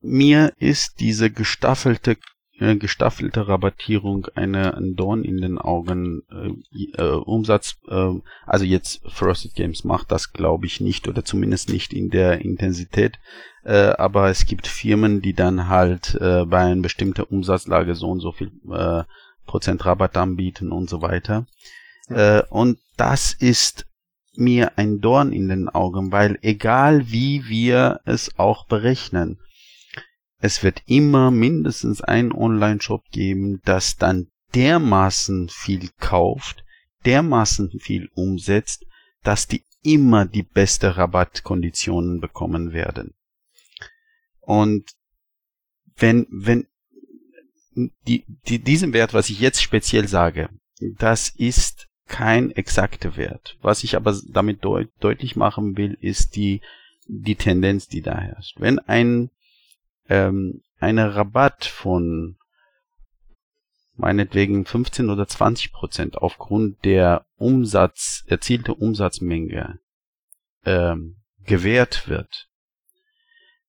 Mir 0.00 0.52
ist 0.58 1.00
diese 1.00 1.30
gestaffelte 1.30 2.16
gestaffelte 2.58 3.48
Rabattierung 3.48 4.28
eine 4.34 4.76
ein 4.76 4.94
Dorn 4.94 5.24
in 5.24 5.40
den 5.40 5.58
Augen 5.58 6.22
äh, 6.30 7.02
äh, 7.02 7.14
Umsatz 7.14 7.76
äh, 7.88 8.10
also 8.46 8.64
jetzt 8.64 9.02
Frosted 9.08 9.54
Games 9.54 9.82
macht 9.82 10.12
das 10.12 10.32
glaube 10.32 10.66
ich 10.66 10.80
nicht 10.80 11.08
oder 11.08 11.24
zumindest 11.24 11.68
nicht 11.68 11.92
in 11.92 12.10
der 12.10 12.42
Intensität 12.42 13.18
äh, 13.64 13.88
aber 13.98 14.30
es 14.30 14.46
gibt 14.46 14.68
Firmen 14.68 15.20
die 15.20 15.34
dann 15.34 15.68
halt 15.68 16.14
äh, 16.20 16.44
bei 16.44 16.58
einer 16.58 16.80
bestimmten 16.80 17.22
Umsatzlage 17.22 17.96
so 17.96 18.08
und 18.08 18.20
so 18.20 18.30
viel 18.30 18.52
äh, 18.70 19.02
Prozent 19.46 19.84
Rabatt 19.84 20.16
anbieten 20.16 20.70
und 20.70 20.88
so 20.88 21.02
weiter 21.02 21.46
ja. 22.08 22.38
äh, 22.38 22.42
und 22.50 22.78
das 22.96 23.32
ist 23.32 23.86
mir 24.36 24.78
ein 24.78 25.00
Dorn 25.00 25.32
in 25.32 25.48
den 25.48 25.68
Augen 25.68 26.12
weil 26.12 26.38
egal 26.42 27.10
wie 27.10 27.48
wir 27.48 28.00
es 28.04 28.38
auch 28.38 28.66
berechnen 28.66 29.38
es 30.44 30.62
wird 30.62 30.82
immer 30.84 31.30
mindestens 31.30 32.02
einen 32.02 32.30
Online-Shop 32.30 33.08
geben, 33.10 33.62
das 33.64 33.96
dann 33.96 34.26
dermaßen 34.54 35.48
viel 35.48 35.88
kauft, 35.98 36.66
dermaßen 37.06 37.80
viel 37.80 38.10
umsetzt, 38.12 38.84
dass 39.22 39.46
die 39.46 39.64
immer 39.82 40.26
die 40.26 40.42
beste 40.42 40.98
Rabattkonditionen 40.98 42.20
bekommen 42.20 42.74
werden. 42.74 43.14
Und 44.40 44.90
wenn, 45.96 46.26
wenn 46.30 46.66
die, 48.06 48.26
die, 48.46 48.58
diesen 48.58 48.92
Wert, 48.92 49.14
was 49.14 49.30
ich 49.30 49.40
jetzt 49.40 49.62
speziell 49.62 50.08
sage, 50.08 50.50
das 50.98 51.30
ist 51.30 51.88
kein 52.06 52.50
exakter 52.50 53.16
Wert. 53.16 53.56
Was 53.62 53.82
ich 53.82 53.96
aber 53.96 54.14
damit 54.28 54.62
deut 54.62 54.90
deutlich 55.00 55.36
machen 55.36 55.78
will, 55.78 55.96
ist 56.02 56.36
die, 56.36 56.60
die 57.06 57.36
Tendenz, 57.36 57.88
die 57.88 58.02
da 58.02 58.18
herrscht. 58.18 58.60
Wenn 58.60 58.78
ein 58.78 59.30
ähm, 60.08 60.62
eine 60.78 61.14
Rabatt 61.14 61.64
von 61.64 62.36
meinetwegen 63.96 64.64
15 64.64 65.08
oder 65.10 65.26
20 65.26 65.72
Prozent 65.72 66.18
aufgrund 66.18 66.84
der 66.84 67.26
Umsatz, 67.36 68.24
erzielte 68.26 68.74
Umsatzmenge 68.74 69.78
ähm, 70.64 71.16
gewährt 71.44 72.08
wird, 72.08 72.48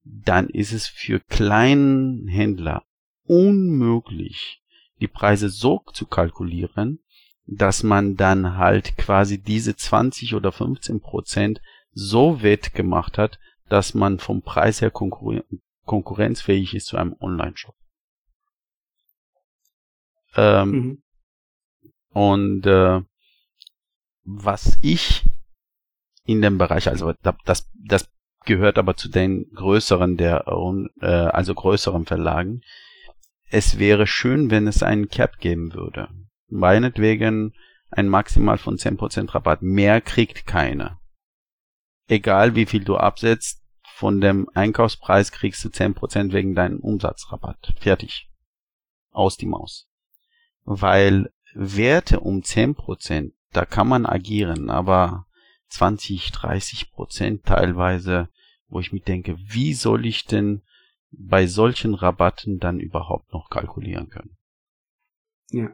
dann 0.03 0.49
ist 0.49 0.71
es 0.71 0.87
für 0.87 1.19
kleinen 1.19 2.27
Händler 2.27 2.83
unmöglich, 3.23 4.61
die 5.01 5.07
Preise 5.07 5.49
so 5.49 5.81
zu 5.93 6.05
kalkulieren, 6.05 6.99
dass 7.47 7.83
man 7.83 8.15
dann 8.15 8.57
halt 8.57 8.97
quasi 8.97 9.41
diese 9.41 9.75
20 9.75 10.35
oder 10.35 10.51
15 10.51 11.01
Prozent 11.01 11.61
so 11.91 12.41
wettgemacht 12.41 13.17
hat, 13.17 13.39
dass 13.69 13.93
man 13.93 14.19
vom 14.19 14.41
Preis 14.41 14.81
her 14.81 14.91
konkurrieren, 14.91 15.61
konkurrenzfähig 15.85 16.73
ist 16.73 16.87
zu 16.87 16.97
einem 16.97 17.15
Online-Shop. 17.19 17.75
Ähm, 20.35 20.69
mhm. 20.69 21.03
Und 22.09 22.65
äh, 22.65 23.01
was 24.23 24.77
ich 24.81 25.23
in 26.25 26.41
dem 26.41 26.57
Bereich, 26.57 26.87
also 26.87 27.13
das, 27.45 27.69
das 27.73 28.09
gehört 28.45 28.77
aber 28.77 28.95
zu 28.95 29.09
den 29.09 29.49
größeren 29.53 30.17
der, 30.17 30.45
äh, 31.01 31.05
also 31.05 31.53
größeren 31.53 32.05
Verlagen. 32.05 32.61
Es 33.49 33.79
wäre 33.79 34.07
schön, 34.07 34.49
wenn 34.49 34.67
es 34.67 34.83
einen 34.83 35.07
Cap 35.09 35.39
geben 35.39 35.73
würde. 35.73 36.09
Meinetwegen 36.47 37.53
ein 37.91 38.07
Maximal 38.07 38.57
von 38.57 38.77
10% 38.77 39.33
Rabatt. 39.33 39.61
Mehr 39.61 40.01
kriegt 40.01 40.45
keiner. 40.45 40.99
Egal 42.07 42.55
wie 42.55 42.65
viel 42.65 42.83
du 42.83 42.97
absetzt, 42.97 43.64
von 43.95 44.19
dem 44.19 44.49
Einkaufspreis 44.53 45.31
kriegst 45.31 45.63
du 45.63 45.69
10% 45.69 46.33
wegen 46.33 46.53
deinem 46.53 46.81
Umsatzrabatt. 46.81 47.73
Fertig. 47.79 48.29
Aus 49.11 49.37
die 49.37 49.45
Maus. 49.45 49.87
Weil 50.65 51.31
Werte 51.53 52.19
um 52.19 52.41
10%, 52.41 53.31
da 53.53 53.63
kann 53.63 53.87
man 53.87 54.05
agieren, 54.05 54.69
aber 54.69 55.27
20, 55.69 56.31
30% 56.31 57.43
teilweise, 57.43 58.27
wo 58.67 58.81
ich 58.81 58.91
mir 58.91 58.99
denke, 58.99 59.37
wie 59.39 59.73
soll 59.73 60.05
ich 60.05 60.25
denn 60.25 60.61
bei 61.11 61.47
solchen 61.47 61.93
Rabatten 61.93 62.59
dann 62.59 62.81
überhaupt 62.81 63.31
noch 63.31 63.49
kalkulieren 63.49 64.09
können? 64.09 64.35
Ja. 65.51 65.73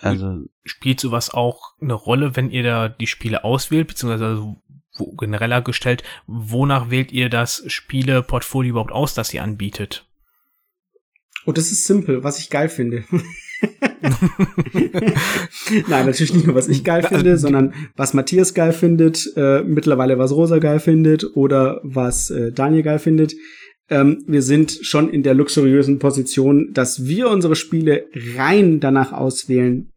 Also 0.00 0.44
spielt 0.64 1.00
sowas 1.00 1.34
auch 1.34 1.74
eine 1.82 1.92
Rolle, 1.92 2.34
wenn 2.34 2.50
ihr 2.50 2.62
da 2.62 2.88
die 2.88 3.06
Spiele 3.06 3.44
auswählt, 3.44 3.88
beziehungsweise 3.88 4.56
genereller 5.16 5.62
gestellt, 5.62 6.02
wonach 6.26 6.90
wählt 6.90 7.12
ihr 7.12 7.28
das 7.28 7.62
Spieleportfolio 7.66 8.70
überhaupt 8.70 8.92
aus, 8.92 9.14
das 9.14 9.34
ihr 9.34 9.42
anbietet? 9.42 10.06
Und 11.44 11.58
das 11.58 11.72
ist 11.72 11.86
simpel, 11.86 12.22
was 12.22 12.38
ich 12.38 12.50
geil 12.50 12.68
finde. 12.68 13.04
Nein, 15.88 16.06
natürlich 16.06 16.34
nicht 16.34 16.46
nur, 16.46 16.54
was 16.54 16.68
ich 16.68 16.84
geil 16.84 17.02
finde, 17.02 17.36
sondern 17.36 17.74
was 17.96 18.14
Matthias 18.14 18.54
geil 18.54 18.72
findet, 18.72 19.30
äh, 19.36 19.62
mittlerweile 19.62 20.18
was 20.18 20.32
Rosa 20.32 20.58
geil 20.58 20.80
findet 20.80 21.24
oder 21.36 21.80
was 21.82 22.30
äh, 22.30 22.52
Daniel 22.52 22.82
geil 22.82 22.98
findet. 22.98 23.34
Ähm, 23.88 24.22
wir 24.26 24.42
sind 24.42 24.78
schon 24.82 25.10
in 25.10 25.22
der 25.22 25.34
luxuriösen 25.34 25.98
Position, 25.98 26.72
dass 26.72 27.06
wir 27.06 27.28
unsere 27.28 27.56
Spiele 27.56 28.06
rein 28.36 28.80
danach 28.80 29.12
auswählen, 29.12 29.92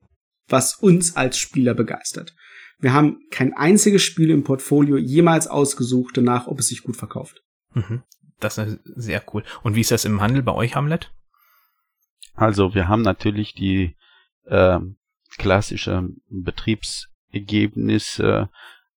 was 0.48 0.76
uns 0.76 1.16
als 1.16 1.38
Spieler 1.38 1.74
begeistert. 1.74 2.34
Wir 2.80 2.94
haben 2.94 3.22
kein 3.32 3.54
einziges 3.54 4.04
Spiel 4.04 4.30
im 4.30 4.44
Portfolio 4.44 4.98
jemals 4.98 5.48
ausgesucht 5.48 6.18
danach, 6.18 6.48
ob 6.48 6.60
es 6.60 6.68
sich 6.68 6.84
gut 6.84 6.98
verkauft. 6.98 7.42
Mhm. 7.74 8.04
Das 8.40 8.58
ist 8.58 8.80
sehr 8.84 9.24
cool. 9.34 9.44
Und 9.64 9.76
wie 9.76 9.82
ist 9.82 9.92
das 9.92 10.06
im 10.06 10.22
Handel 10.22 10.42
bei 10.44 10.54
euch, 10.54 10.76
Hamlet? 10.76 11.12
Also 12.36 12.74
wir 12.74 12.88
haben 12.88 13.04
natürlich 13.04 13.54
die 13.54 13.96
äh, 14.46 14.80
klassische 15.38 16.10
Betriebsergebnisse 16.30 18.50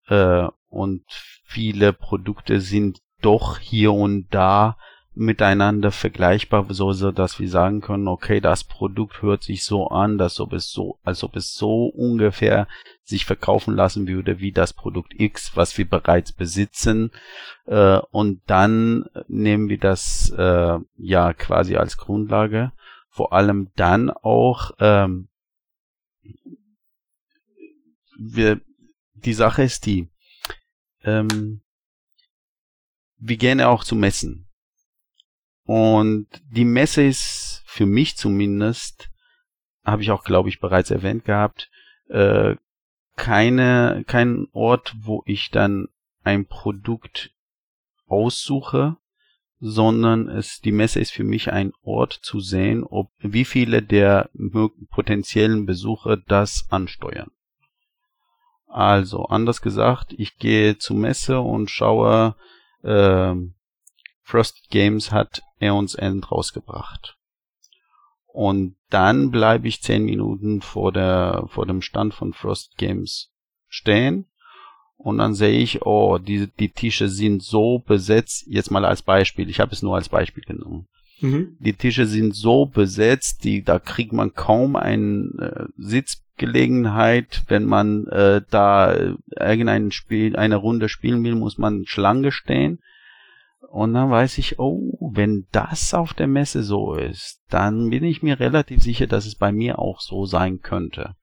äh, 0.08 0.46
und 0.68 1.04
viele 1.44 1.92
Produkte 1.92 2.60
sind 2.60 3.02
doch 3.22 3.58
hier 3.58 3.92
und 3.92 4.28
da 4.30 4.78
miteinander 5.16 5.90
vergleichbar, 5.90 6.66
so, 6.68 6.92
so 6.92 7.10
dass 7.10 7.40
wir 7.40 7.48
sagen 7.48 7.80
können, 7.80 8.06
okay, 8.06 8.40
das 8.40 8.64
Produkt 8.64 9.22
hört 9.22 9.42
sich 9.42 9.64
so 9.64 9.88
an, 9.88 10.18
dass 10.18 10.38
ob 10.40 10.52
es 10.52 10.70
so, 10.70 10.98
als 11.02 11.24
ob 11.24 11.36
es 11.36 11.54
so 11.54 11.86
ungefähr 11.86 12.68
sich 13.02 13.24
verkaufen 13.24 13.74
lassen 13.74 14.06
würde 14.06 14.40
wie 14.40 14.52
das 14.52 14.72
Produkt 14.72 15.14
X, 15.18 15.56
was 15.56 15.76
wir 15.78 15.88
bereits 15.88 16.32
besitzen. 16.32 17.10
Äh, 17.66 17.98
und 18.10 18.42
dann 18.46 19.06
nehmen 19.26 19.68
wir 19.68 19.78
das 19.78 20.30
äh, 20.36 20.78
ja 20.96 21.32
quasi 21.32 21.76
als 21.76 21.96
Grundlage 21.96 22.72
vor 23.16 23.32
allem 23.32 23.70
dann 23.76 24.10
auch, 24.10 24.72
ähm, 24.78 25.28
wir, 28.18 28.60
die 29.14 29.32
Sache 29.32 29.62
ist 29.62 29.86
die, 29.86 30.10
ähm, 31.02 31.62
wir 33.16 33.38
gehen 33.38 33.58
ja 33.58 33.68
auch 33.68 33.84
zu 33.84 33.94
Messen. 33.94 34.45
Und 35.66 36.28
die 36.48 36.64
Messe 36.64 37.02
ist 37.02 37.62
für 37.66 37.86
mich 37.86 38.16
zumindest, 38.16 39.10
habe 39.84 40.02
ich 40.02 40.10
auch, 40.10 40.24
glaube 40.24 40.48
ich, 40.48 40.60
bereits 40.60 40.90
erwähnt 40.90 41.24
gehabt, 41.24 41.70
äh, 42.08 42.54
keine, 43.16 44.04
kein 44.06 44.46
Ort, 44.52 44.94
wo 45.00 45.22
ich 45.26 45.50
dann 45.50 45.88
ein 46.22 46.46
Produkt 46.46 47.32
aussuche, 48.06 48.96
sondern 49.58 50.28
es, 50.28 50.60
die 50.60 50.72
Messe 50.72 51.00
ist 51.00 51.12
für 51.12 51.24
mich 51.24 51.50
ein 51.50 51.72
Ort 51.82 52.12
zu 52.12 52.40
sehen, 52.40 52.84
ob, 52.84 53.10
wie 53.18 53.44
viele 53.44 53.82
der 53.82 54.30
potenziellen 54.90 55.66
Besucher 55.66 56.16
das 56.16 56.66
ansteuern. 56.70 57.30
Also, 58.66 59.24
anders 59.24 59.62
gesagt, 59.62 60.14
ich 60.18 60.36
gehe 60.36 60.78
zur 60.78 60.96
Messe 60.96 61.40
und 61.40 61.70
schaue, 61.70 62.36
äh, 62.82 63.34
Frosted 64.22 64.68
Games 64.70 65.12
hat 65.12 65.42
Aeons 65.60 65.94
End 65.94 66.30
rausgebracht. 66.30 67.16
Und 68.26 68.76
dann 68.90 69.30
bleibe 69.30 69.66
ich 69.66 69.82
zehn 69.82 70.04
Minuten 70.04 70.60
vor 70.60 70.92
der, 70.92 71.46
vor 71.48 71.66
dem 71.66 71.80
Stand 71.80 72.14
von 72.14 72.32
Frosted 72.34 72.76
Games 72.76 73.32
stehen. 73.68 74.26
Und 74.96 75.18
dann 75.18 75.34
sehe 75.34 75.58
ich, 75.58 75.82
oh, 75.86 76.18
die, 76.18 76.48
die 76.58 76.70
Tische 76.70 77.08
sind 77.08 77.42
so 77.42 77.78
besetzt, 77.78 78.44
jetzt 78.46 78.70
mal 78.70 78.84
als 78.84 79.02
Beispiel, 79.02 79.48
ich 79.48 79.60
habe 79.60 79.72
es 79.72 79.82
nur 79.82 79.94
als 79.94 80.08
Beispiel 80.08 80.44
genommen. 80.44 80.88
Mhm. 81.20 81.56
Die 81.60 81.72
Tische 81.72 82.06
sind 82.06 82.34
so 82.34 82.66
besetzt, 82.66 83.44
die, 83.44 83.62
da 83.62 83.78
kriegt 83.78 84.12
man 84.12 84.34
kaum 84.34 84.76
eine 84.76 85.30
äh, 85.38 85.64
Sitzgelegenheit. 85.76 87.42
Wenn 87.48 87.64
man 87.64 88.06
äh, 88.08 88.42
da 88.50 89.14
irgendein 89.38 89.92
Spiel, 89.92 90.36
eine 90.36 90.56
Runde 90.56 90.88
spielen 90.88 91.24
will, 91.24 91.34
muss 91.34 91.58
man 91.58 91.86
Schlange 91.86 92.32
stehen. 92.32 92.80
Und 93.70 93.94
dann 93.94 94.10
weiß 94.10 94.38
ich, 94.38 94.58
oh, 94.58 95.10
wenn 95.12 95.46
das 95.52 95.92
auf 95.94 96.14
der 96.14 96.26
Messe 96.26 96.62
so 96.62 96.94
ist, 96.94 97.42
dann 97.48 97.90
bin 97.90 98.04
ich 98.04 98.22
mir 98.22 98.40
relativ 98.40 98.82
sicher, 98.82 99.06
dass 99.06 99.26
es 99.26 99.34
bei 99.34 99.52
mir 99.52 99.78
auch 99.78 100.00
so 100.00 100.24
sein 100.24 100.60
könnte. 100.60 101.14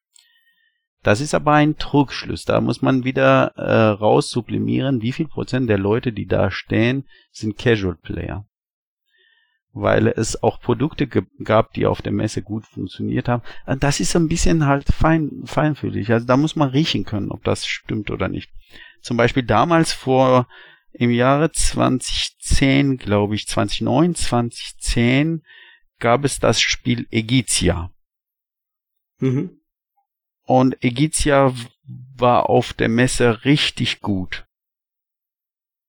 Das 1.04 1.20
ist 1.20 1.36
aber 1.36 1.54
ein 1.54 1.78
Trugschluss. 1.78 2.46
Da 2.46 2.62
muss 2.62 2.82
man 2.82 3.04
wieder 3.04 3.54
äh, 3.58 3.90
raus 3.90 4.30
sublimieren, 4.30 5.02
wie 5.02 5.12
viel 5.12 5.28
Prozent 5.28 5.70
der 5.70 5.78
Leute, 5.78 6.14
die 6.14 6.26
da 6.26 6.50
stehen, 6.50 7.06
sind 7.32 7.58
Casual 7.58 7.96
Player. 7.96 8.46
Weil 9.74 10.08
es 10.08 10.42
auch 10.42 10.62
Produkte 10.62 11.08
gab, 11.08 11.74
die 11.74 11.88
auf 11.88 12.02
der 12.02 12.14
Messe 12.14 12.42
gut 12.42 12.66
funktioniert 12.66 13.28
haben. 13.28 13.44
Das 13.80 14.00
ist 14.00 14.16
ein 14.16 14.30
bisschen 14.30 14.66
halt 14.66 14.86
fein, 14.86 15.42
feinfühlig. 15.46 16.12
Also 16.12 16.26
da 16.26 16.38
muss 16.38 16.56
man 16.56 16.70
riechen 16.70 17.04
können, 17.04 17.32
ob 17.32 17.44
das 17.44 17.66
stimmt 17.66 18.10
oder 18.10 18.30
nicht. 18.30 18.52
Zum 19.02 19.18
Beispiel 19.18 19.44
damals 19.44 19.92
vor 19.92 20.48
im 20.94 21.12
Jahre 21.12 21.52
2010, 21.52 22.98
glaube 22.98 23.36
ich, 23.36 23.48
2009, 23.48 24.16
2010 24.16 25.44
gab 26.00 26.24
es 26.24 26.40
das 26.40 26.62
Spiel 26.62 27.08
Egizia. 27.12 27.92
Mhm. 29.20 29.60
Und 30.46 30.84
Egizia 30.84 31.54
war 32.16 32.50
auf 32.50 32.74
der 32.74 32.90
Messe 32.90 33.46
richtig 33.46 34.02
gut. 34.02 34.46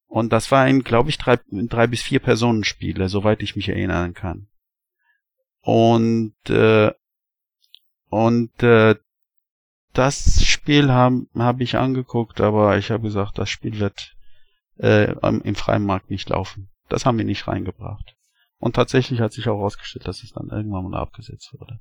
Und 0.06 0.32
das 0.32 0.50
war 0.50 0.62
ein, 0.62 0.84
glaube 0.84 1.10
ich, 1.10 1.18
drei, 1.18 1.38
drei 1.50 1.86
bis 1.86 2.02
vier 2.02 2.20
Personen 2.20 2.64
Spiele, 2.64 3.08
soweit 3.08 3.42
ich 3.42 3.56
mich 3.56 3.68
erinnern 3.68 4.14
kann. 4.14 4.48
Und 5.60 6.34
äh, 6.48 6.92
und 8.10 8.62
äh, 8.62 8.94
das 9.92 10.44
Spiel 10.44 10.92
habe 10.92 11.26
hab 11.34 11.60
ich 11.60 11.76
angeguckt, 11.76 12.40
aber 12.40 12.78
ich 12.78 12.92
habe 12.92 13.02
gesagt, 13.02 13.38
das 13.38 13.50
Spiel 13.50 13.80
wird 13.80 14.13
äh, 14.78 15.12
im 15.12 15.54
freien 15.54 15.84
Markt 15.84 16.10
nicht 16.10 16.28
laufen. 16.28 16.70
Das 16.88 17.06
haben 17.06 17.18
wir 17.18 17.24
nicht 17.24 17.46
reingebracht. 17.46 18.16
Und 18.58 18.76
tatsächlich 18.76 19.20
hat 19.20 19.32
sich 19.32 19.48
auch 19.48 19.58
herausgestellt, 19.58 20.06
dass 20.06 20.22
es 20.22 20.32
dann 20.32 20.48
irgendwann 20.48 20.88
mal 20.88 21.00
abgesetzt 21.00 21.52
wurde. 21.52 21.80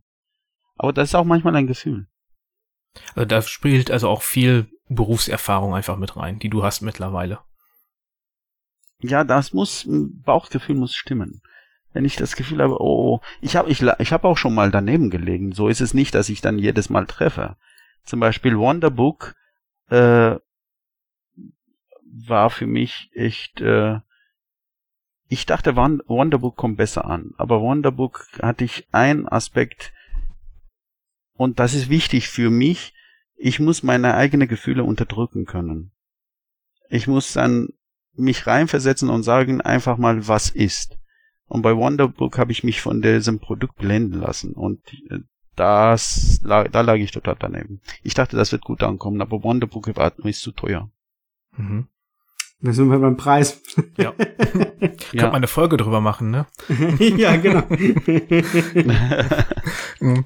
Aber 0.76 0.94
das 0.94 1.10
ist 1.10 1.16
auch 1.16 1.24
manchmal 1.24 1.56
ein 1.56 1.68
Gefühl. 1.68 2.08
Also 3.16 3.26
da 3.26 3.42
spielt 3.42 3.90
also 3.92 4.10
auch 4.10 4.22
viel 4.22 4.68
Berufserfahrung 4.90 5.74
einfach 5.74 5.98
mit 5.98 6.16
rein, 6.18 6.40
die 6.40 6.50
du 6.50 6.64
hast 6.64 6.82
mittlerweile. 6.82 7.40
Ja, 9.00 9.24
das 9.24 9.54
muss, 9.54 9.88
Bauchgefühl 9.88 10.76
muss 10.76 10.96
stimmen. 10.96 11.42
Wenn 11.92 12.06
ich 12.06 12.16
das 12.16 12.36
Gefühl 12.36 12.62
habe, 12.62 12.82
oh, 12.82 13.16
oh 13.16 13.22
ich 13.42 13.56
habe 13.56 13.70
ich, 13.70 13.82
ich 13.82 14.14
hab 14.14 14.24
auch 14.24 14.38
schon 14.38 14.56
mal 14.56 14.72
daneben 14.72 15.10
gelegen. 15.10 15.52
So 15.52 15.68
ist 15.68 15.82
es 15.82 15.94
nicht, 15.94 16.16
dass 16.16 16.30
ich 16.30 16.42
dann 16.42 16.58
jedes 16.58 16.90
Mal 16.90 17.06
treffe. 17.06 17.56
Zum 18.04 18.20
Beispiel 18.20 18.58
Wonderbook 18.58 19.36
äh, 19.90 20.38
war 22.14 22.50
für 22.50 22.68
mich 22.68 23.10
echt, 23.14 23.62
äh, 23.62 24.00
ich 25.28 25.46
dachte, 25.46 25.76
Wonderbook 25.76 26.56
kommt 26.56 26.78
besser 26.78 27.06
an, 27.06 27.34
aber 27.38 27.62
Wonderbook 27.62 28.28
hatte 28.42 28.64
ich 28.64 28.88
einen 28.92 29.28
Aspekt, 29.28 29.94
und 31.36 31.60
das 31.60 31.74
ist 31.74 31.90
wichtig 31.90 32.28
für 32.28 32.50
mich, 32.50 32.94
ich 33.36 33.60
muss 33.60 33.84
meine 33.84 34.14
eigenen 34.14 34.48
Gefühle 34.48 34.84
unterdrücken 34.84 35.46
können. 35.46 35.92
Ich 36.90 37.08
muss 37.08 37.34
dann 37.34 37.70
mich 38.14 38.46
reinversetzen 38.46 39.10
und 39.10 39.24
sagen 39.24 39.60
einfach 39.60 39.98
mal, 39.98 40.28
was 40.28 40.50
ist. 40.52 41.00
Und 41.48 41.64
bei 41.64 41.76
Wonderbook 41.76 42.38
habe 42.38 42.52
ich 42.52 42.64
mich 42.64 42.82
von 42.82 43.02
diesem 43.02 43.40
Produkt 43.40 43.76
blenden 43.76 44.20
lassen 44.20 44.54
und 44.54 44.82
äh, 45.10 45.20
das, 45.56 46.40
da 46.44 46.82
lag 46.82 46.96
ich 46.96 47.12
total 47.12 47.36
daneben. 47.40 47.82
Ich 48.02 48.14
dachte, 48.14 48.36
das 48.38 48.52
wird 48.52 48.64
gut 48.64 48.82
ankommen, 48.82 49.22
aber 49.22 49.44
Wonderbook 49.44 49.88
ist 50.24 50.42
zu 50.42 50.52
teuer. 50.52 50.90
Mhm. 51.52 51.88
Da 52.64 52.72
sind 52.72 52.90
wir 52.90 52.98
beim 52.98 53.18
Preis. 53.18 53.62
Ja. 53.98 54.12
Könnte 54.14 54.96
ja. 55.12 55.24
man 55.24 55.36
eine 55.36 55.48
Folge 55.48 55.76
drüber 55.76 56.00
machen, 56.00 56.32
ne? 56.32 56.48
ja, 57.18 57.36
genau. 57.36 57.64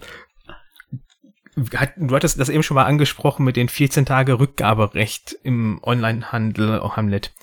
du 1.55 2.15
hattest 2.15 2.39
das 2.39 2.49
eben 2.49 2.61
schon 2.61 2.75
mal 2.75 2.85
angesprochen 2.85 3.43
mit 3.43 3.55
den 3.55 3.69
14 3.69 4.05
Tage 4.05 4.39
Rückgaberecht 4.39 5.35
im 5.41 5.79
Onlinehandel 5.81 6.79
Hamlet. 6.95 7.33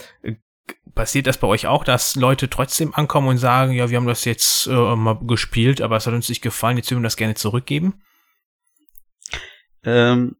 Passiert 0.95 1.26
das 1.26 1.38
bei 1.38 1.49
euch 1.49 1.66
auch, 1.66 1.82
dass 1.82 2.14
Leute 2.14 2.49
trotzdem 2.49 2.95
ankommen 2.95 3.26
und 3.26 3.38
sagen, 3.38 3.72
ja, 3.72 3.90
wir 3.90 3.97
haben 3.97 4.07
das 4.07 4.24
jetzt 4.24 4.68
äh, 4.68 4.95
mal 4.95 5.18
gespielt, 5.26 5.80
aber 5.80 5.97
es 5.97 6.07
hat 6.07 6.14
uns 6.14 6.28
nicht 6.28 6.40
gefallen, 6.40 6.76
jetzt 6.76 6.92
würden 6.92 7.03
wir 7.03 7.09
das 7.09 7.16
gerne 7.16 7.34
zurückgeben? 7.34 8.01
Ähm, 9.82 10.36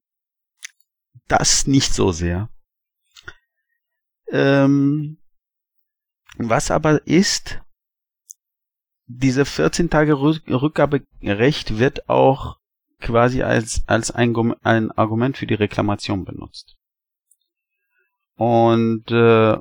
das 1.26 1.66
nicht 1.66 1.92
so 1.92 2.12
sehr. 2.12 2.50
Ähm, 4.31 5.18
was 6.37 6.70
aber 6.70 7.07
ist, 7.07 7.61
diese 9.07 9.45
14 9.45 9.91
Tage 9.91 10.18
Rückgaberecht 10.18 11.79
wird 11.79 12.09
auch 12.09 12.59
quasi 13.01 13.43
als, 13.43 13.85
als 13.87 14.11
ein, 14.11 14.35
ein 14.62 14.91
Argument 14.93 15.37
für 15.37 15.47
die 15.47 15.55
Reklamation 15.55 16.25
benutzt. 16.25 16.77
Und 18.37 19.11
äh, 19.11 19.59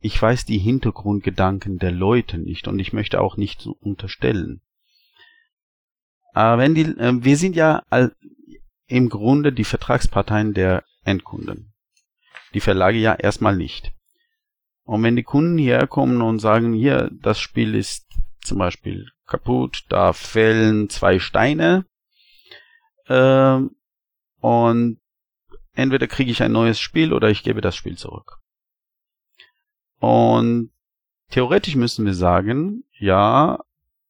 ich 0.00 0.20
weiß 0.20 0.44
die 0.44 0.58
Hintergrundgedanken 0.58 1.78
der 1.78 1.92
Leute 1.92 2.38
nicht 2.38 2.68
und 2.68 2.78
ich 2.78 2.92
möchte 2.92 3.20
auch 3.20 3.36
nicht 3.36 3.66
unterstellen. 3.66 4.60
Aber 6.34 6.60
wenn 6.60 6.74
die, 6.74 6.82
äh, 6.82 7.24
wir 7.24 7.36
sind 7.36 7.56
ja 7.56 7.82
all, 7.88 8.14
im 8.86 9.08
Grunde 9.08 9.52
die 9.52 9.64
Vertragsparteien 9.64 10.54
der 10.54 10.84
Endkunden 11.04 11.71
die 12.54 12.60
Verlage 12.60 12.98
ja 12.98 13.14
erstmal 13.14 13.56
nicht. 13.56 13.92
Und 14.84 15.02
wenn 15.02 15.16
die 15.16 15.22
Kunden 15.22 15.58
hierher 15.58 15.86
kommen 15.86 16.20
und 16.22 16.38
sagen, 16.38 16.72
hier, 16.72 17.10
das 17.12 17.38
Spiel 17.38 17.74
ist 17.74 18.06
zum 18.42 18.58
Beispiel 18.58 19.06
kaputt, 19.26 19.84
da 19.88 20.12
fällen 20.12 20.88
zwei 20.88 21.18
Steine, 21.18 21.86
äh, 23.06 23.60
und 24.40 24.98
entweder 25.74 26.06
kriege 26.06 26.30
ich 26.30 26.42
ein 26.42 26.52
neues 26.52 26.80
Spiel 26.80 27.12
oder 27.12 27.30
ich 27.30 27.42
gebe 27.42 27.60
das 27.60 27.76
Spiel 27.76 27.96
zurück. 27.96 28.38
Und 30.00 30.72
theoretisch 31.30 31.76
müssen 31.76 32.04
wir 32.04 32.14
sagen, 32.14 32.84
ja, 32.98 33.60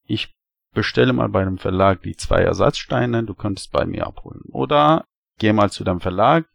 ich 0.07 0.35
bestelle 0.73 1.13
mal 1.13 1.29
bei 1.29 1.43
einem 1.43 1.59
Verlag 1.59 2.03
die 2.03 2.17
zwei 2.17 2.43
Ersatzsteine, 2.43 3.25
du 3.25 3.35
könntest 3.35 3.73
bei 3.73 3.85
mir 3.85 4.07
abholen. 4.07 4.43
Oder 4.51 5.07
geh 5.39 5.53
mal 5.53 5.71
zu 5.71 5.85
deinem 5.85 6.01
Verlag, 6.01 6.49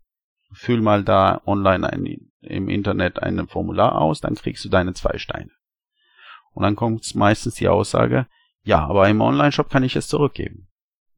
füll 0.52 0.82
mal 0.82 1.04
da 1.04 1.42
online 1.46 1.92
ein, 1.92 2.32
im 2.42 2.70
Internet 2.70 3.22
ein 3.22 3.48
Formular 3.48 4.02
aus, 4.02 4.22
dann 4.22 4.36
kriegst 4.36 4.64
du 4.66 4.70
deine 4.70 4.94
zwei 4.94 5.18
Steine. 5.18 5.52
Und 6.52 6.64
dann 6.64 6.76
kommt 6.76 7.14
meistens 7.16 7.56
die 7.56 7.68
Aussage, 7.68 8.28
ja, 8.64 8.86
aber 8.86 9.08
im 9.08 9.22
Online-Shop 9.22 9.70
kann 9.70 9.84
ich 9.84 9.96
es 9.96 10.08
zurückgeben. 10.08 10.68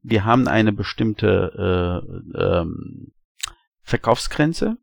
Wir 0.02 0.24
haben 0.24 0.48
eine 0.48 0.72
bestimmte 0.72 2.04
äh, 2.04 2.40
ähm, 2.40 3.12
Verkaufsgrenze. 3.82 4.78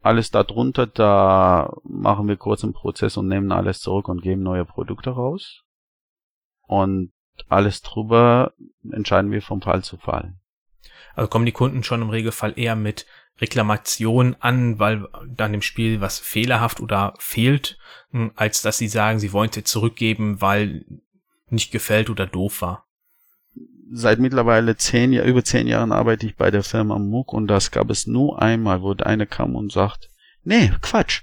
Alles 0.00 0.30
darunter, 0.30 0.86
da 0.86 1.74
machen 1.82 2.28
wir 2.28 2.36
kurz 2.36 2.64
einen 2.64 2.72
Prozess 2.72 3.16
und 3.16 3.28
nehmen 3.28 3.52
alles 3.52 3.80
zurück 3.80 4.08
und 4.08 4.22
geben 4.22 4.42
neue 4.42 4.64
Produkte 4.64 5.10
raus. 5.10 5.64
Und 6.62 7.12
alles 7.48 7.82
drüber 7.82 8.54
entscheiden 8.90 9.30
wir 9.30 9.42
vom 9.42 9.60
Fall 9.60 9.82
zu 9.82 9.96
Fall. 9.96 10.34
Also 11.14 11.28
kommen 11.28 11.46
die 11.46 11.52
Kunden 11.52 11.82
schon 11.82 12.02
im 12.02 12.10
Regelfall 12.10 12.54
eher 12.56 12.76
mit 12.76 13.06
Reklamation 13.40 14.36
an, 14.40 14.78
weil 14.78 15.08
dann 15.26 15.54
im 15.54 15.62
Spiel 15.62 16.00
was 16.00 16.18
fehlerhaft 16.18 16.80
oder 16.80 17.14
fehlt, 17.18 17.78
hm, 18.10 18.32
als 18.36 18.62
dass 18.62 18.78
sie 18.78 18.88
sagen, 18.88 19.18
sie 19.18 19.32
wollen 19.32 19.50
es 19.54 19.64
zurückgeben, 19.64 20.40
weil 20.40 20.84
nicht 21.48 21.72
gefällt 21.72 22.10
oder 22.10 22.26
doof 22.26 22.62
war. 22.62 22.86
Seit 23.92 24.20
mittlerweile 24.20 24.76
zehn 24.76 25.12
Jahren, 25.12 25.28
über 25.28 25.42
zehn 25.42 25.66
Jahren 25.66 25.90
arbeite 25.90 26.26
ich 26.26 26.36
bei 26.36 26.50
der 26.50 26.62
Firma 26.62 26.98
Muck 26.98 27.32
und 27.32 27.48
das 27.48 27.70
gab 27.70 27.90
es 27.90 28.06
nur 28.06 28.40
einmal, 28.40 28.82
wo 28.82 28.94
eine 28.94 29.26
kam 29.26 29.56
und 29.56 29.72
sagt, 29.72 30.10
nee, 30.44 30.70
Quatsch. 30.80 31.22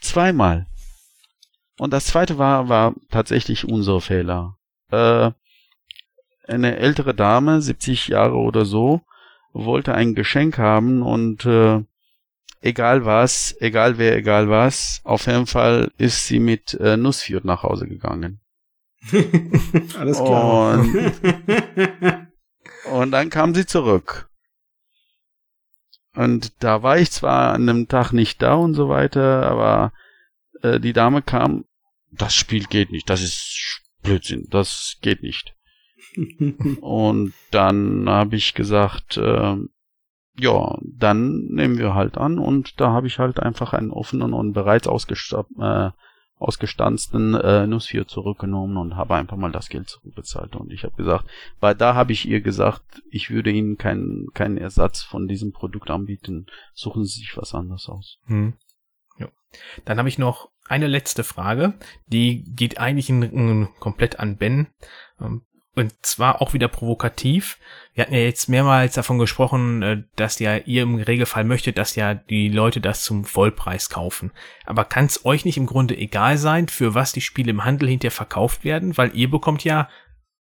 Zweimal. 0.00 0.66
Und 1.78 1.92
das 1.92 2.06
zweite 2.06 2.38
war, 2.38 2.68
war 2.68 2.94
tatsächlich 3.10 3.68
unser 3.68 4.00
Fehler. 4.00 4.56
Äh, 4.90 5.32
eine 6.46 6.76
ältere 6.76 7.14
Dame, 7.14 7.60
70 7.60 8.08
Jahre 8.08 8.36
oder 8.36 8.64
so, 8.64 9.02
wollte 9.52 9.94
ein 9.94 10.14
Geschenk 10.14 10.58
haben 10.58 11.02
und 11.02 11.44
äh, 11.46 11.82
egal 12.60 13.04
was, 13.04 13.54
egal 13.60 13.98
wer, 13.98 14.16
egal 14.16 14.48
was, 14.48 15.00
auf 15.04 15.26
jeden 15.26 15.46
Fall 15.46 15.90
ist 15.98 16.26
sie 16.26 16.40
mit 16.40 16.74
äh, 16.74 16.96
Nussfjord 16.96 17.44
nach 17.44 17.62
Hause 17.62 17.86
gegangen. 17.86 18.40
Alles 19.98 20.18
klar. 20.18 20.78
Und, 20.78 21.12
und 22.92 23.10
dann 23.10 23.30
kam 23.30 23.54
sie 23.54 23.66
zurück. 23.66 24.28
Und 26.14 26.62
da 26.62 26.82
war 26.82 26.98
ich 26.98 27.10
zwar 27.10 27.54
an 27.54 27.68
einem 27.68 27.88
Tag 27.88 28.12
nicht 28.12 28.42
da 28.42 28.54
und 28.54 28.74
so 28.74 28.88
weiter, 28.88 29.46
aber 29.46 29.92
äh, 30.62 30.78
die 30.78 30.92
Dame 30.92 31.22
kam, 31.22 31.64
das 32.10 32.34
Spiel 32.34 32.64
geht 32.66 32.92
nicht, 32.92 33.08
das 33.08 33.22
ist 33.22 33.80
Blödsinn, 34.02 34.46
das 34.50 34.98
geht 35.00 35.22
nicht. 35.22 35.54
Und 36.80 37.32
dann 37.50 38.08
habe 38.08 38.36
ich 38.36 38.54
gesagt, 38.54 39.16
äh, 39.16 39.56
ja, 40.38 40.78
dann 40.82 41.46
nehmen 41.46 41.78
wir 41.78 41.94
halt 41.94 42.16
an 42.16 42.38
und 42.38 42.80
da 42.80 42.90
habe 42.90 43.06
ich 43.06 43.18
halt 43.18 43.40
einfach 43.40 43.72
einen 43.72 43.90
offenen 43.90 44.32
und 44.32 44.52
bereits 44.52 44.86
äh, 44.86 45.90
ausgestanzten 46.42 47.34
äh, 47.34 47.66
Nussvier 47.66 48.06
zurückgenommen 48.08 48.76
und 48.76 48.96
habe 48.96 49.14
einfach 49.14 49.36
mal 49.36 49.52
das 49.52 49.68
Geld 49.68 49.88
zurückbezahlt. 49.88 50.56
Und 50.56 50.72
ich 50.72 50.82
habe 50.84 50.96
gesagt, 50.96 51.26
weil 51.60 51.74
da 51.74 51.94
habe 51.94 52.12
ich 52.12 52.26
ihr 52.26 52.40
gesagt, 52.40 53.02
ich 53.10 53.30
würde 53.30 53.50
Ihnen 53.50 53.78
keinen 53.78 54.26
keinen 54.34 54.58
Ersatz 54.58 55.02
von 55.02 55.28
diesem 55.28 55.52
Produkt 55.52 55.90
anbieten. 55.90 56.46
Suchen 56.74 57.04
Sie 57.04 57.20
sich 57.20 57.36
was 57.36 57.54
anderes 57.54 57.88
aus. 57.88 58.18
Hm. 58.26 58.54
Ja. 59.18 59.28
Dann 59.84 59.98
habe 59.98 60.08
ich 60.08 60.18
noch 60.18 60.50
eine 60.66 60.88
letzte 60.88 61.22
Frage, 61.22 61.74
die 62.06 62.42
geht 62.44 62.78
eigentlich 62.78 63.08
in, 63.08 63.22
in, 63.22 63.68
komplett 63.78 64.18
an 64.18 64.36
Ben. 64.36 64.68
Ähm, 65.20 65.42
und 65.74 65.94
zwar 66.02 66.42
auch 66.42 66.52
wieder 66.52 66.68
provokativ. 66.68 67.58
Wir 67.94 68.04
hatten 68.04 68.14
ja 68.14 68.20
jetzt 68.20 68.48
mehrmals 68.48 68.94
davon 68.94 69.18
gesprochen, 69.18 69.82
äh, 69.82 70.02
dass 70.16 70.38
ja 70.38 70.56
ihr 70.56 70.82
im 70.82 70.96
Regelfall 70.96 71.44
möchtet, 71.44 71.78
dass 71.78 71.96
ja 71.96 72.14
die 72.14 72.48
Leute 72.48 72.80
das 72.80 73.04
zum 73.04 73.24
Vollpreis 73.24 73.88
kaufen. 73.88 74.32
Aber 74.66 74.84
kann 74.84 75.06
es 75.06 75.24
euch 75.24 75.44
nicht 75.44 75.56
im 75.56 75.66
Grunde 75.66 75.96
egal 75.96 76.36
sein, 76.36 76.68
für 76.68 76.94
was 76.94 77.12
die 77.12 77.20
Spiele 77.20 77.50
im 77.50 77.64
Handel 77.64 77.88
hinterher 77.88 78.10
verkauft 78.10 78.64
werden? 78.64 78.96
Weil 78.96 79.16
ihr 79.16 79.30
bekommt 79.30 79.64
ja 79.64 79.88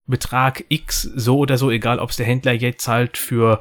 Betrag 0.07 0.65
X 0.71 1.03
so 1.03 1.39
oder 1.39 1.59
so, 1.59 1.71
egal 1.71 1.99
ob 1.99 2.11
es 2.11 2.17
der 2.17 2.27
Händler 2.27 2.53
jetzt 2.53 2.89
halt 2.89 3.19
für 3.19 3.61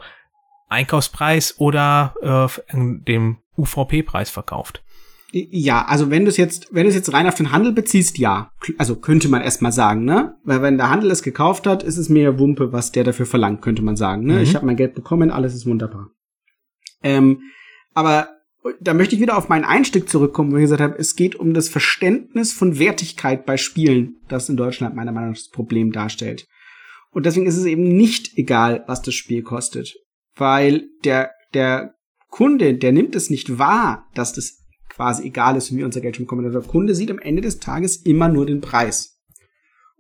Einkaufspreis 0.70 1.60
oder 1.60 2.14
äh, 2.22 2.74
dem 2.74 3.40
UVP-Preis 3.58 4.30
verkauft. 4.30 4.84
Ja, 5.52 5.86
also 5.86 6.10
wenn 6.10 6.26
du 6.26 6.30
es 6.30 6.38
jetzt, 6.38 6.68
wenn 6.72 6.84
du 6.84 6.90
es 6.90 6.96
jetzt 6.96 7.12
rein 7.14 7.28
auf 7.28 7.36
den 7.36 7.52
Handel 7.52 7.74
beziehst, 7.74 8.18
ja. 8.18 8.52
Also 8.78 8.96
könnte 8.96 9.30
man 9.30 9.42
erstmal 9.42 9.72
sagen, 9.72 10.06
ne? 10.06 10.36
Weil 10.44 10.62
wenn 10.62 10.78
der 10.78 10.90
Handel 10.90 11.12
es 11.12 11.24
gekauft 11.24 11.68
hat, 11.68 11.84
ist 11.84 11.98
es 11.98 12.10
mir 12.10 12.40
Wumpe, 12.40 12.72
was 12.72 12.92
der 12.92 13.04
dafür 13.04 13.26
verlangt, 13.26 13.62
könnte 13.62 13.84
man 13.84 13.96
sagen. 13.96 14.26
Ne? 14.26 14.36
Mhm. 14.36 14.42
Ich 14.42 14.56
habe 14.56 14.66
mein 14.66 14.78
Geld 14.78 14.96
bekommen, 14.96 15.32
alles 15.32 15.54
ist 15.54 15.66
wunderbar. 15.66 16.10
Ähm, 17.04 17.42
aber 17.94 18.30
da 18.82 18.94
möchte 18.94 19.16
ich 19.16 19.22
wieder 19.22 19.38
auf 19.38 19.50
meinen 19.50 19.66
Einstieg 19.66 20.10
zurückkommen, 20.10 20.52
wo 20.52 20.58
ich 20.58 20.64
gesagt 20.64 20.82
habe, 20.82 20.98
es 20.98 21.16
geht 21.16 21.36
um 21.36 21.54
das 21.54 21.70
Verständnis 21.70 22.54
von 22.54 22.80
Wertigkeit 22.80 23.46
bei 23.46 23.58
Spielen, 23.58 24.16
das 24.28 24.50
in 24.50 24.58
Deutschland 24.58 24.96
meiner 24.96 25.12
Meinung 25.12 25.32
nach 25.32 25.38
das 25.38 25.50
Problem 25.50 25.92
darstellt. 25.92 26.48
Und 27.12 27.26
deswegen 27.26 27.48
ist 27.48 27.58
es 27.58 27.66
eben 27.66 27.84
nicht 27.84 28.38
egal, 28.38 28.84
was 28.88 29.02
das 29.02 29.14
Spiel 29.14 29.42
kostet. 29.42 29.96
Weil 30.36 30.88
der, 31.04 31.32
der 31.54 31.96
Kunde, 32.30 32.76
der 32.76 32.92
nimmt 32.92 33.16
es 33.16 33.30
nicht 33.30 33.58
wahr, 33.58 34.08
dass 34.14 34.34
das 34.34 34.64
quasi 34.98 35.28
egal 35.28 35.56
ist, 35.56 35.74
wie 35.76 35.84
unser 35.84 36.02
Geld 36.02 36.18
schon 36.18 36.26
bekommen. 36.26 36.52
Der 36.52 36.62
Kunde 36.62 36.96
sieht 36.96 37.12
am 37.12 37.20
Ende 37.20 37.42
des 37.42 37.60
Tages 37.60 37.98
immer 37.98 38.28
nur 38.28 38.46
den 38.46 38.62
Preis. 38.62 39.22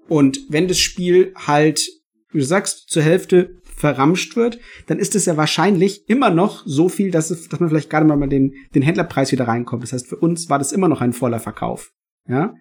Und 0.10 0.40
wenn 0.50 0.68
das 0.68 0.80
Spiel 0.80 1.34
halt, 1.36 1.88
wie 2.32 2.40
du 2.40 2.44
sagst, 2.44 2.90
zur 2.90 3.04
Hälfte 3.04 3.62
verramscht 3.64 4.36
wird, 4.36 4.60
dann 4.88 4.98
ist 4.98 5.16
es 5.16 5.26
ja 5.26 5.38
wahrscheinlich 5.38 6.10
immer 6.10 6.32
noch 6.32 6.64
so 6.66 6.90
viel, 6.90 7.12
dass, 7.12 7.30
es, 7.30 7.48
dass 7.48 7.60
man 7.60 7.70
vielleicht 7.70 7.92
gerade 7.92 8.08
mal 8.08 8.28
den, 8.28 8.56
den 8.74 8.82
Händlerpreis 8.82 9.32
wieder 9.32 9.48
reinkommt. 9.48 9.84
Das 9.84 9.94
heißt, 9.94 10.08
für 10.08 10.18
uns 10.18 10.50
war 10.50 10.58
das 10.58 10.72
immer 10.72 10.90
noch 10.90 11.02
ein 11.02 11.14
voller 11.14 11.40
Verkauf. 11.40 11.92
Ja. 12.28 12.56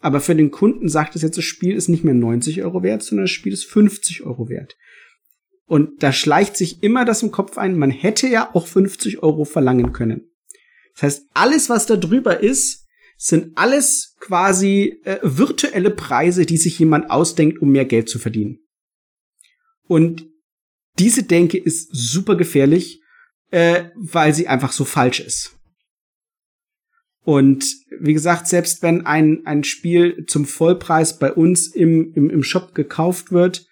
Aber 0.00 0.20
für 0.20 0.34
den 0.34 0.50
Kunden 0.50 0.88
sagt 0.88 1.14
es 1.14 1.22
jetzt, 1.22 1.38
das 1.38 1.44
Spiel 1.44 1.76
ist 1.76 1.88
nicht 1.88 2.02
mehr 2.02 2.14
90 2.14 2.62
Euro 2.64 2.82
wert, 2.82 3.02
sondern 3.02 3.24
das 3.24 3.30
Spiel 3.30 3.52
ist 3.52 3.66
50 3.66 4.24
Euro 4.24 4.48
wert. 4.48 4.76
Und 5.66 6.02
da 6.02 6.12
schleicht 6.12 6.56
sich 6.56 6.82
immer 6.82 7.04
das 7.04 7.22
im 7.22 7.30
Kopf 7.30 7.56
ein, 7.56 7.78
man 7.78 7.90
hätte 7.90 8.26
ja 8.26 8.50
auch 8.54 8.66
50 8.66 9.22
Euro 9.22 9.44
verlangen 9.44 9.92
können. 9.92 10.30
Das 10.98 11.02
heißt, 11.02 11.28
alles, 11.32 11.68
was 11.68 11.86
da 11.86 11.96
drüber 11.96 12.40
ist, 12.40 12.86
sind 13.16 13.56
alles 13.56 14.16
quasi 14.18 15.00
äh, 15.04 15.18
virtuelle 15.22 15.90
Preise, 15.90 16.44
die 16.44 16.56
sich 16.56 16.78
jemand 16.78 17.10
ausdenkt, 17.10 17.60
um 17.60 17.70
mehr 17.70 17.84
Geld 17.84 18.08
zu 18.08 18.18
verdienen. 18.18 18.58
Und 19.86 20.26
diese 20.98 21.22
Denke 21.22 21.56
ist 21.56 21.88
super 21.92 22.36
gefährlich, 22.36 23.00
äh, 23.50 23.84
weil 23.94 24.34
sie 24.34 24.48
einfach 24.48 24.72
so 24.72 24.84
falsch 24.84 25.20
ist. 25.20 25.56
Und 27.22 27.64
wie 28.00 28.14
gesagt, 28.14 28.48
selbst 28.48 28.82
wenn 28.82 29.06
ein, 29.06 29.46
ein 29.46 29.62
Spiel 29.62 30.24
zum 30.26 30.46
Vollpreis 30.46 31.18
bei 31.18 31.32
uns 31.32 31.68
im, 31.68 32.12
im, 32.14 32.28
im 32.28 32.42
Shop 32.42 32.74
gekauft 32.74 33.30
wird, 33.30 33.66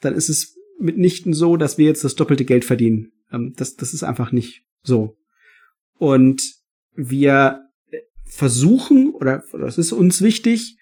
dann 0.00 0.14
ist 0.14 0.28
es 0.28 0.56
mitnichten 0.80 1.32
so, 1.32 1.56
dass 1.56 1.78
wir 1.78 1.86
jetzt 1.86 2.02
das 2.02 2.16
doppelte 2.16 2.44
Geld 2.44 2.64
verdienen. 2.64 3.12
Ähm, 3.30 3.52
das, 3.56 3.76
das 3.76 3.94
ist 3.94 4.02
einfach 4.02 4.32
nicht 4.32 4.64
so. 4.82 5.16
Und 5.98 6.61
wir 6.94 7.60
versuchen, 8.24 9.10
oder 9.12 9.42
das 9.52 9.78
ist 9.78 9.92
uns 9.92 10.22
wichtig, 10.22 10.78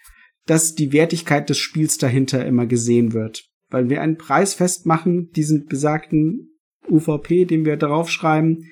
dass 0.47 0.75
die 0.75 0.93
Wertigkeit 0.93 1.49
des 1.49 1.59
Spiels 1.59 1.99
dahinter 1.99 2.45
immer 2.45 2.67
gesehen 2.67 3.13
wird. 3.13 3.45
Weil 3.69 3.89
wir 3.89 4.03
einen 4.03 4.19
Preis 4.19 4.55
festmachen, 4.55 5.31
diesen 5.31 5.67
besagten 5.67 6.59
UVP, 6.89 7.45
den 7.45 7.65
wir 7.65 7.77
draufschreiben, 7.77 8.71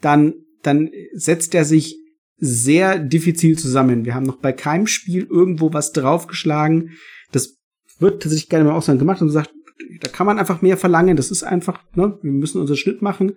dann, 0.00 0.34
dann 0.62 0.90
setzt 1.14 1.54
er 1.54 1.64
sich 1.64 1.98
sehr 2.36 2.98
diffizil 2.98 3.58
zusammen. 3.58 4.04
Wir 4.04 4.14
haben 4.14 4.26
noch 4.26 4.38
bei 4.38 4.52
keinem 4.52 4.86
Spiel 4.86 5.26
irgendwo 5.30 5.72
was 5.72 5.92
draufgeschlagen. 5.92 6.90
Das 7.32 7.56
wird 7.98 8.22
tatsächlich 8.22 8.50
gerne 8.50 8.64
mal 8.64 8.80
so 8.80 8.96
gemacht 8.98 9.22
und 9.22 9.30
sagt, 9.30 9.52
da 10.00 10.08
kann 10.10 10.26
man 10.26 10.38
einfach 10.38 10.62
mehr 10.62 10.76
verlangen. 10.76 11.16
Das 11.16 11.30
ist 11.30 11.42
einfach, 11.42 11.82
ne, 11.94 12.18
wir 12.22 12.32
müssen 12.32 12.60
unseren 12.60 12.76
Schnitt 12.76 13.02
machen. 13.02 13.36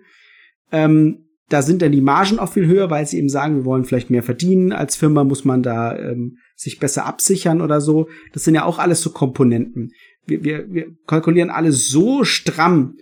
Ähm, 0.72 1.27
da 1.48 1.62
sind 1.62 1.80
dann 1.80 1.92
die 1.92 2.00
Margen 2.00 2.38
auch 2.38 2.52
viel 2.52 2.66
höher, 2.66 2.90
weil 2.90 3.06
sie 3.06 3.18
eben 3.18 3.28
sagen, 3.28 3.56
wir 3.56 3.64
wollen 3.64 3.84
vielleicht 3.84 4.10
mehr 4.10 4.22
verdienen. 4.22 4.72
Als 4.72 4.96
Firma 4.96 5.24
muss 5.24 5.44
man 5.44 5.62
da 5.62 5.98
ähm, 5.98 6.36
sich 6.56 6.78
besser 6.78 7.06
absichern 7.06 7.60
oder 7.62 7.80
so. 7.80 8.08
Das 8.32 8.44
sind 8.44 8.54
ja 8.54 8.64
auch 8.64 8.78
alles 8.78 9.00
so 9.00 9.10
Komponenten. 9.10 9.92
Wir, 10.26 10.44
wir, 10.44 10.66
wir 10.70 10.86
kalkulieren 11.06 11.50
alles 11.50 11.88
so 11.88 12.24
stramm, 12.24 12.96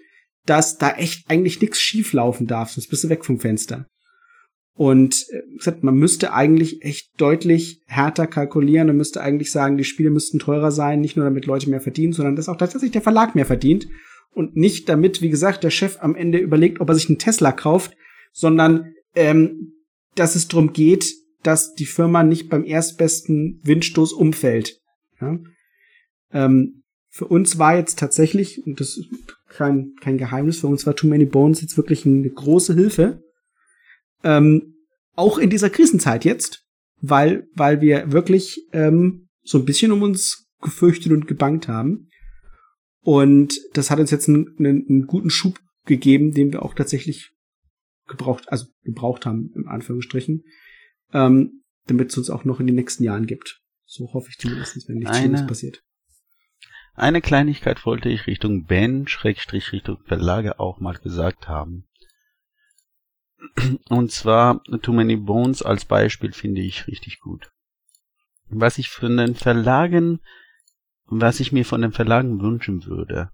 dass 0.45 0.79
da 0.79 0.93
echt 0.93 1.29
eigentlich 1.29 1.61
nichts 1.61 1.81
schief 1.81 2.13
laufen 2.13 2.47
darf, 2.47 2.71
sonst 2.71 2.89
bist 2.89 3.03
du 3.03 3.09
weg 3.09 3.25
vom 3.25 3.41
Fenster. 3.41 3.87
Und 4.75 5.25
äh, 5.31 5.57
gesagt, 5.57 5.83
man 5.83 5.97
müsste 5.97 6.33
eigentlich 6.33 6.83
echt 6.83 7.21
deutlich 7.21 7.81
härter 7.87 8.29
kalkulieren 8.29 8.91
und 8.91 8.97
müsste 8.97 9.23
eigentlich 9.23 9.51
sagen, 9.51 9.77
die 9.77 9.85
Spiele 9.85 10.11
müssten 10.11 10.39
teurer 10.39 10.71
sein, 10.71 11.01
nicht 11.01 11.17
nur 11.17 11.25
damit 11.25 11.47
Leute 11.47 11.69
mehr 11.69 11.81
verdienen, 11.81 12.13
sondern 12.13 12.37
dass 12.37 12.49
auch 12.49 12.59
tatsächlich 12.59 12.93
der 12.93 13.03
Verlag 13.03 13.35
mehr 13.35 13.47
verdient 13.47 13.89
und 14.31 14.55
nicht 14.55 14.89
damit, 14.89 15.23
wie 15.23 15.31
gesagt, 15.31 15.65
der 15.65 15.71
Chef 15.71 15.97
am 16.01 16.15
Ende 16.15 16.39
überlegt, 16.39 16.81
ob 16.81 16.91
er 16.91 16.95
sich 16.95 17.09
einen 17.09 17.19
Tesla 17.19 17.53
kauft, 17.53 17.97
sondern 18.33 18.95
ähm, 19.15 19.73
dass 20.15 20.35
es 20.35 20.49
darum 20.49 20.73
geht, 20.73 21.15
dass 21.43 21.75
die 21.75 21.87
Firma 21.87 22.23
nicht 22.23 22.49
beim 22.49 22.65
erstbesten 22.65 23.61
Windstoß 23.63 24.13
umfällt. 24.13 24.81
Ja? 25.21 25.39
Ähm, 26.33 26.83
für 27.09 27.27
uns 27.27 27.59
war 27.59 27.77
jetzt 27.77 27.99
tatsächlich, 27.99 28.67
und 28.67 28.81
das 28.81 28.97
ist 28.99 29.09
kein, 29.49 29.95
kein 30.01 30.19
Geheimnis, 30.19 30.61
für 30.61 30.67
uns 30.67 30.87
war 30.87 30.95
Too 30.95 31.07
Many 31.07 31.25
Bones 31.25 31.63
jetzt 31.63 31.77
wirklich 31.77 32.05
eine 32.05 32.29
große 32.29 32.75
Hilfe. 32.75 33.23
Ähm, 34.23 34.75
auch 35.15 35.39
in 35.39 35.49
dieser 35.49 35.71
Krisenzeit 35.71 36.25
jetzt, 36.25 36.65
weil, 37.01 37.47
weil 37.55 37.81
wir 37.81 38.13
wirklich 38.13 38.67
ähm, 38.73 39.29
so 39.43 39.59
ein 39.59 39.65
bisschen 39.65 39.93
um 39.93 40.03
uns 40.03 40.47
gefürchtet 40.61 41.13
und 41.13 41.27
gebankt 41.27 41.69
haben. 41.69 42.09
Und 43.01 43.59
das 43.73 43.91
hat 43.91 44.01
uns 44.01 44.11
jetzt 44.11 44.29
einen, 44.29 44.57
einen, 44.59 44.85
einen 44.89 45.07
guten 45.07 45.31
Schub 45.31 45.61
gegeben, 45.87 46.33
den 46.33 46.53
wir 46.53 46.63
auch 46.63 46.75
tatsächlich 46.75 47.31
gebraucht, 48.07 48.51
also 48.51 48.67
gebraucht 48.83 49.27
haben, 49.27 49.53
im 49.55 49.69
Anführungsstrichen, 49.69 50.45
ähm, 51.13 51.63
damit 51.87 52.11
es 52.11 52.19
uns 52.19 52.31
auch 52.31 52.45
noch 52.45 52.61
in 52.61 52.67
den 52.67 52.77
nächsten 52.77 53.05
Jahren 53.05 53.27
gibt. 53.27 53.61
So 53.85 54.13
hoffe 54.13 54.29
ich 54.31 54.39
zumindest, 54.39 54.89
wenn 54.89 54.99
nichts 54.99 55.19
Schlimmes 55.19 55.47
passiert. 55.47 55.83
Eine 56.95 57.21
Kleinigkeit 57.21 57.85
wollte 57.85 58.09
ich 58.09 58.27
Richtung 58.27 58.65
Ben, 58.65 59.07
Schrägstrich 59.07 59.73
Richtung 59.73 59.99
Verlage 60.07 60.59
auch 60.59 60.81
mal 60.81 60.97
gesagt 60.97 61.47
haben. 61.47 61.85
Und 63.89 64.11
zwar 64.13 64.63
Too 64.65 64.93
Many 64.93 65.17
Bones 65.17 65.63
als 65.63 65.85
Beispiel 65.85 66.33
finde 66.33 66.63
ich 66.63 66.87
richtig 66.87 67.21
gut. 67.21 67.51
Was 68.49 68.79
ich 68.79 68.89
von 68.89 69.17
den 69.17 69.35
Verlagen, 69.35 70.21
was 71.05 71.41
ich 71.41 71.53
mir 71.53 71.65
von 71.65 71.83
den 71.83 71.93
Verlagen 71.93 72.41
wünschen 72.41 72.87
würde, 72.87 73.31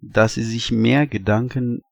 dass 0.00 0.34
sie 0.34 0.42
sich 0.42 0.72
mehr 0.72 1.06
Gedanken 1.06 1.82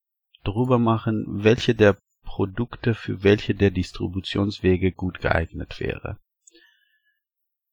darüber 0.44 0.78
machen, 0.78 1.24
welche 1.28 1.74
der 1.74 1.96
Produkte 2.32 2.94
für 2.94 3.22
welche 3.22 3.54
der 3.54 3.70
Distributionswege 3.70 4.92
gut 4.92 5.20
geeignet 5.20 5.78
wäre. 5.80 6.16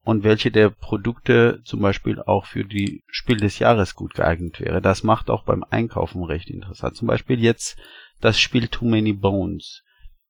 Und 0.04 0.26
welche 0.26 0.52
der 0.52 0.70
Produkte 0.70 1.62
zum 1.64 1.80
Beispiel 1.80 2.22
auch 2.22 2.46
für 2.46 2.66
die 2.66 3.06
Spiel 3.08 3.38
des 3.38 3.60
Jahres 3.60 3.96
gut 3.96 4.16
geeignet 4.16 4.60
wäre. 4.60 4.82
Das 4.82 5.04
macht 5.04 5.30
auch 5.30 5.46
beim 5.46 5.64
Einkaufen 5.64 6.26
recht 6.26 6.50
interessant. 6.50 6.98
Zum 6.98 7.08
Beispiel 7.08 7.40
jetzt 7.40 7.78
das 8.20 8.38
Spiel 8.38 8.68
Too 8.68 8.84
Many 8.84 9.14
Bones. 9.14 9.82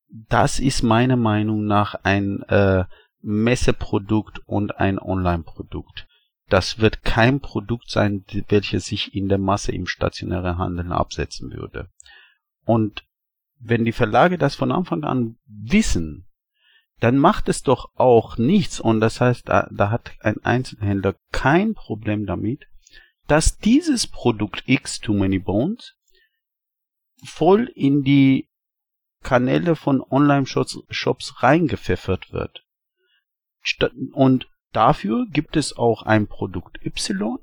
Das 0.08 0.60
ist 0.60 0.84
meiner 0.84 1.18
Meinung 1.18 1.66
nach 1.66 1.96
ein 2.04 2.44
äh, 2.44 2.86
Messeprodukt 3.22 4.42
und 4.46 4.78
ein 4.78 5.00
Online-Produkt. 5.00 6.08
Das 6.50 6.78
wird 6.78 7.04
kein 7.04 7.40
Produkt 7.40 7.90
sein, 7.90 8.26
welches 8.48 8.86
sich 8.86 9.16
in 9.16 9.28
der 9.28 9.40
Masse 9.40 9.72
im 9.72 9.88
stationären 9.88 10.60
Handeln 10.60 10.92
absetzen 10.92 11.52
würde. 11.52 11.90
Und 12.64 13.04
wenn 13.60 13.86
die 13.86 13.92
Verlage 13.92 14.38
das 14.38 14.56
von 14.56 14.72
Anfang 14.72 15.04
an 15.04 15.38
wissen, 15.46 16.26
dann 17.00 17.18
macht 17.18 17.48
es 17.48 17.62
doch 17.62 17.92
auch 17.96 18.38
nichts, 18.38 18.80
und 18.80 19.00
das 19.00 19.22
heißt, 19.22 19.48
da, 19.48 19.70
da 19.72 19.90
hat 19.90 20.12
ein 20.20 20.44
Einzelhändler 20.44 21.16
kein 21.32 21.74
Problem 21.74 22.26
damit, 22.26 22.66
dass 23.28 23.58
dieses 23.58 24.08
Produkt 24.08 24.64
X 24.66 25.00
Too 25.00 25.14
Many 25.14 25.40
Bones 25.40 25.96
voll 27.24 27.72
in 27.76 28.04
die 28.04 28.50
Kanäle 29.22 29.76
von 29.76 30.02
Online-Shops 30.02 31.44
reingepfeffert 31.44 32.32
wird. 32.32 32.66
Und 34.14 34.48
dafür 34.72 35.26
gibt 35.30 35.58
es 35.58 35.78
auch 35.78 36.04
ein 36.04 36.28
Produkt 36.28 36.84
Y. 36.86 37.38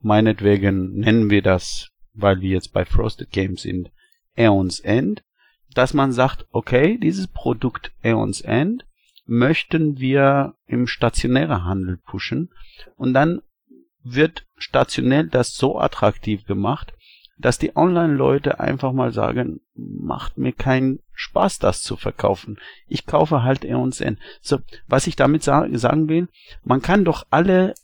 Meinetwegen 0.00 0.98
nennen 0.98 1.30
wir 1.30 1.42
das, 1.42 1.90
weil 2.12 2.40
wir 2.40 2.50
jetzt 2.50 2.72
bei 2.72 2.84
Frosted 2.84 3.30
Games 3.30 3.62
sind, 3.62 3.90
Aeons 4.36 4.80
End 4.80 5.24
dass 5.76 5.92
man 5.92 6.12
sagt, 6.12 6.46
okay, 6.52 6.96
dieses 6.96 7.26
Produkt 7.28 7.92
Aeons 8.02 8.40
End 8.40 8.86
möchten 9.26 9.98
wir 9.98 10.54
im 10.66 10.86
stationären 10.86 11.64
Handel 11.64 11.98
pushen 11.98 12.48
und 12.96 13.12
dann 13.12 13.42
wird 14.02 14.46
stationell 14.56 15.28
das 15.28 15.54
so 15.54 15.78
attraktiv 15.78 16.46
gemacht, 16.46 16.94
dass 17.36 17.58
die 17.58 17.76
Online-Leute 17.76 18.58
einfach 18.58 18.92
mal 18.92 19.12
sagen, 19.12 19.60
macht 19.74 20.38
mir 20.38 20.52
keinen 20.52 21.00
Spaß, 21.12 21.58
das 21.58 21.82
zu 21.82 21.96
verkaufen. 21.96 22.56
Ich 22.88 23.04
kaufe 23.04 23.42
halt 23.42 23.62
Aeons 23.62 24.00
End. 24.00 24.18
So, 24.40 24.60
was 24.86 25.06
ich 25.06 25.16
damit 25.16 25.42
sa 25.42 25.68
sagen 25.72 26.08
will, 26.08 26.28
man 26.64 26.80
kann 26.80 27.04
doch 27.04 27.26
alle 27.28 27.74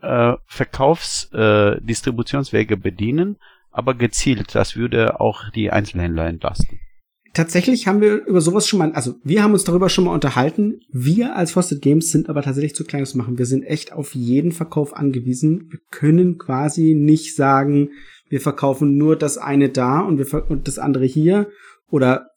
äh, 0.00 0.32
Verkaufsdistributionswege 0.46 2.74
äh, 2.74 2.78
bedienen, 2.78 3.36
aber 3.70 3.94
gezielt. 3.94 4.56
Das 4.56 4.74
würde 4.74 5.20
auch 5.20 5.48
die 5.50 5.70
Einzelhändler 5.70 6.26
entlasten 6.26 6.80
tatsächlich 7.36 7.86
haben 7.86 8.00
wir 8.00 8.24
über 8.26 8.40
sowas 8.40 8.66
schon 8.66 8.78
mal, 8.78 8.92
also 8.92 9.16
wir 9.22 9.42
haben 9.42 9.52
uns 9.52 9.64
darüber 9.64 9.90
schon 9.90 10.04
mal 10.04 10.14
unterhalten. 10.14 10.80
Wir 10.90 11.36
als 11.36 11.52
Frosted 11.52 11.82
Games 11.82 12.10
sind 12.10 12.30
aber 12.30 12.40
tatsächlich 12.40 12.74
zu 12.74 12.84
klein 12.84 13.04
zu 13.04 13.18
machen. 13.18 13.36
Wir 13.36 13.44
sind 13.44 13.62
echt 13.62 13.92
auf 13.92 14.14
jeden 14.14 14.52
Verkauf 14.52 14.96
angewiesen. 14.96 15.68
Wir 15.70 15.78
können 15.90 16.38
quasi 16.38 16.94
nicht 16.94 17.36
sagen, 17.36 17.90
wir 18.30 18.40
verkaufen 18.40 18.96
nur 18.96 19.16
das 19.16 19.36
eine 19.36 19.68
da 19.68 20.00
und 20.00 20.18
wir 20.18 20.50
und 20.50 20.66
das 20.66 20.78
andere 20.78 21.04
hier 21.04 21.50
oder 21.90 22.30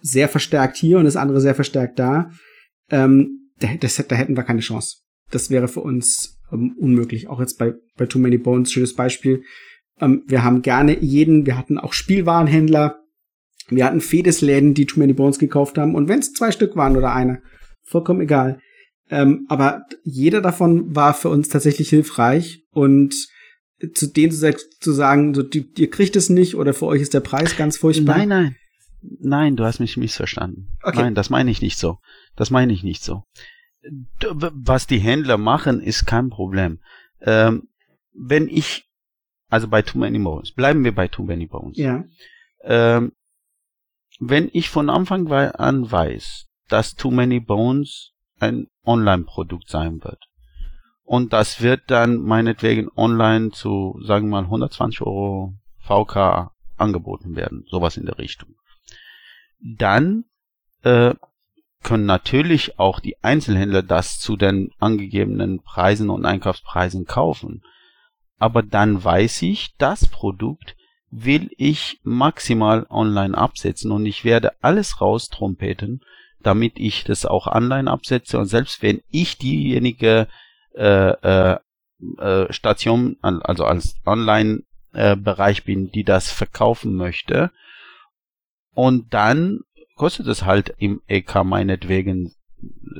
sehr 0.00 0.28
verstärkt 0.28 0.76
hier 0.76 0.98
und 0.98 1.04
das 1.04 1.16
andere 1.16 1.40
sehr 1.40 1.54
verstärkt 1.54 1.98
da. 1.98 2.30
Ähm, 2.90 3.48
da, 3.58 3.68
das, 3.80 3.96
da 3.96 4.14
hätten 4.14 4.36
wir 4.36 4.44
keine 4.44 4.60
Chance. 4.60 4.98
Das 5.30 5.48
wäre 5.48 5.68
für 5.68 5.80
uns 5.80 6.38
ähm, 6.52 6.76
unmöglich. 6.78 7.28
Auch 7.28 7.40
jetzt 7.40 7.58
bei, 7.58 7.72
bei 7.96 8.04
Too 8.04 8.18
Many 8.18 8.36
Bones, 8.36 8.70
schönes 8.70 8.94
Beispiel. 8.94 9.42
Ähm, 10.00 10.22
wir 10.26 10.44
haben 10.44 10.60
gerne 10.60 11.00
jeden, 11.00 11.46
wir 11.46 11.56
hatten 11.56 11.78
auch 11.78 11.94
Spielwarenhändler, 11.94 13.03
wir 13.68 13.84
hatten 13.84 14.00
Fedesläden, 14.00 14.74
die 14.74 14.86
Too 14.86 15.00
Many 15.00 15.12
Bones 15.12 15.38
gekauft 15.38 15.78
haben. 15.78 15.94
Und 15.94 16.08
wenn 16.08 16.18
es 16.18 16.32
zwei 16.32 16.52
Stück 16.52 16.76
waren 16.76 16.96
oder 16.96 17.14
eine, 17.14 17.42
vollkommen 17.82 18.20
egal. 18.20 18.58
Ähm, 19.10 19.46
aber 19.48 19.82
jeder 20.02 20.40
davon 20.40 20.94
war 20.94 21.14
für 21.14 21.28
uns 21.28 21.48
tatsächlich 21.48 21.88
hilfreich. 21.88 22.64
Und 22.70 23.14
zu 23.94 24.06
denen 24.06 24.32
zu 24.32 24.92
sagen, 24.92 25.34
so, 25.34 25.42
die, 25.42 25.70
ihr 25.76 25.90
kriegt 25.90 26.16
es 26.16 26.30
nicht 26.30 26.54
oder 26.56 26.74
für 26.74 26.86
euch 26.86 27.02
ist 27.02 27.14
der 27.14 27.20
Preis 27.20 27.56
ganz 27.56 27.76
furchtbar. 27.76 28.18
Nein, 28.18 28.28
nein. 28.28 28.56
Nein, 29.20 29.56
du 29.56 29.64
hast 29.64 29.80
mich 29.80 29.96
missverstanden. 29.96 30.78
Okay. 30.82 30.98
Nein, 30.98 31.14
das 31.14 31.28
meine 31.28 31.50
ich 31.50 31.60
nicht 31.60 31.78
so. 31.78 31.98
Das 32.36 32.50
meine 32.50 32.72
ich 32.72 32.82
nicht 32.82 33.02
so. 33.02 33.24
Was 34.30 34.86
die 34.86 34.98
Händler 34.98 35.36
machen, 35.36 35.80
ist 35.82 36.06
kein 36.06 36.30
Problem. 36.30 36.78
Ähm, 37.20 37.68
wenn 38.14 38.48
ich, 38.48 38.88
also 39.50 39.68
bei 39.68 39.82
Too 39.82 39.98
Many 39.98 40.18
Bones, 40.18 40.52
bleiben 40.52 40.84
wir 40.84 40.94
bei 40.94 41.08
Too 41.08 41.24
Many 41.24 41.46
Bones. 41.46 41.76
Ja. 41.76 42.04
Ähm, 42.62 43.12
wenn 44.20 44.48
ich 44.52 44.70
von 44.70 44.90
Anfang 44.90 45.30
an 45.30 45.90
weiß, 45.90 46.46
dass 46.68 46.94
Too 46.94 47.10
Many 47.10 47.40
Bones 47.40 48.12
ein 48.38 48.66
Online-Produkt 48.84 49.68
sein 49.68 50.02
wird, 50.02 50.24
und 51.04 51.34
das 51.34 51.60
wird 51.60 51.82
dann 51.88 52.16
meinetwegen 52.16 52.88
online 52.96 53.50
zu, 53.50 54.00
sagen 54.02 54.28
wir 54.28 54.40
mal, 54.40 54.44
120 54.44 55.02
Euro 55.02 55.54
VK 55.80 56.50
angeboten 56.76 57.36
werden, 57.36 57.64
sowas 57.68 57.98
in 57.98 58.06
der 58.06 58.18
Richtung. 58.18 58.56
Dann 59.60 60.24
äh, 60.82 61.14
können 61.82 62.06
natürlich 62.06 62.78
auch 62.78 63.00
die 63.00 63.22
Einzelhändler 63.22 63.82
das 63.82 64.18
zu 64.18 64.36
den 64.36 64.70
angegebenen 64.78 65.60
Preisen 65.62 66.08
und 66.08 66.24
Einkaufspreisen 66.24 67.04
kaufen. 67.04 67.62
Aber 68.38 68.62
dann 68.62 69.04
weiß 69.04 69.42
ich, 69.42 69.76
das 69.76 70.08
Produkt 70.08 70.74
will 71.16 71.50
ich 71.56 72.00
maximal 72.02 72.86
online 72.90 73.38
absetzen 73.38 73.92
und 73.92 74.04
ich 74.04 74.24
werde 74.24 74.52
alles 74.62 75.00
raustrompeten, 75.00 76.00
damit 76.42 76.72
ich 76.76 77.04
das 77.04 77.24
auch 77.24 77.46
online 77.46 77.90
absetze. 77.90 78.38
Und 78.38 78.46
selbst 78.46 78.82
wenn 78.82 79.00
ich 79.10 79.38
diejenige 79.38 80.26
äh, 80.74 81.10
äh, 81.10 81.58
äh, 82.18 82.52
Station, 82.52 83.16
also 83.22 83.64
als 83.64 83.94
Online-Bereich 84.04 85.60
äh, 85.60 85.62
bin, 85.62 85.90
die 85.92 86.04
das 86.04 86.32
verkaufen 86.32 86.96
möchte 86.96 87.52
und 88.74 89.14
dann 89.14 89.60
kostet 89.94 90.26
es 90.26 90.44
halt 90.44 90.74
im 90.78 91.00
EK 91.06 91.44
meinetwegen 91.44 92.34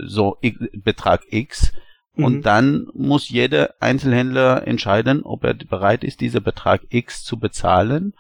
so 0.07 0.39
Betrag 0.73 1.23
X 1.31 1.73
und 2.17 2.37
mhm. 2.37 2.43
dann 2.43 2.87
muss 2.95 3.29
jeder 3.29 3.75
Einzelhändler 3.81 4.67
entscheiden, 4.67 5.25
ob 5.25 5.45
er 5.45 5.55
bereit 5.55 6.05
ist, 6.05 6.21
diesen 6.21 6.45
Betrag 6.45 6.83
X 6.91 7.25
zu 7.25 7.39
bezahlen. 7.39 8.15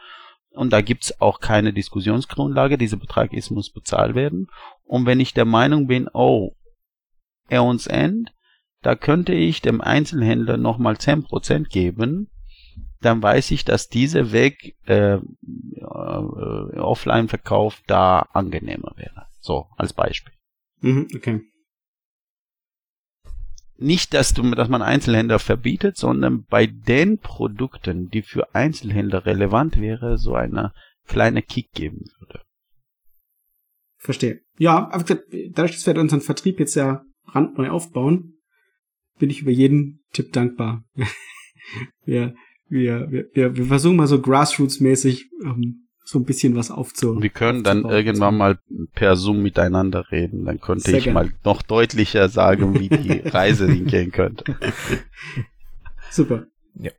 Und 0.50 0.72
da 0.72 0.80
gibt's 0.80 1.20
auch 1.20 1.40
keine 1.40 1.72
Diskussionsgrundlage. 1.72 2.76
Dieser 2.76 2.96
Betrag 2.96 3.32
X 3.32 3.50
muss 3.50 3.70
bezahlt 3.70 4.14
werden. 4.14 4.48
Und 4.84 5.06
wenn 5.06 5.20
ich 5.20 5.32
der 5.32 5.44
Meinung 5.44 5.86
bin, 5.86 6.08
oh, 6.12 6.56
er 7.48 7.62
uns 7.62 7.86
End, 7.86 8.32
da 8.82 8.96
könnte 8.96 9.32
ich 9.32 9.62
dem 9.62 9.80
Einzelhändler 9.80 10.56
nochmal 10.56 10.94
10% 10.94 11.68
geben, 11.68 12.30
dann 13.00 13.22
weiß 13.22 13.52
ich, 13.52 13.64
dass 13.64 13.88
dieser 13.88 14.32
Weg 14.32 14.76
äh, 14.86 15.14
äh, 15.14 15.20
Offline-Verkauf 15.80 17.80
da 17.86 18.20
angenehmer 18.32 18.92
wäre. 18.96 19.26
So, 19.40 19.66
als 19.76 19.92
Beispiel. 19.92 20.32
Mhm, 20.80 21.08
okay 21.14 21.42
nicht, 23.76 24.14
dass, 24.14 24.34
du, 24.34 24.42
dass 24.52 24.68
man 24.68 24.82
Einzelhändler 24.82 25.38
verbietet, 25.38 25.96
sondern 25.96 26.44
bei 26.44 26.66
den 26.66 27.18
Produkten, 27.18 28.08
die 28.08 28.22
für 28.22 28.54
Einzelhändler 28.54 29.26
relevant 29.26 29.80
wäre, 29.80 30.16
so 30.18 30.34
eine 30.34 30.72
kleine 31.06 31.42
Kick 31.42 31.72
geben 31.72 32.04
würde. 32.20 32.40
Verstehe. 33.98 34.40
Ja, 34.58 34.90
aber 34.92 35.04
dadurch, 35.50 35.72
dass 35.72 35.86
wir 35.86 35.96
unseren 35.98 36.20
Vertrieb 36.20 36.60
jetzt 36.60 36.74
ja 36.74 37.02
brandneu 37.26 37.70
aufbauen, 37.70 38.34
bin 39.18 39.30
ich 39.30 39.42
über 39.42 39.50
jeden 39.50 40.04
Tipp 40.12 40.32
dankbar. 40.32 40.84
wir, 42.04 42.34
wir, 42.68 43.10
wir, 43.10 43.56
wir 43.56 43.64
versuchen 43.66 43.96
mal 43.96 44.06
so 44.06 44.16
Grassroots-mäßig 44.16 45.24
ähm, 45.44 45.83
so 46.04 46.18
ein 46.18 46.24
bisschen 46.24 46.54
was 46.54 46.70
aufzu. 46.70 47.20
Wir 47.20 47.30
können 47.30 47.64
dann 47.64 47.84
irgendwann 47.84 48.36
mal 48.36 48.58
per 48.94 49.16
Zoom 49.16 49.42
miteinander 49.42 50.10
reden. 50.12 50.44
Dann 50.44 50.60
könnte 50.60 50.84
Sehr 50.90 50.98
ich 50.98 51.04
gerne. 51.04 51.28
mal 51.28 51.32
noch 51.44 51.62
deutlicher 51.62 52.28
sagen, 52.28 52.78
wie 52.78 52.90
die 52.90 53.20
Reise 53.28 53.66
hingehen 53.66 54.12
könnte. 54.12 54.44
Super. 56.10 56.46
Ja. 56.74 56.92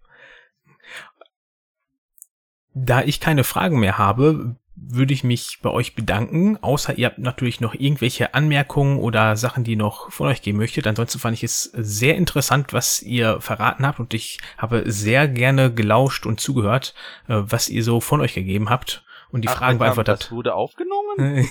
Da 2.74 3.04
ich 3.04 3.20
keine 3.20 3.44
Fragen 3.44 3.80
mehr 3.80 3.98
habe, 4.00 4.58
würde 4.76 5.14
ich 5.14 5.24
mich 5.24 5.60
bei 5.62 5.70
euch 5.70 5.96
bedanken. 5.96 6.58
Außer 6.62 6.98
ihr 6.98 7.08
habt 7.08 7.20
natürlich 7.20 7.62
noch 7.62 7.74
irgendwelche 7.74 8.34
Anmerkungen 8.34 9.00
oder 9.00 9.36
Sachen, 9.38 9.64
die 9.64 9.76
noch 9.76 10.12
von 10.12 10.28
euch 10.28 10.42
geben 10.42 10.58
möchtet. 10.58 10.86
Ansonsten 10.88 11.20
fand 11.20 11.36
ich 11.36 11.44
es 11.44 11.64
sehr 11.74 12.16
interessant, 12.16 12.74
was 12.74 13.02
ihr 13.02 13.40
verraten 13.40 13.86
habt 13.86 14.00
und 14.00 14.14
ich 14.14 14.40
habe 14.58 14.84
sehr 14.86 15.28
gerne 15.28 15.74
gelauscht 15.74 16.26
und 16.26 16.40
zugehört, 16.40 16.94
äh, 17.28 17.36
was 17.38 17.70
ihr 17.70 17.84
so 17.84 18.02
von 18.02 18.22
euch 18.22 18.34
gegeben 18.34 18.70
habt 18.70 19.05
und 19.32 19.44
die 19.44 19.48
Ach, 19.48 19.58
Fragen 19.58 19.80
beantwortet. 19.80 20.22
Das 20.22 20.32
wurde 20.32 20.54
aufgenommen? 20.54 21.18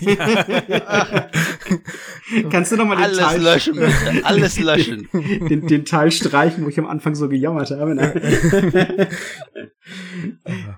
Kannst 2.51 2.72
du 2.72 2.76
nochmal 2.76 2.96
den 2.96 3.05
Alles 3.05 3.18
Teil 3.18 3.40
löschen, 3.40 3.74
bitte. 3.78 4.24
Alles 4.24 4.59
löschen. 4.59 5.09
Den, 5.12 5.66
den 5.66 5.84
Teil 5.84 6.10
streichen, 6.10 6.64
wo 6.64 6.68
ich 6.68 6.78
am 6.78 6.86
Anfang 6.86 7.14
so 7.14 7.28
gejammert 7.28 7.70
habe. 7.70 7.94
Ne? 7.94 8.14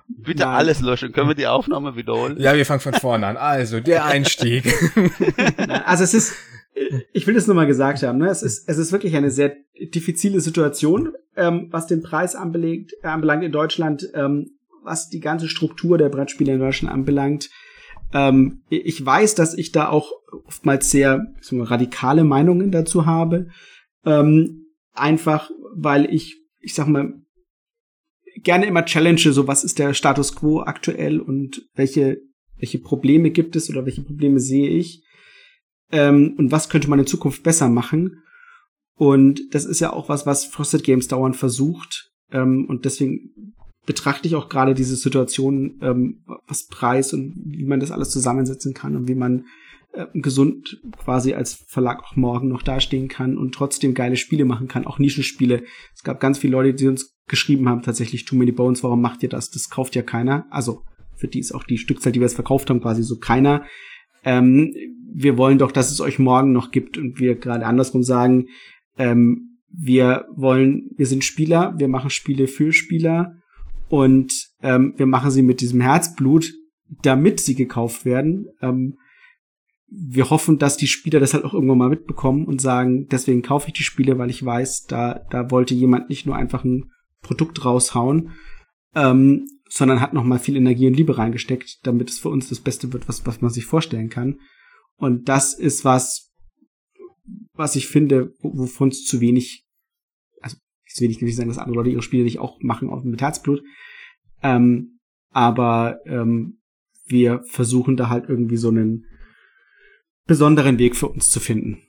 bitte 0.06 0.42
Nein. 0.42 0.54
alles 0.54 0.80
löschen. 0.80 1.12
Können 1.12 1.28
wir 1.28 1.34
die 1.34 1.46
Aufnahme 1.46 1.96
wiederholen? 1.96 2.36
Ja, 2.38 2.54
wir 2.54 2.66
fangen 2.66 2.80
von 2.80 2.94
vorne 2.94 3.26
an. 3.26 3.36
Also, 3.36 3.80
der 3.80 4.04
Einstieg. 4.04 4.72
also 5.84 6.04
es 6.04 6.14
ist, 6.14 6.34
ich 7.12 7.26
will 7.26 7.34
das 7.34 7.46
nur 7.46 7.56
mal 7.56 7.66
gesagt 7.66 8.02
haben, 8.02 8.18
ne? 8.18 8.28
es, 8.28 8.42
ist, 8.42 8.68
es 8.68 8.78
ist 8.78 8.92
wirklich 8.92 9.16
eine 9.16 9.30
sehr 9.30 9.56
diffizile 9.94 10.40
Situation, 10.40 11.12
ähm, 11.36 11.68
was 11.70 11.86
den 11.86 12.02
Preis 12.02 12.34
anbelangt, 12.34 12.92
äh, 13.02 13.08
anbelangt 13.08 13.44
in 13.44 13.52
Deutschland, 13.52 14.08
ähm, 14.14 14.55
was 14.86 15.08
die 15.08 15.20
ganze 15.20 15.48
Struktur 15.48 15.98
der 15.98 16.08
Brettspiele 16.08 16.54
in 16.54 16.60
Deutschland 16.60 16.94
anbelangt. 16.94 17.50
Ähm, 18.14 18.62
ich 18.70 19.04
weiß, 19.04 19.34
dass 19.34 19.52
ich 19.52 19.72
da 19.72 19.88
auch 19.88 20.12
oftmals 20.46 20.90
sehr 20.90 21.26
radikale 21.50 22.24
Meinungen 22.24 22.70
dazu 22.70 23.04
habe. 23.04 23.48
Ähm, 24.04 24.66
einfach, 24.94 25.50
weil 25.74 26.12
ich, 26.14 26.40
ich 26.60 26.74
sag 26.74 26.86
mal, 26.86 27.12
gerne 28.36 28.66
immer 28.66 28.84
challenge, 28.84 29.32
so 29.32 29.46
was 29.48 29.64
ist 29.64 29.78
der 29.78 29.92
Status 29.92 30.34
quo 30.36 30.60
aktuell 30.60 31.20
und 31.20 31.68
welche, 31.74 32.18
welche 32.56 32.78
Probleme 32.78 33.30
gibt 33.30 33.56
es 33.56 33.68
oder 33.68 33.84
welche 33.84 34.02
Probleme 34.02 34.40
sehe 34.40 34.68
ich 34.68 35.02
ähm, 35.90 36.34
und 36.38 36.52
was 36.52 36.68
könnte 36.68 36.88
man 36.88 37.00
in 37.00 37.06
Zukunft 37.06 37.42
besser 37.42 37.68
machen. 37.68 38.22
Und 38.94 39.40
das 39.52 39.64
ist 39.64 39.80
ja 39.80 39.92
auch 39.92 40.08
was, 40.08 40.26
was 40.26 40.44
Frosted 40.44 40.84
Games 40.84 41.08
dauernd 41.08 41.36
versucht. 41.36 42.12
Ähm, 42.30 42.66
und 42.68 42.84
deswegen 42.84 43.54
betrachte 43.86 44.28
ich 44.28 44.34
auch 44.34 44.48
gerade 44.48 44.74
diese 44.74 44.96
Situation, 44.96 45.78
ähm, 45.80 46.24
was 46.46 46.66
Preis 46.66 47.12
und 47.12 47.34
wie 47.46 47.64
man 47.64 47.80
das 47.80 47.92
alles 47.92 48.10
zusammensetzen 48.10 48.74
kann 48.74 48.96
und 48.96 49.08
wie 49.08 49.14
man 49.14 49.46
äh, 49.92 50.06
gesund 50.12 50.80
quasi 50.98 51.32
als 51.34 51.64
Verlag 51.68 52.02
auch 52.02 52.16
morgen 52.16 52.48
noch 52.48 52.62
dastehen 52.62 53.08
kann 53.08 53.38
und 53.38 53.54
trotzdem 53.54 53.94
geile 53.94 54.16
Spiele 54.16 54.44
machen 54.44 54.68
kann, 54.68 54.86
auch 54.86 54.98
Nischenspiele. 54.98 55.62
Es 55.94 56.02
gab 56.02 56.20
ganz 56.20 56.38
viele 56.38 56.52
Leute, 56.52 56.74
die 56.74 56.88
uns 56.88 57.16
geschrieben 57.28 57.68
haben, 57.68 57.82
tatsächlich 57.82 58.24
Too 58.24 58.36
Many 58.36 58.52
Bones, 58.52 58.82
warum 58.82 59.00
macht 59.00 59.22
ihr 59.22 59.28
das? 59.28 59.50
Das 59.50 59.70
kauft 59.70 59.94
ja 59.94 60.02
keiner. 60.02 60.46
Also 60.50 60.82
für 61.14 61.28
die 61.28 61.38
ist 61.38 61.52
auch 61.52 61.64
die 61.64 61.78
Stückzahl, 61.78 62.12
die 62.12 62.20
wir 62.20 62.26
jetzt 62.26 62.34
verkauft 62.34 62.68
haben, 62.68 62.80
quasi 62.80 63.02
so 63.02 63.18
keiner. 63.18 63.64
Ähm, 64.24 64.74
wir 65.14 65.38
wollen 65.38 65.58
doch, 65.58 65.72
dass 65.72 65.90
es 65.90 66.00
euch 66.00 66.18
morgen 66.18 66.52
noch 66.52 66.72
gibt 66.72 66.98
und 66.98 67.20
wir 67.20 67.36
gerade 67.36 67.64
andersrum 67.66 68.02
sagen, 68.02 68.48
ähm, 68.98 69.58
wir 69.70 70.26
wollen, 70.34 70.90
wir 70.96 71.06
sind 71.06 71.24
Spieler, 71.24 71.74
wir 71.78 71.88
machen 71.88 72.10
Spiele 72.10 72.48
für 72.48 72.72
Spieler 72.72 73.36
und 73.88 74.32
ähm, 74.62 74.94
wir 74.96 75.06
machen 75.06 75.30
sie 75.30 75.42
mit 75.42 75.60
diesem 75.60 75.80
Herzblut, 75.80 76.52
damit 77.02 77.40
sie 77.40 77.54
gekauft 77.54 78.04
werden. 78.04 78.46
Ähm, 78.60 78.98
wir 79.88 80.30
hoffen, 80.30 80.58
dass 80.58 80.76
die 80.76 80.88
Spieler 80.88 81.20
das 81.20 81.34
halt 81.34 81.44
auch 81.44 81.54
irgendwann 81.54 81.78
mal 81.78 81.88
mitbekommen 81.88 82.46
und 82.46 82.60
sagen, 82.60 83.06
deswegen 83.08 83.42
kaufe 83.42 83.68
ich 83.68 83.74
die 83.74 83.84
Spiele, 83.84 84.18
weil 84.18 84.30
ich 84.30 84.44
weiß, 84.44 84.86
da, 84.86 85.20
da 85.30 85.50
wollte 85.50 85.74
jemand 85.74 86.08
nicht 86.08 86.26
nur 86.26 86.36
einfach 86.36 86.64
ein 86.64 86.90
Produkt 87.22 87.64
raushauen, 87.64 88.32
ähm, 88.94 89.46
sondern 89.68 90.00
hat 90.00 90.12
noch 90.12 90.24
mal 90.24 90.38
viel 90.38 90.56
Energie 90.56 90.86
und 90.86 90.96
Liebe 90.96 91.18
reingesteckt, 91.18 91.80
damit 91.84 92.10
es 92.10 92.18
für 92.18 92.28
uns 92.28 92.48
das 92.48 92.60
Beste 92.60 92.92
wird, 92.92 93.08
was, 93.08 93.26
was 93.26 93.40
man 93.40 93.50
sich 93.50 93.64
vorstellen 93.64 94.10
kann. 94.10 94.40
Und 94.96 95.28
das 95.28 95.54
ist 95.54 95.84
was, 95.84 96.32
was 97.52 97.76
ich 97.76 97.88
finde, 97.88 98.32
wovon 98.40 98.88
es 98.88 99.04
zu 99.04 99.20
wenig 99.20 99.65
zu 100.96 101.04
wenig 101.04 101.18
gewesen 101.18 101.38
sein, 101.38 101.48
dass 101.48 101.58
andere 101.58 101.76
Leute 101.76 101.90
ihre 101.90 102.02
Spiele 102.02 102.24
nicht 102.24 102.38
auch 102.38 102.60
machen, 102.60 102.90
auch 102.90 103.04
mit 103.04 103.20
Herzblut. 103.20 103.62
Ähm, 104.42 104.98
aber 105.30 106.00
ähm, 106.06 106.58
wir 107.06 107.42
versuchen 107.44 107.96
da 107.96 108.08
halt 108.08 108.28
irgendwie 108.28 108.56
so 108.56 108.68
einen 108.68 109.06
besonderen 110.26 110.78
Weg 110.78 110.96
für 110.96 111.08
uns 111.08 111.30
zu 111.30 111.40
finden. 111.40 111.82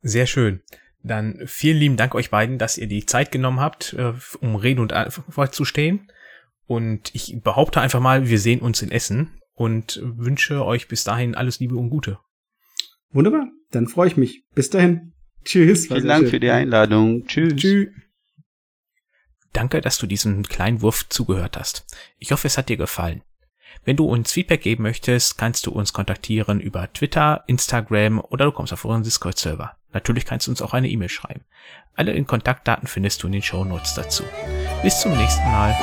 Sehr 0.00 0.26
schön. 0.26 0.62
Dann 1.02 1.40
vielen 1.46 1.78
lieben 1.78 1.96
Dank 1.96 2.14
euch 2.14 2.30
beiden, 2.30 2.58
dass 2.58 2.78
ihr 2.78 2.86
die 2.86 3.06
Zeit 3.06 3.30
genommen 3.30 3.60
habt, 3.60 3.92
äh, 3.94 4.12
um 4.40 4.56
Reden 4.56 4.80
und 4.80 4.92
Antwort 4.92 5.54
zu 5.54 5.64
stehen. 5.64 6.10
Und 6.66 7.14
ich 7.14 7.40
behaupte 7.42 7.80
einfach 7.80 8.00
mal, 8.00 8.28
wir 8.28 8.38
sehen 8.38 8.60
uns 8.60 8.82
in 8.82 8.90
Essen 8.90 9.40
und 9.54 10.00
wünsche 10.02 10.64
euch 10.64 10.88
bis 10.88 11.04
dahin 11.04 11.34
alles 11.34 11.60
Liebe 11.60 11.76
und 11.76 11.90
Gute. 11.90 12.18
Wunderbar, 13.10 13.48
dann 13.70 13.88
freue 13.88 14.08
ich 14.08 14.16
mich. 14.16 14.44
Bis 14.54 14.70
dahin. 14.70 15.14
Tschüss. 15.44 15.86
Vielen 15.86 16.06
Dank 16.06 16.22
schön. 16.24 16.30
für 16.30 16.40
die 16.40 16.50
Einladung. 16.50 17.26
Tschüss. 17.26 17.56
Tschüss. 17.56 17.88
Danke, 19.52 19.80
dass 19.80 19.98
du 19.98 20.06
diesem 20.06 20.42
kleinen 20.44 20.82
Wurf 20.82 21.08
zugehört 21.08 21.56
hast. 21.56 21.86
Ich 22.18 22.32
hoffe, 22.32 22.46
es 22.46 22.58
hat 22.58 22.68
dir 22.68 22.76
gefallen. 22.76 23.22
Wenn 23.84 23.96
du 23.96 24.04
uns 24.04 24.32
Feedback 24.32 24.62
geben 24.62 24.82
möchtest, 24.82 25.38
kannst 25.38 25.66
du 25.66 25.72
uns 25.72 25.92
kontaktieren 25.92 26.60
über 26.60 26.92
Twitter, 26.92 27.44
Instagram 27.46 28.20
oder 28.20 28.46
du 28.46 28.52
kommst 28.52 28.72
auf 28.72 28.84
unseren 28.84 29.02
Discord-Server. 29.02 29.76
Natürlich 29.92 30.26
kannst 30.26 30.46
du 30.46 30.50
uns 30.50 30.60
auch 30.60 30.74
eine 30.74 30.88
E-Mail 30.88 31.08
schreiben. 31.08 31.44
Alle 31.94 32.12
in 32.12 32.26
Kontaktdaten 32.26 32.86
findest 32.86 33.22
du 33.22 33.26
in 33.26 33.32
den 33.32 33.42
Show 33.42 33.64
Notes 33.64 33.94
dazu. 33.94 34.24
Bis 34.82 35.00
zum 35.00 35.16
nächsten 35.16 35.50
Mal. 35.50 35.74